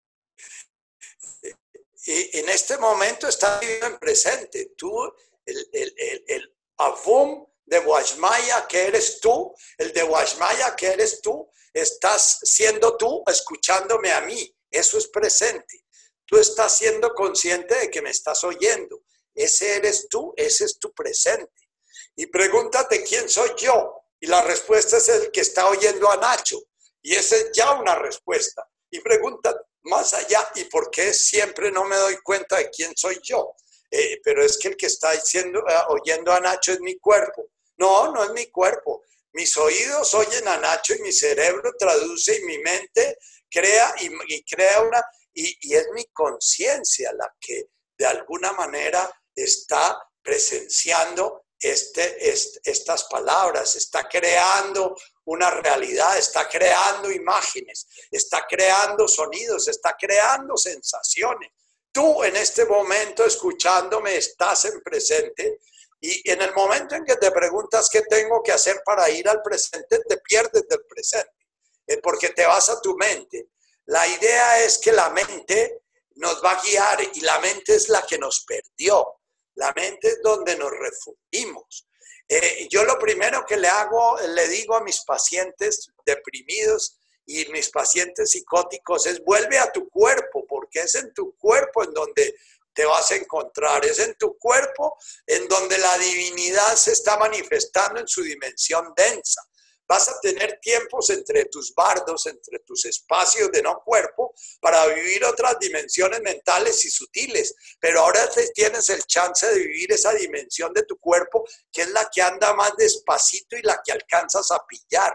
[2.06, 4.72] y en este momento está viviendo en presente.
[4.76, 5.10] Tú,
[5.46, 11.20] el, el, el, el Avum de Guashmaya que eres tú, el de Guashmaya que eres
[11.20, 14.54] tú, estás siendo tú escuchándome a mí.
[14.70, 15.84] Eso es presente.
[16.24, 19.02] Tú estás siendo consciente de que me estás oyendo.
[19.34, 21.70] Ese eres tú, ese es tu presente.
[22.16, 24.02] Y pregúntate quién soy yo.
[24.20, 26.58] Y la respuesta es el que está oyendo a Nacho.
[27.02, 28.66] Y esa es ya una respuesta.
[28.90, 33.20] Y pregunta más allá, ¿y por qué siempre no me doy cuenta de quién soy
[33.22, 33.54] yo?
[33.90, 37.48] Eh, pero es que el que está diciendo, eh, oyendo a Nacho es mi cuerpo.
[37.78, 39.02] No, no es mi cuerpo.
[39.32, 43.18] Mis oídos oyen a Nacho y mi cerebro traduce y mi mente
[43.50, 45.02] crea y, crea una
[45.32, 52.32] y, es mi conciencia la que de alguna manera está presenciando este,
[52.64, 61.50] estas palabras, está creando una realidad, está creando imágenes, está creando sonidos, está creando sensaciones.
[61.92, 65.60] Tú en este momento escuchándome estás en presente
[66.00, 69.42] y en el momento en que te preguntas qué tengo que hacer para ir al
[69.42, 71.46] presente, te pierdes del presente,
[71.86, 73.48] eh, porque te vas a tu mente.
[73.86, 75.82] La idea es que la mente
[76.16, 79.20] nos va a guiar y la mente es la que nos perdió.
[79.54, 81.88] La mente es donde nos refugimos.
[82.28, 87.70] Eh, yo lo primero que le hago, le digo a mis pacientes deprimidos y mis
[87.70, 92.34] pacientes psicóticos es vuelve a tu cuerpo, porque es en tu cuerpo en donde
[92.78, 94.96] te vas a encontrar, es en tu cuerpo
[95.26, 99.42] en donde la divinidad se está manifestando en su dimensión densa.
[99.88, 105.24] Vas a tener tiempos entre tus bardos, entre tus espacios de no cuerpo, para vivir
[105.24, 107.52] otras dimensiones mentales y sutiles.
[107.80, 111.42] Pero ahora tienes el chance de vivir esa dimensión de tu cuerpo,
[111.72, 115.12] que es la que anda más despacito y la que alcanzas a pillar.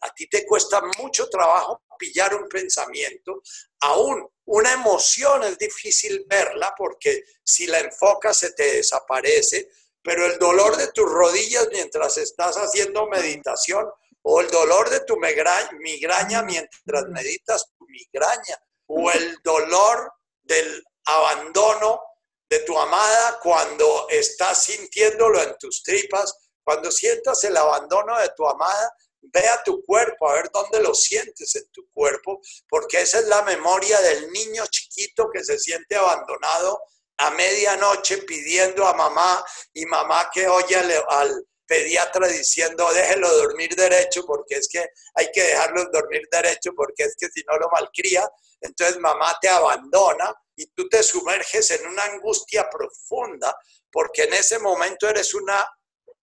[0.00, 3.42] A ti te cuesta mucho trabajo pillar un pensamiento,
[3.80, 9.68] aún una emoción es difícil verla porque si la enfocas se te desaparece,
[10.02, 13.88] pero el dolor de tus rodillas mientras estás haciendo meditación
[14.22, 18.56] o el dolor de tu migraña mientras meditas tu migraña,
[18.86, 20.12] o el dolor
[20.42, 22.00] del abandono
[22.48, 28.46] de tu amada cuando estás sintiéndolo en tus tripas, cuando sientas el abandono de tu
[28.46, 33.20] amada, ve a tu cuerpo, a ver dónde lo sientes en tu cuerpo, porque esa
[33.20, 36.82] es la memoria del niño chiquito que se siente abandonado
[37.18, 44.24] a medianoche pidiendo a mamá y mamá que oye al, pediatra diciendo déjelo dormir derecho
[44.26, 44.84] porque es que
[45.14, 48.28] hay que dejarlo dormir derecho porque es que si no lo malcría,
[48.60, 53.56] entonces mamá te abandona y tú te sumerges en una angustia profunda
[53.90, 55.66] porque en ese momento eres una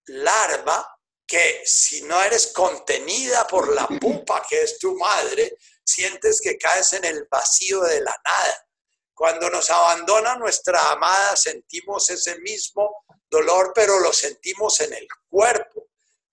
[0.05, 0.85] larva
[1.30, 6.93] que si no eres contenida por la pupa que es tu madre, sientes que caes
[6.93, 8.68] en el vacío de la nada.
[9.14, 15.89] Cuando nos abandona nuestra amada, sentimos ese mismo dolor, pero lo sentimos en el cuerpo.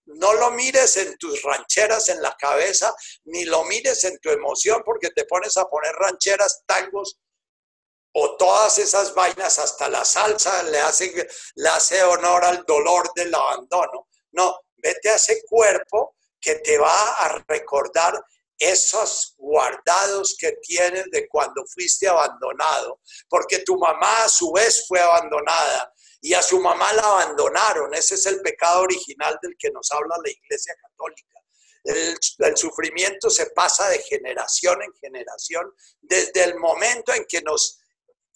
[0.06, 2.94] No lo mires en tus rancheras en la cabeza,
[3.24, 7.18] ni lo mires en tu emoción, porque te pones a poner rancheras, tangos
[8.12, 13.34] o todas esas vainas, hasta la salsa le hace, le hace honor al dolor del
[13.34, 14.08] abandono.
[14.30, 18.14] No, vete a ese cuerpo que te va a recordar
[18.58, 25.00] esos guardados que tienes de cuando fuiste abandonado, porque tu mamá a su vez fue
[25.00, 25.92] abandonada
[26.22, 27.92] y a su mamá la abandonaron.
[27.94, 31.42] Ese es el pecado original del que nos habla la Iglesia Católica.
[31.84, 37.78] El, el, sufrimiento se pasa de generación en generación desde el momento en que nos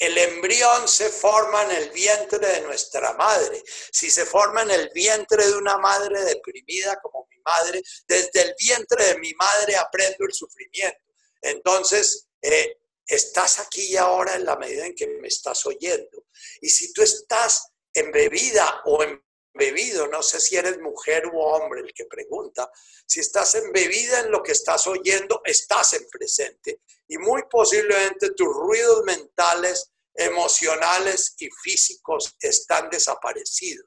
[0.00, 3.62] el embrión se forma en el vientre de nuestra madre.
[3.92, 8.54] Si se forma en el vientre de una madre deprimida como mi madre, desde el
[8.58, 10.98] vientre de mi madre aprendo el sufrimiento.
[11.42, 16.24] Entonces, eh, estás aquí y ahora en la medida en que me estás oyendo.
[16.62, 19.04] Y si tú estás embebida o
[19.52, 22.70] embebido, no sé si eres mujer u hombre el que pregunta,
[23.06, 26.82] si estás embebida en lo que estás oyendo, estás en presente.
[27.08, 33.86] Y muy posiblemente tus ruidos mentales, emocionales y físicos están desaparecidos.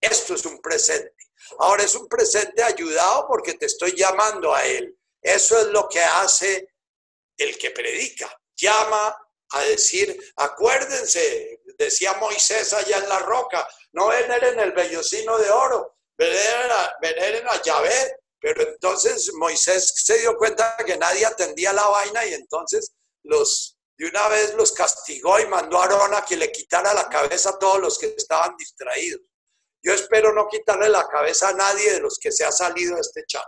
[0.00, 1.14] Esto es un presente.
[1.58, 4.96] Ahora es un presente ayudado porque te estoy llamando a él.
[5.20, 6.68] Eso es lo que hace
[7.36, 8.30] el que predica.
[8.56, 9.16] Llama
[9.50, 15.96] a decir, acuérdense, decía Moisés allá en la roca, no veneren el vellocino de oro,
[16.18, 18.16] veneren a, a Yahvé.
[18.40, 22.92] Pero entonces Moisés se dio cuenta que nadie atendía la vaina y entonces
[23.22, 27.08] los de una vez los castigó y mandó a Aarón a que le quitara la
[27.08, 29.20] cabeza a todos los que estaban distraídos.
[29.82, 33.02] Yo espero no quitarle la cabeza a nadie de los que se ha salido de
[33.02, 33.44] este chat.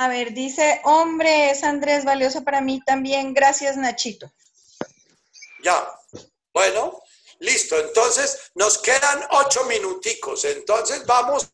[0.00, 3.34] A ver, dice, hombre, es Andrés, valioso para mí también.
[3.34, 4.30] Gracias, Nachito.
[5.64, 5.92] Ya,
[6.54, 7.02] bueno,
[7.40, 7.76] listo.
[7.76, 10.44] Entonces, nos quedan ocho minuticos.
[10.44, 11.50] Entonces, vamos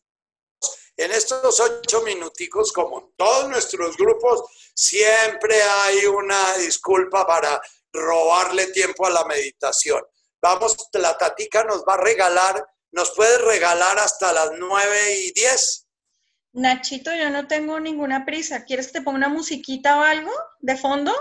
[0.95, 4.43] en estos ocho minuticos, como en todos nuestros grupos,
[4.75, 7.59] siempre hay una disculpa para
[7.91, 10.05] robarle tiempo a la meditación.
[10.39, 15.84] Vamos, la tatica nos va a regalar, nos puede regalar hasta las nueve y diez.
[16.55, 18.63] Nachito, yo no tengo ninguna prisa.
[18.63, 21.13] ¿Quieres que te ponga una musiquita o algo de fondo?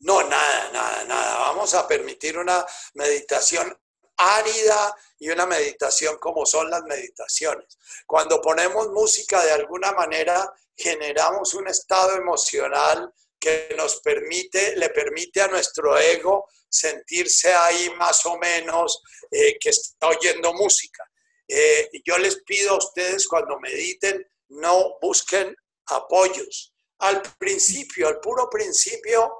[0.00, 1.38] No, nada, nada, nada.
[1.40, 3.76] Vamos a permitir una meditación
[4.16, 7.76] árida y una meditación como son las meditaciones.
[8.06, 15.42] Cuando ponemos música de alguna manera, generamos un estado emocional que nos permite, le permite
[15.42, 21.04] a nuestro ego sentirse ahí más o menos eh, que está oyendo música.
[21.46, 25.54] Eh, yo les pido a ustedes cuando mediten, no busquen
[25.86, 26.74] apoyos.
[26.98, 29.38] Al principio, al puro principio,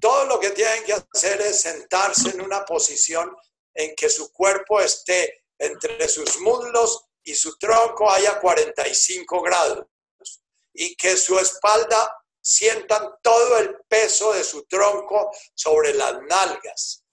[0.00, 3.34] todo lo que tienen que hacer es sentarse en una posición
[3.74, 9.86] en que su cuerpo esté entre sus muslos y su tronco haya 45 grados
[10.72, 17.04] y que su espalda sientan todo el peso de su tronco sobre las nalgas,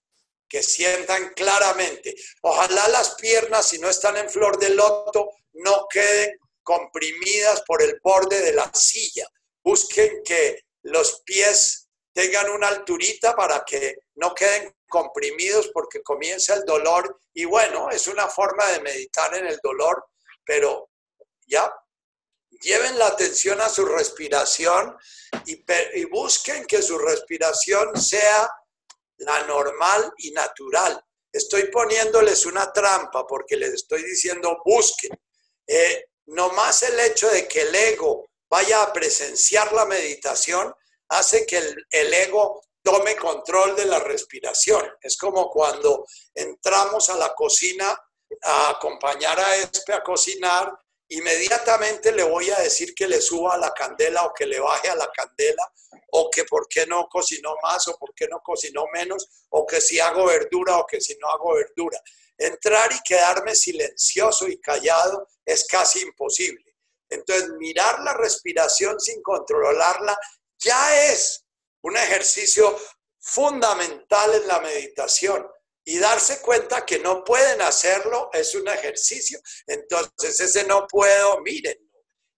[0.47, 2.15] que sientan claramente.
[2.41, 7.99] Ojalá las piernas, si no están en flor de loto, no queden comprimidas por el
[8.03, 9.25] borde de la silla.
[9.63, 16.65] Busquen que los pies tengan una alturita para que no queden comprimidos porque comienza el
[16.65, 20.05] dolor y bueno, es una forma de meditar en el dolor,
[20.45, 20.89] pero
[21.45, 21.71] ya
[22.61, 24.97] lleven la atención a su respiración
[25.45, 28.49] y, busquen que su respiración sea
[29.17, 30.99] la normal y natural.
[31.31, 35.11] Estoy poniéndoles una trampa porque les estoy diciendo busquen.
[35.67, 40.73] Eh, no más el hecho de que el ego vaya a presenciar la meditación
[41.09, 44.83] hace que el, el ego tome control de la respiración.
[45.01, 47.99] Es como cuando entramos a la cocina
[48.41, 50.71] a acompañar a Espe a cocinar
[51.09, 54.89] inmediatamente le voy a decir que le suba a la candela o que le baje
[54.89, 55.71] a la candela
[56.11, 59.81] o que por qué no cocinó más o por qué no cocinó menos o que
[59.81, 61.99] si hago verdura o que si no hago verdura.
[62.37, 66.75] Entrar y quedarme silencioso y callado es casi imposible.
[67.09, 70.17] Entonces, mirar la respiración sin controlarla
[70.57, 71.45] ya es
[71.81, 72.77] un ejercicio
[73.19, 75.47] fundamental en la meditación
[75.83, 79.39] y darse cuenta que no pueden hacerlo es un ejercicio.
[79.67, 81.85] Entonces, ese no puedo, mírenlo.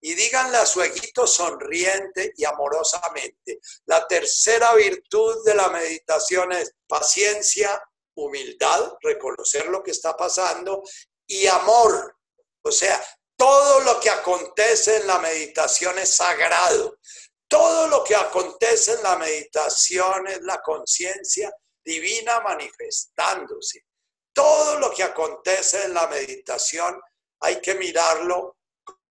[0.02, 3.60] Y díganle a su eguito sonriente y amorosamente.
[3.86, 7.82] La tercera virtud de la meditación es paciencia,
[8.18, 10.84] humildad, reconocer lo que está pasando
[11.26, 12.16] y amor.
[12.62, 13.02] O sea,
[13.36, 16.98] todo lo que acontece en la meditación es sagrado.
[17.48, 21.54] Todo lo que acontece en la meditación es la conciencia
[21.84, 23.86] divina manifestándose.
[24.34, 27.00] Todo lo que acontece en la meditación
[27.40, 28.58] hay que mirarlo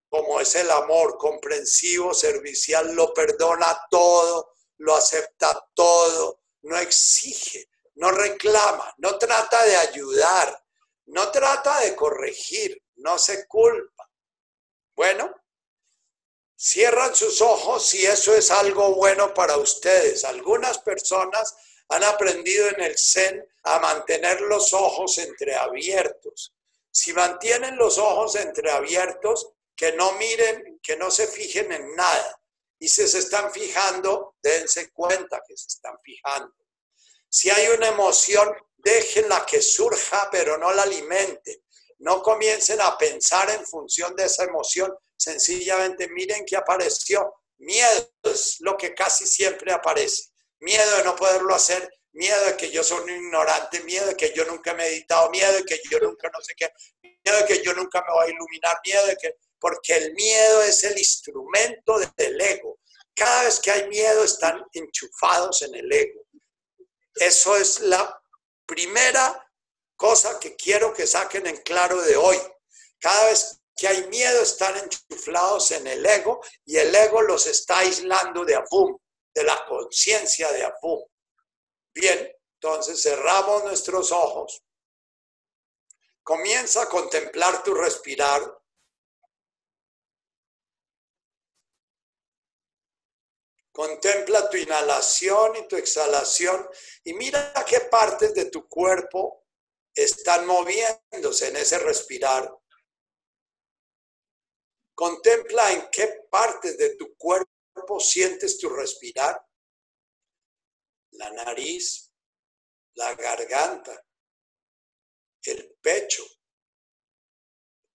[0.08, 8.10] como es el amor comprensivo, servicial, lo perdona todo, lo acepta todo, no exige, no
[8.10, 10.64] reclama, no trata de ayudar,
[11.06, 14.10] no trata de corregir, no se culpa.
[14.94, 15.34] Bueno,
[16.56, 20.24] cierran sus ojos si eso es algo bueno para ustedes.
[20.24, 21.54] Algunas personas
[21.88, 26.54] han aprendido en el Zen a mantener los ojos entreabiertos.
[26.90, 32.40] Si mantienen los ojos entreabiertos, que no miren, que no se fijen en nada.
[32.78, 36.54] Y si se están fijando, dense cuenta que se están fijando.
[37.28, 41.56] Si hay una emoción, déjenla que surja, pero no la alimenten.
[41.98, 44.94] No comiencen a pensar en función de esa emoción.
[45.16, 47.34] Sencillamente miren que apareció.
[47.58, 50.30] Miedo es lo que casi siempre aparece
[50.60, 54.32] miedo de no poderlo hacer, miedo de que yo soy un ignorante, miedo de que
[54.34, 56.70] yo nunca he meditado, miedo de que yo nunca no sé qué,
[57.02, 60.62] miedo de que yo nunca me voy a iluminar, miedo de que, porque el miedo
[60.62, 62.78] es el instrumento del ego.
[63.14, 66.25] Cada vez que hay miedo están enchufados en el ego.
[67.16, 68.22] Eso es la
[68.66, 69.50] primera
[69.96, 72.38] cosa que quiero que saquen en claro de hoy.
[72.98, 77.78] Cada vez que hay miedo están enchufados en el ego y el ego los está
[77.78, 78.98] aislando de abum
[79.36, 81.10] de la conciencia de Apu.
[81.94, 84.64] Bien, entonces cerramos nuestros ojos.
[86.22, 88.40] Comienza a contemplar tu respirar.
[93.76, 96.66] Contempla tu inhalación y tu exhalación
[97.04, 99.44] y mira qué partes de tu cuerpo
[99.94, 102.50] están moviéndose en ese respirar.
[104.94, 109.46] Contempla en qué partes de tu cuerpo sientes tu respirar,
[111.10, 112.10] la nariz,
[112.94, 114.06] la garganta,
[115.42, 116.24] el pecho,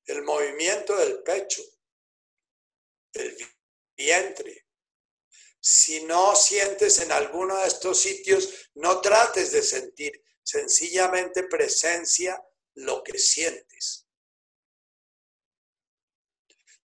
[0.06, 1.64] el movimiento del pecho,
[3.14, 3.36] el
[3.98, 4.68] vientre.
[5.64, 12.44] Si no sientes en alguno de estos sitios, no trates de sentir, sencillamente presencia
[12.74, 14.08] lo que sientes.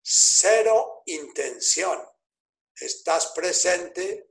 [0.02, 2.06] Cero intención
[2.74, 4.28] estás presente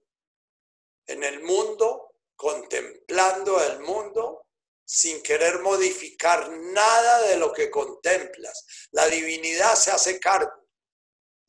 [1.08, 4.46] en el mundo, contemplando el mundo,
[4.86, 8.66] sin querer modificar nada de lo que contemplas.
[8.92, 10.68] La divinidad se hace cargo.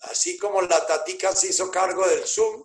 [0.01, 2.65] Así como la tatica se hizo cargo del Zoom,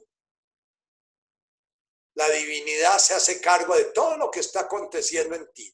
[2.14, 5.74] la divinidad se hace cargo de todo lo que está aconteciendo en ti.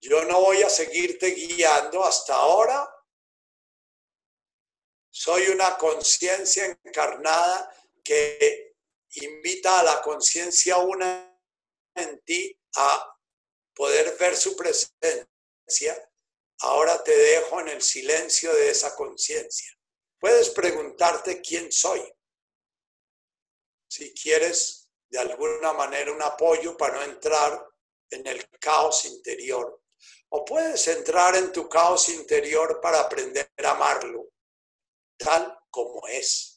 [0.00, 2.86] Yo no voy a seguirte guiando hasta ahora.
[5.10, 8.74] Soy una conciencia encarnada que
[9.14, 11.34] invita a la conciencia una
[11.94, 13.18] en ti a
[13.74, 16.12] poder ver su presencia.
[16.66, 19.70] Ahora te dejo en el silencio de esa conciencia.
[20.18, 22.02] Puedes preguntarte quién soy.
[23.86, 27.68] Si quieres de alguna manera un apoyo para no entrar
[28.08, 29.82] en el caos interior
[30.30, 34.30] o puedes entrar en tu caos interior para aprender a amarlo,
[35.18, 36.53] tal como es.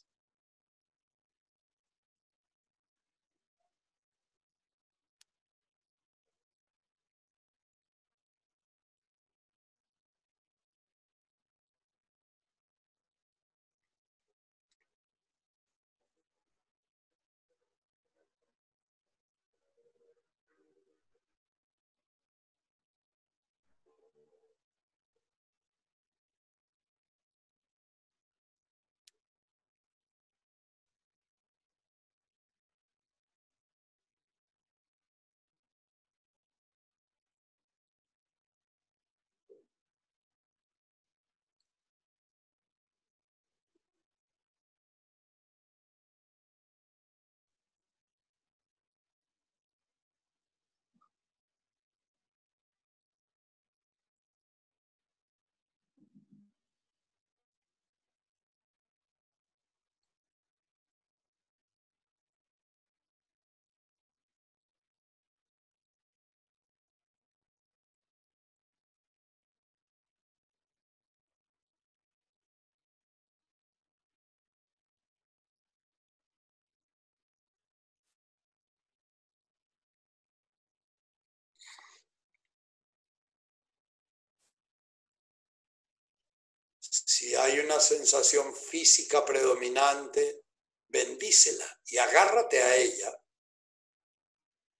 [87.18, 90.44] Si hay una sensación física predominante,
[90.86, 93.12] bendícela y agárrate a ella.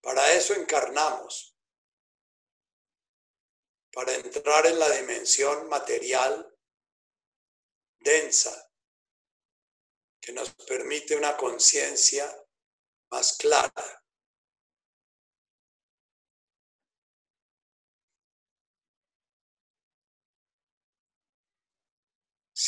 [0.00, 1.56] Para eso encarnamos,
[3.90, 6.56] para entrar en la dimensión material
[7.98, 8.70] densa
[10.20, 12.32] que nos permite una conciencia
[13.10, 14.04] más clara.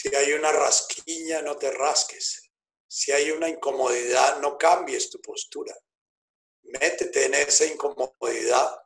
[0.00, 2.50] Si hay una rasquiña, no te rasques.
[2.88, 5.74] Si hay una incomodidad, no cambies tu postura.
[6.62, 8.82] Métete en esa incomodidad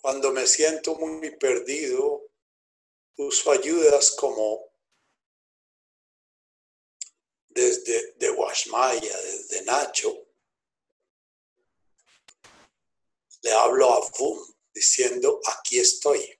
[0.00, 2.30] Cuando me siento muy perdido,
[3.16, 4.68] uso ayudas como
[7.48, 10.26] desde de Washmaya, desde Nacho.
[13.42, 14.38] Le hablo a Fum
[14.72, 16.38] diciendo, aquí estoy.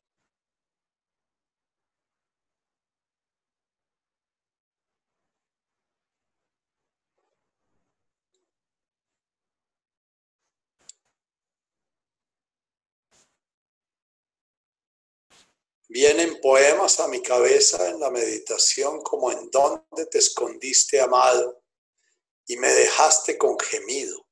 [15.89, 21.62] Vienen poemas a mi cabeza en la meditación como en dónde te escondiste, amado,
[22.47, 24.27] y me dejaste con gemido.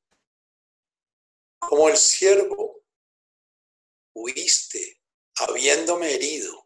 [1.58, 2.82] Como el siervo,
[4.14, 5.00] huiste,
[5.36, 6.65] habiéndome herido.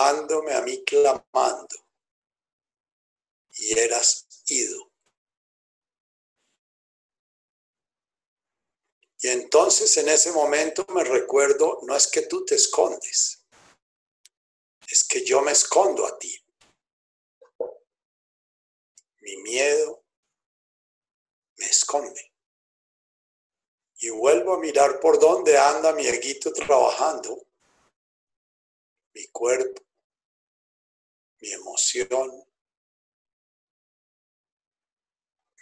[0.00, 1.76] Dejándome a mí clamando,
[3.52, 4.90] y eras ido.
[9.22, 13.44] Y entonces en ese momento me recuerdo, no es que tú te escondes,
[14.88, 16.34] es que yo me escondo a ti.
[19.20, 20.02] Mi miedo
[21.58, 22.32] me esconde.
[23.98, 27.46] Y vuelvo a mirar por dónde anda mi eguito trabajando
[29.14, 29.82] mi cuerpo,
[31.40, 32.44] mi emoción,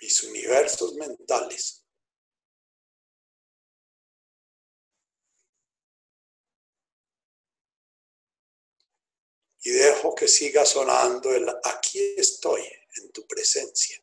[0.01, 1.85] mis universos mentales.
[9.61, 12.63] Y dejo que siga sonando el aquí estoy
[12.97, 14.03] en tu presencia.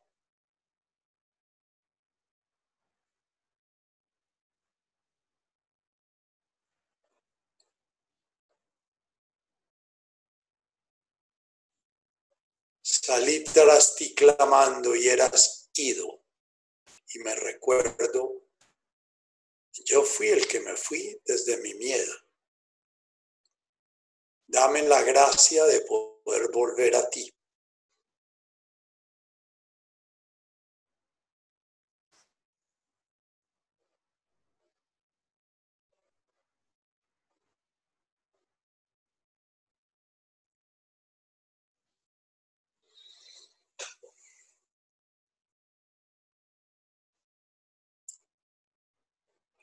[13.06, 16.24] Salí tras ti clamando y eras ido.
[17.14, 18.48] Y me recuerdo,
[19.86, 22.12] yo fui el que me fui desde mi miedo.
[24.48, 27.32] Dame la gracia de poder volver a ti.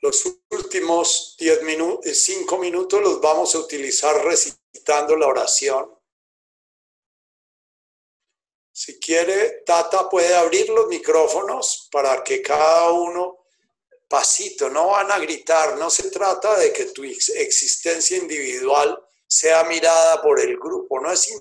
[0.02, 5.96] Los últimos eh, cinco minutos los vamos a utilizar recitando la oración.
[8.72, 13.44] Si quiere, Tata puede abrir los micrófonos para que cada uno,
[14.08, 20.20] pasito, no van a gritar, no se trata de que tu existencia individual sea mirada
[20.20, 21.32] por el grupo, no es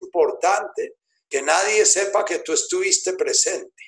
[0.00, 0.94] importante
[1.28, 3.87] que nadie sepa que tú estuviste presente.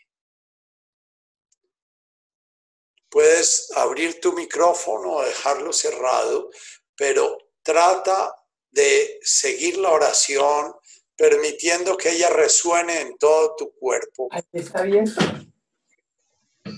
[3.10, 6.50] Puedes abrir tu micrófono o dejarlo cerrado,
[6.96, 8.34] pero trata
[8.70, 10.72] de seguir la oración
[11.16, 14.28] permitiendo que ella resuene en todo tu cuerpo.
[14.52, 15.04] Está bien.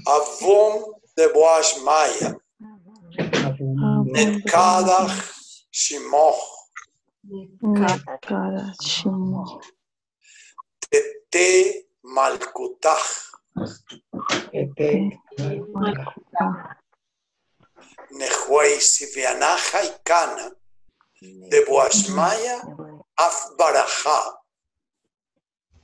[0.07, 2.37] Avum de Boash Maya.
[4.05, 5.07] Nekada
[5.71, 6.43] Shimoch.
[7.61, 9.61] Nekada Shimoch.
[10.91, 13.31] Tete Malkutach.
[18.11, 20.51] Nehuay Sivianaja y Cana,
[21.21, 22.63] de Boasmaya
[23.17, 24.39] Af Baraja.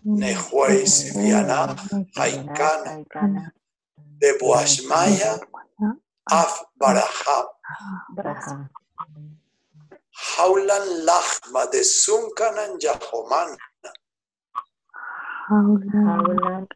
[0.04, 3.04] Nehuay Sivianaja y Cana,
[4.20, 5.40] de Boasmaya
[6.30, 7.38] Af Baraja.
[10.36, 13.56] Haulan Lachma de Sunkanan Yahoman.
[15.48, 16.68] Haulan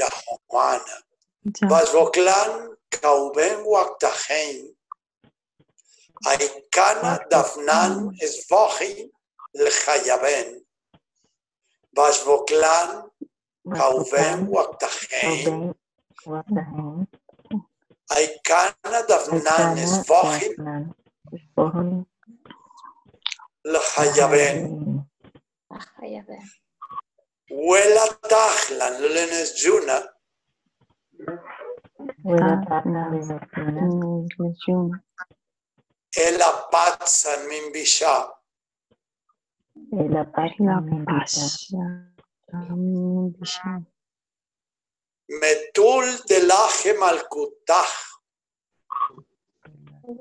[0.00, 0.96] Yahomana.
[1.68, 2.50] Basvoklan
[3.02, 4.56] Kauben Waktahein.
[6.24, 9.12] Aikana Dafnan Esvohi
[9.52, 10.64] Lechayaben.
[11.96, 13.10] Basvoklan
[13.68, 15.74] Kauben Waktahein.
[18.16, 19.76] Aikana Dafnan
[23.64, 24.60] Esvohi
[25.70, 26.40] Lechayaben.
[27.50, 29.98] Huela Tajlan Lenes Juna.
[36.16, 38.34] Ela Patsan Mimbisha.
[45.40, 47.92] Metul de la Gemalkutah.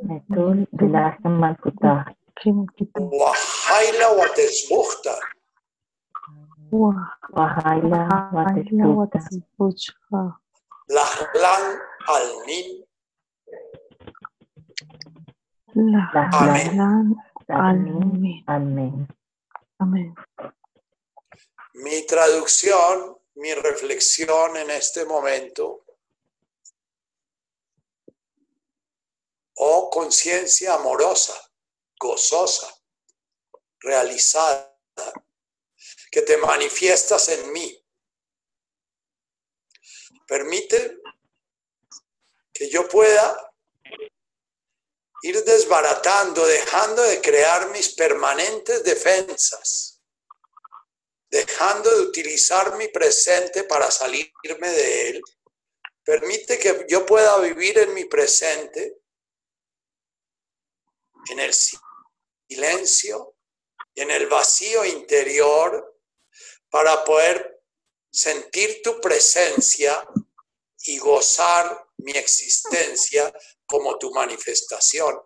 [0.07, 2.22] Metul de la Malkutah.
[3.21, 5.15] Wahaila Watesbuchta.
[6.71, 8.01] Wahaila
[8.97, 10.39] Watesbuchta.
[10.89, 12.85] Lahlan Alnin.
[15.75, 17.15] Lahlan.
[18.47, 19.07] Amén.
[19.79, 20.15] Amén.
[21.73, 25.83] Mi traducción, mi reflexión en este momento.
[29.55, 31.33] Oh conciencia amorosa,
[32.03, 32.67] gozosa,
[33.79, 34.77] realizada,
[36.11, 37.85] que te manifiestas en mí.
[40.27, 40.97] Permite
[42.53, 43.51] que yo pueda
[45.23, 50.01] ir desbaratando, dejando de crear mis permanentes defensas,
[51.29, 55.21] dejando de utilizar mi presente para salirme de él.
[56.03, 58.97] Permite que yo pueda vivir en mi presente,
[61.29, 61.53] en el
[62.47, 63.35] silencio,
[63.95, 66.01] en el vacío interior,
[66.69, 67.63] para poder
[68.11, 70.07] sentir tu presencia
[70.79, 73.33] y gozar mi existencia
[73.65, 75.19] como tu manifestación.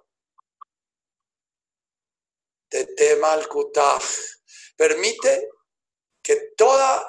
[2.70, 3.48] De tema al
[4.76, 5.50] Permite
[6.22, 7.06] que todos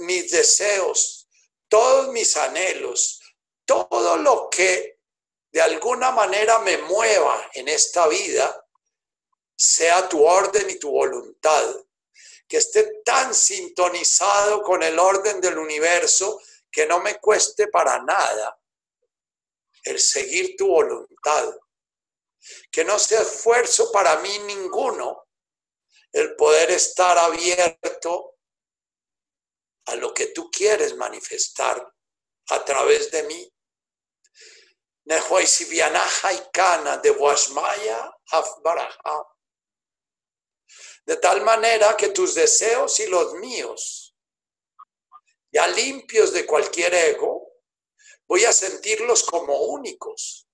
[0.00, 1.28] mis deseos,
[1.68, 3.20] todos mis anhelos,
[3.64, 5.00] todo lo que
[5.52, 8.61] de alguna manera me mueva en esta vida,
[9.64, 11.76] sea tu orden y tu voluntad,
[12.48, 18.58] que esté tan sintonizado con el orden del universo que no me cueste para nada
[19.84, 21.56] el seguir tu voluntad.
[22.72, 25.28] Que no sea esfuerzo para mí ninguno
[26.10, 28.38] el poder estar abierto
[29.86, 31.88] a lo que tú quieres manifestar
[32.48, 33.54] a través de mí.
[36.98, 37.12] de
[41.04, 44.14] De tal manera que tus deseos y los míos,
[45.50, 47.52] ya limpios de cualquier ego,
[48.26, 50.48] voy a sentirlos como únicos.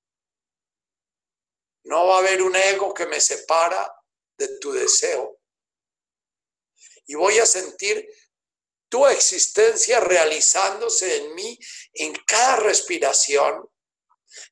[1.85, 3.91] No va a haber un ego que me separa
[4.37, 5.39] de tu deseo.
[7.07, 8.09] Y voy a sentir
[8.89, 11.59] tu existencia realizándose en mí
[11.93, 13.71] en cada respiración,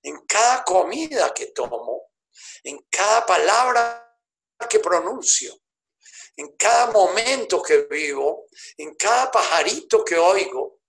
[0.03, 2.11] en cada comida que tomo,
[2.63, 4.03] en cada palabra
[4.69, 5.59] que pronuncio,
[6.37, 8.47] en cada momento que vivo,
[8.77, 10.81] en cada pajarito que oigo,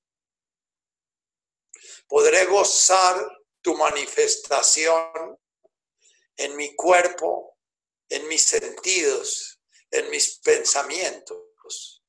[2.08, 3.16] podré gozar
[3.62, 5.40] tu manifestación
[6.36, 7.58] en mi cuerpo,
[8.10, 9.60] en mis sentidos,
[9.92, 12.04] en mis pensamientos.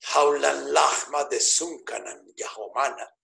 [0.00, 3.14] Jaulan Lahma de Sunkanan Yahomana.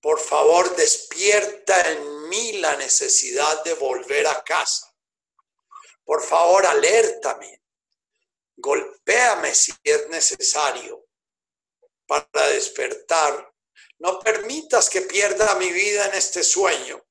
[0.00, 4.89] Por favor, despierta en mí la necesidad de volver a casa.
[6.04, 7.62] Por favor, alértame.
[8.56, 11.06] Golpéame si es necesario
[12.06, 13.50] para despertar
[14.00, 17.04] no permitas que pierda mi vida en este sueño.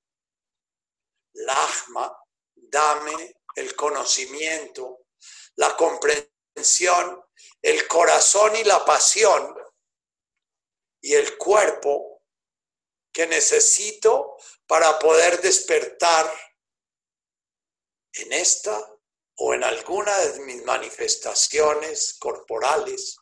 [1.33, 2.11] Lahma,
[2.55, 5.05] dame el conocimiento,
[5.55, 7.23] la comprensión,
[7.61, 9.55] el corazón y la pasión
[11.01, 12.23] y el cuerpo
[13.13, 16.31] que necesito para poder despertar
[18.13, 18.79] en esta
[19.35, 23.17] o en alguna de mis manifestaciones corporales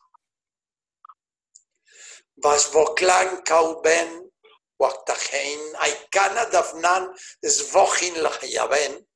[2.42, 4.30] Vasboklan kauben
[4.78, 9.06] waktachein aikana dafnan svochin lahayaben.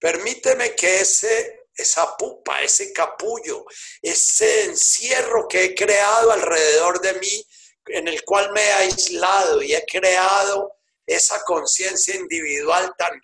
[0.00, 3.64] Permíteme que ese, esa pupa, ese capullo,
[4.02, 7.46] ese encierro que he creado alrededor de mí,
[7.86, 10.76] en el cual me he aislado y he creado
[11.06, 13.20] esa conciencia individual tan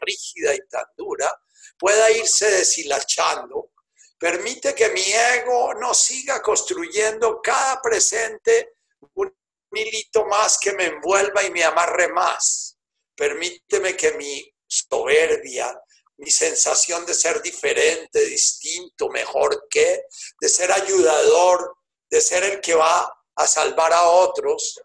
[0.00, 1.32] rígida y tan dura,
[1.78, 3.70] pueda irse deshilachando
[4.18, 8.76] Permite que mi ego no siga construyendo cada presente
[9.14, 9.30] un
[9.70, 12.78] hilito más que me envuelva y me amarre más.
[13.14, 15.78] Permíteme que mi soberbia,
[16.16, 20.04] mi sensación de ser diferente, distinto, mejor que,
[20.40, 21.76] de ser ayudador,
[22.08, 24.80] de ser el que va a salvar a otros,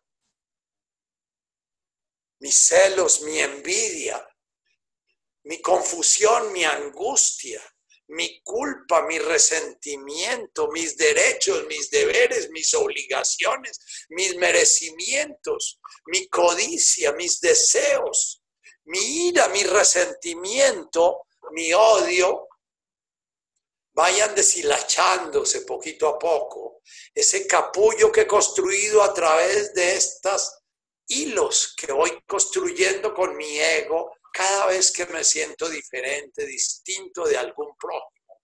[2.40, 4.28] mis celos, mi envidia,
[5.44, 7.62] mi confusión, mi angustia,
[8.12, 17.40] mi culpa, mi resentimiento, mis derechos, mis deberes, mis obligaciones, mis merecimientos, mi codicia, mis
[17.40, 18.44] deseos,
[18.86, 22.50] mi ira, mi resentimiento, mi odio,
[23.94, 26.82] vayan deshilachándose poquito a poco.
[27.14, 30.60] Ese capullo que he construido a través de estos
[31.08, 37.38] hilos que voy construyendo con mi ego cada vez que me siento diferente, distinto de
[37.38, 38.42] algún prójimo.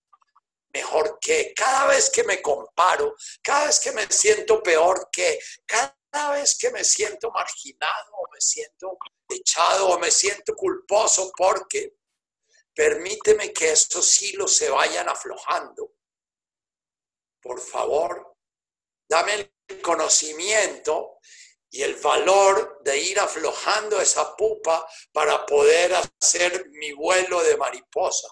[0.73, 6.31] Mejor que, cada vez que me comparo, cada vez que me siento peor que, cada
[6.34, 8.97] vez que me siento marginado o me siento
[9.30, 11.97] echado o me siento culposo porque
[12.73, 15.93] permíteme que esos hilos se vayan aflojando.
[17.41, 18.35] Por favor,
[19.09, 21.19] dame el conocimiento
[21.69, 28.27] y el valor de ir aflojando esa pupa para poder hacer mi vuelo de mariposa.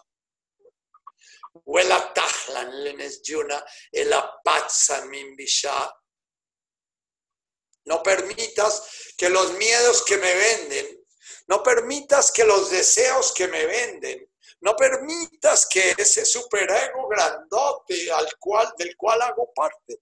[7.86, 11.06] No permitas que los miedos que me venden,
[11.48, 14.32] no permitas que los deseos que me venden,
[14.62, 19.99] no permitas que ese superego grandote al cual, del cual hago parte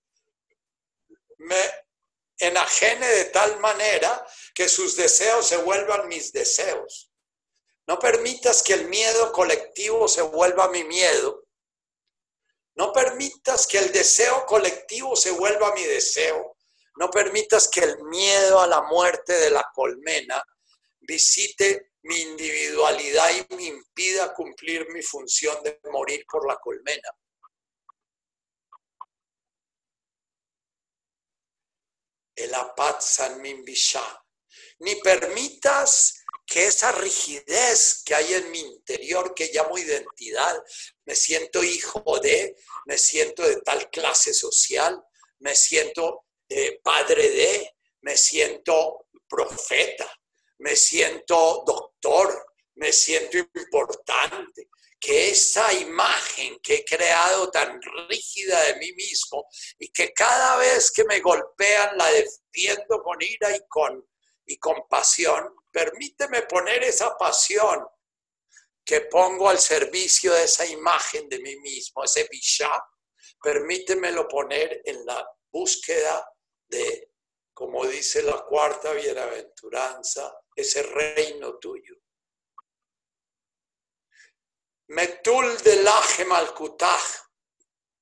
[1.43, 1.82] me
[2.37, 7.11] enajene de tal manera que sus deseos se vuelvan mis deseos.
[7.87, 11.45] No permitas que el miedo colectivo se vuelva mi miedo.
[12.75, 16.57] No permitas que el deseo colectivo se vuelva mi deseo.
[16.95, 20.43] No permitas que el miedo a la muerte de la colmena
[21.01, 27.09] visite mi individualidad y me impida cumplir mi función de morir por la colmena.
[32.35, 39.77] El Apat San Ni permitas que esa rigidez que hay en mi interior, que llamo
[39.77, 40.61] identidad,
[41.05, 42.55] me siento hijo de,
[42.85, 45.01] me siento de tal clase social,
[45.39, 50.09] me siento eh, padre de, me siento profeta,
[50.59, 52.45] me siento doctor,
[52.75, 54.69] me siento importante,
[55.03, 57.77] que esa imagen que he creado tan
[58.07, 59.45] rígida de mí mismo
[59.77, 64.01] y que cada vez que me golpean la defiendo con ira y con,
[64.45, 67.85] y con pasión, permíteme poner esa pasión
[68.85, 72.71] que pongo al servicio de esa imagen de mí mismo, ese bishá,
[73.41, 76.25] permítemelo poner en la búsqueda
[76.69, 77.11] de,
[77.53, 82.02] como dice la cuarta bienaventuranza, ese reino tuyo.
[84.93, 85.83] Metul de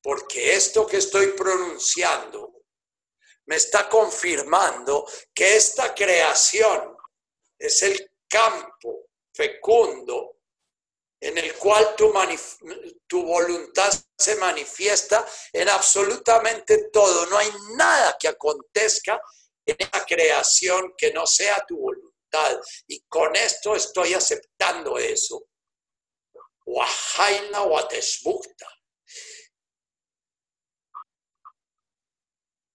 [0.02, 2.66] porque esto que estoy pronunciando
[3.46, 6.98] me está confirmando que esta creación
[7.58, 10.40] es el campo fecundo
[11.22, 12.14] en el cual tu,
[13.08, 17.26] tu, voluntad se manifiesta en absolutamente todo.
[17.28, 19.22] No hay nada que acontezca
[19.66, 22.60] en esa creación que no sea tu voluntad.
[22.88, 25.46] Y con esto estoy aceptando eso.
[26.72, 28.68] Wahaina Watesbukta.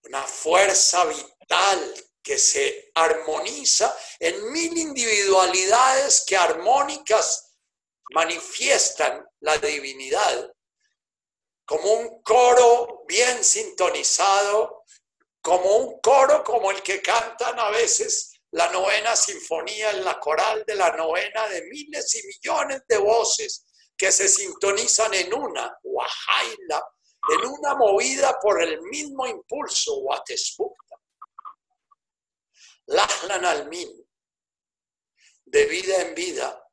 [0.05, 7.57] Una fuerza vital que se armoniza en mil individualidades que armónicas
[8.13, 10.53] manifiestan la divinidad,
[11.65, 14.85] como un coro bien sintonizado,
[15.41, 20.65] como un coro como el que cantan a veces la novena sinfonía en la coral
[20.67, 23.66] de la novena de miles y millones de voces
[23.97, 26.85] que se sintonizan en una, wahaila,
[27.29, 30.97] en una movida por el mismo impulso, watespukta.
[32.87, 33.91] Lahlan almin,
[35.45, 36.65] de vida en vida,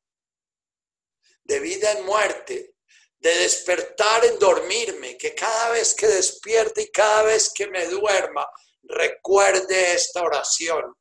[1.44, 2.76] de vida en muerte,
[3.18, 8.45] de despertar en dormirme, que cada vez que despierte y cada vez que me duerma,
[8.84, 10.94] recuerde esta oración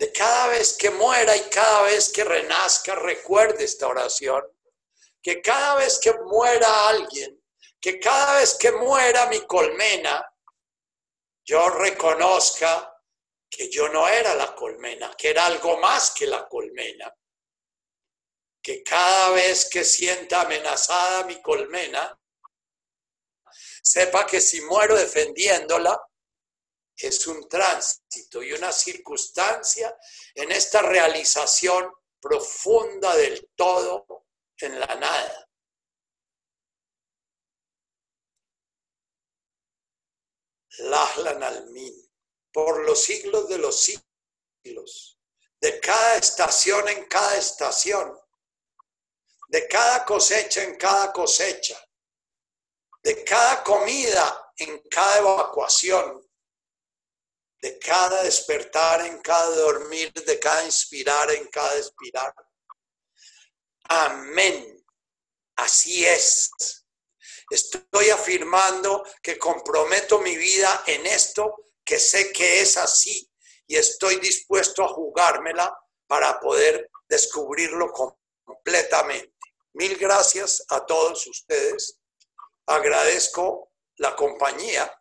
[0.00, 4.42] de cada vez que muera y cada vez que renazca, recuerde esta oración.
[5.22, 7.38] Que cada vez que muera alguien,
[7.78, 10.26] que cada vez que muera mi colmena,
[11.44, 12.96] yo reconozca
[13.50, 17.14] que yo no era la colmena, que era algo más que la colmena.
[18.62, 22.18] Que cada vez que sienta amenazada mi colmena,
[23.82, 26.00] sepa que si muero defendiéndola,
[27.06, 29.96] es un tránsito y una circunstancia
[30.34, 34.26] en esta realización profunda del todo
[34.58, 35.48] en la nada.
[40.78, 42.10] Lahlan almin,
[42.52, 45.18] por los siglos de los siglos,
[45.60, 48.18] de cada estación en cada estación,
[49.48, 51.78] de cada cosecha en cada cosecha,
[53.02, 56.29] de cada comida en cada evacuación,
[57.60, 62.34] de cada despertar en cada dormir, de cada inspirar en cada expirar.
[63.84, 64.84] Amén.
[65.56, 66.50] Así es.
[67.50, 71.54] Estoy afirmando que comprometo mi vida en esto,
[71.84, 73.30] que sé que es así
[73.66, 75.76] y estoy dispuesto a jugármela
[76.06, 79.34] para poder descubrirlo completamente.
[79.74, 82.00] Mil gracias a todos ustedes.
[82.66, 84.92] Agradezco la compañía.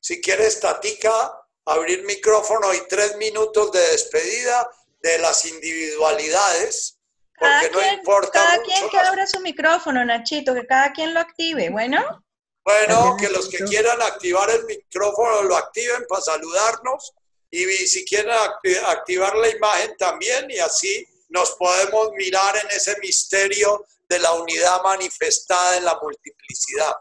[0.00, 4.68] Si quieres, Tatica, abrir micrófono y tres minutos de despedida
[5.02, 6.98] de las individualidades,
[7.38, 10.66] porque Cada no quien, importa cada mucho quien que las- abra su micrófono, Nachito, que
[10.66, 11.68] cada quien lo active.
[11.70, 12.22] Bueno,
[12.64, 17.12] Bueno, que los que quieran activar el micrófono lo activen para saludarnos
[17.50, 22.96] y si quieren acti- activar la imagen también y así nos podemos mirar en ese
[23.00, 26.92] misterio de la unidad manifestada en la multiplicidad.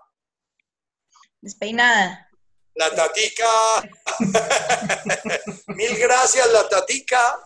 [1.42, 2.25] despeinada.
[2.76, 3.46] La tatica.
[5.68, 7.40] Mil gracias, la tatica.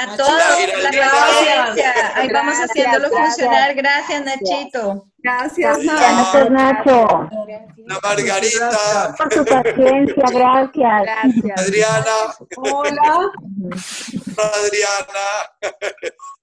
[0.00, 2.12] A todos, la audiencia.
[2.14, 3.34] Ahí vamos Gracias, haciéndolo gracias.
[3.34, 3.74] funcionar.
[3.74, 5.08] Gracias, Nachito.
[5.18, 7.28] Gracias, Gracias, Nacho,
[7.84, 11.02] La Margarita, por tu paciencia, gracias.
[11.02, 11.60] Gracias.
[11.60, 12.14] Adriana,
[12.58, 13.30] Hola.
[14.54, 15.28] Adriana,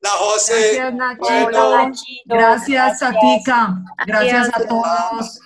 [0.02, 0.76] la José.
[0.76, 1.70] Gracias, Nachito.
[1.70, 1.92] Bueno.
[2.26, 3.76] Gracias, Tatica.
[4.06, 5.40] Gracias a todos.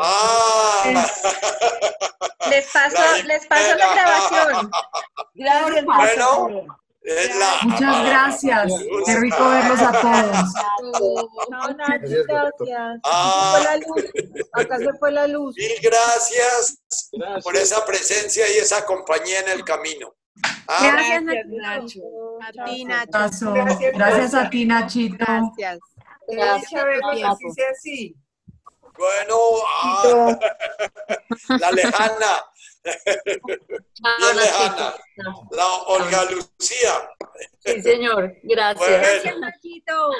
[0.00, 1.06] Ah,
[2.50, 4.70] Les paso, La les paso la grabación.
[5.34, 6.66] Gracias, bueno,
[7.02, 7.58] la.
[7.62, 8.72] Muchas gracias.
[9.06, 10.46] Qué rico verlos a todos.
[11.50, 13.00] No, Nachi, gracias.
[13.04, 14.04] Ah, Fue la luz.
[14.52, 15.56] Acá se fue la luz.
[15.56, 16.78] mil gracias
[17.42, 20.14] por esa presencia y esa compañía en el camino.
[20.68, 22.00] Ah, Gracias, Gracias, Nacho.
[22.40, 22.62] Nacho.
[22.62, 23.10] A ti, Nacho.
[23.10, 23.54] Paso.
[23.94, 25.16] Gracias a ti, Nachito.
[25.18, 25.78] Gracias.
[26.28, 26.84] Gracias,
[27.24, 28.16] así sea así.
[28.98, 30.38] Bueno, ah,
[31.60, 32.44] la lejana,
[34.18, 34.94] bien lejana,
[35.52, 37.10] la Olga Lucía.
[37.64, 38.34] Sí, señor.
[38.42, 39.22] Gracias.
[39.22, 40.10] Bueno, Nachito.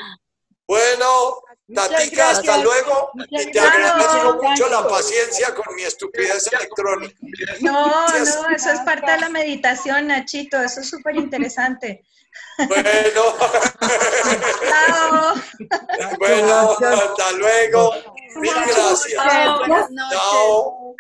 [0.67, 1.43] bueno,
[1.75, 2.63] Tatica, hasta gracias.
[2.65, 3.11] luego.
[3.15, 3.75] Muchas Y te gracias.
[3.75, 7.17] agradezco mucho la paciencia con mi estupidez electrónica.
[7.61, 8.37] No, Gracias.
[8.43, 10.61] no, eso es parte de la meditación, Nachito.
[10.63, 12.05] Eso es súper interesante.
[12.67, 12.91] Bueno,
[14.69, 15.35] Chao.
[16.19, 17.95] bueno, hasta luego.
[18.37, 19.07] Mil gracias.
[19.59, 20.19] Buenas noches.
[20.19, 20.95] Chao.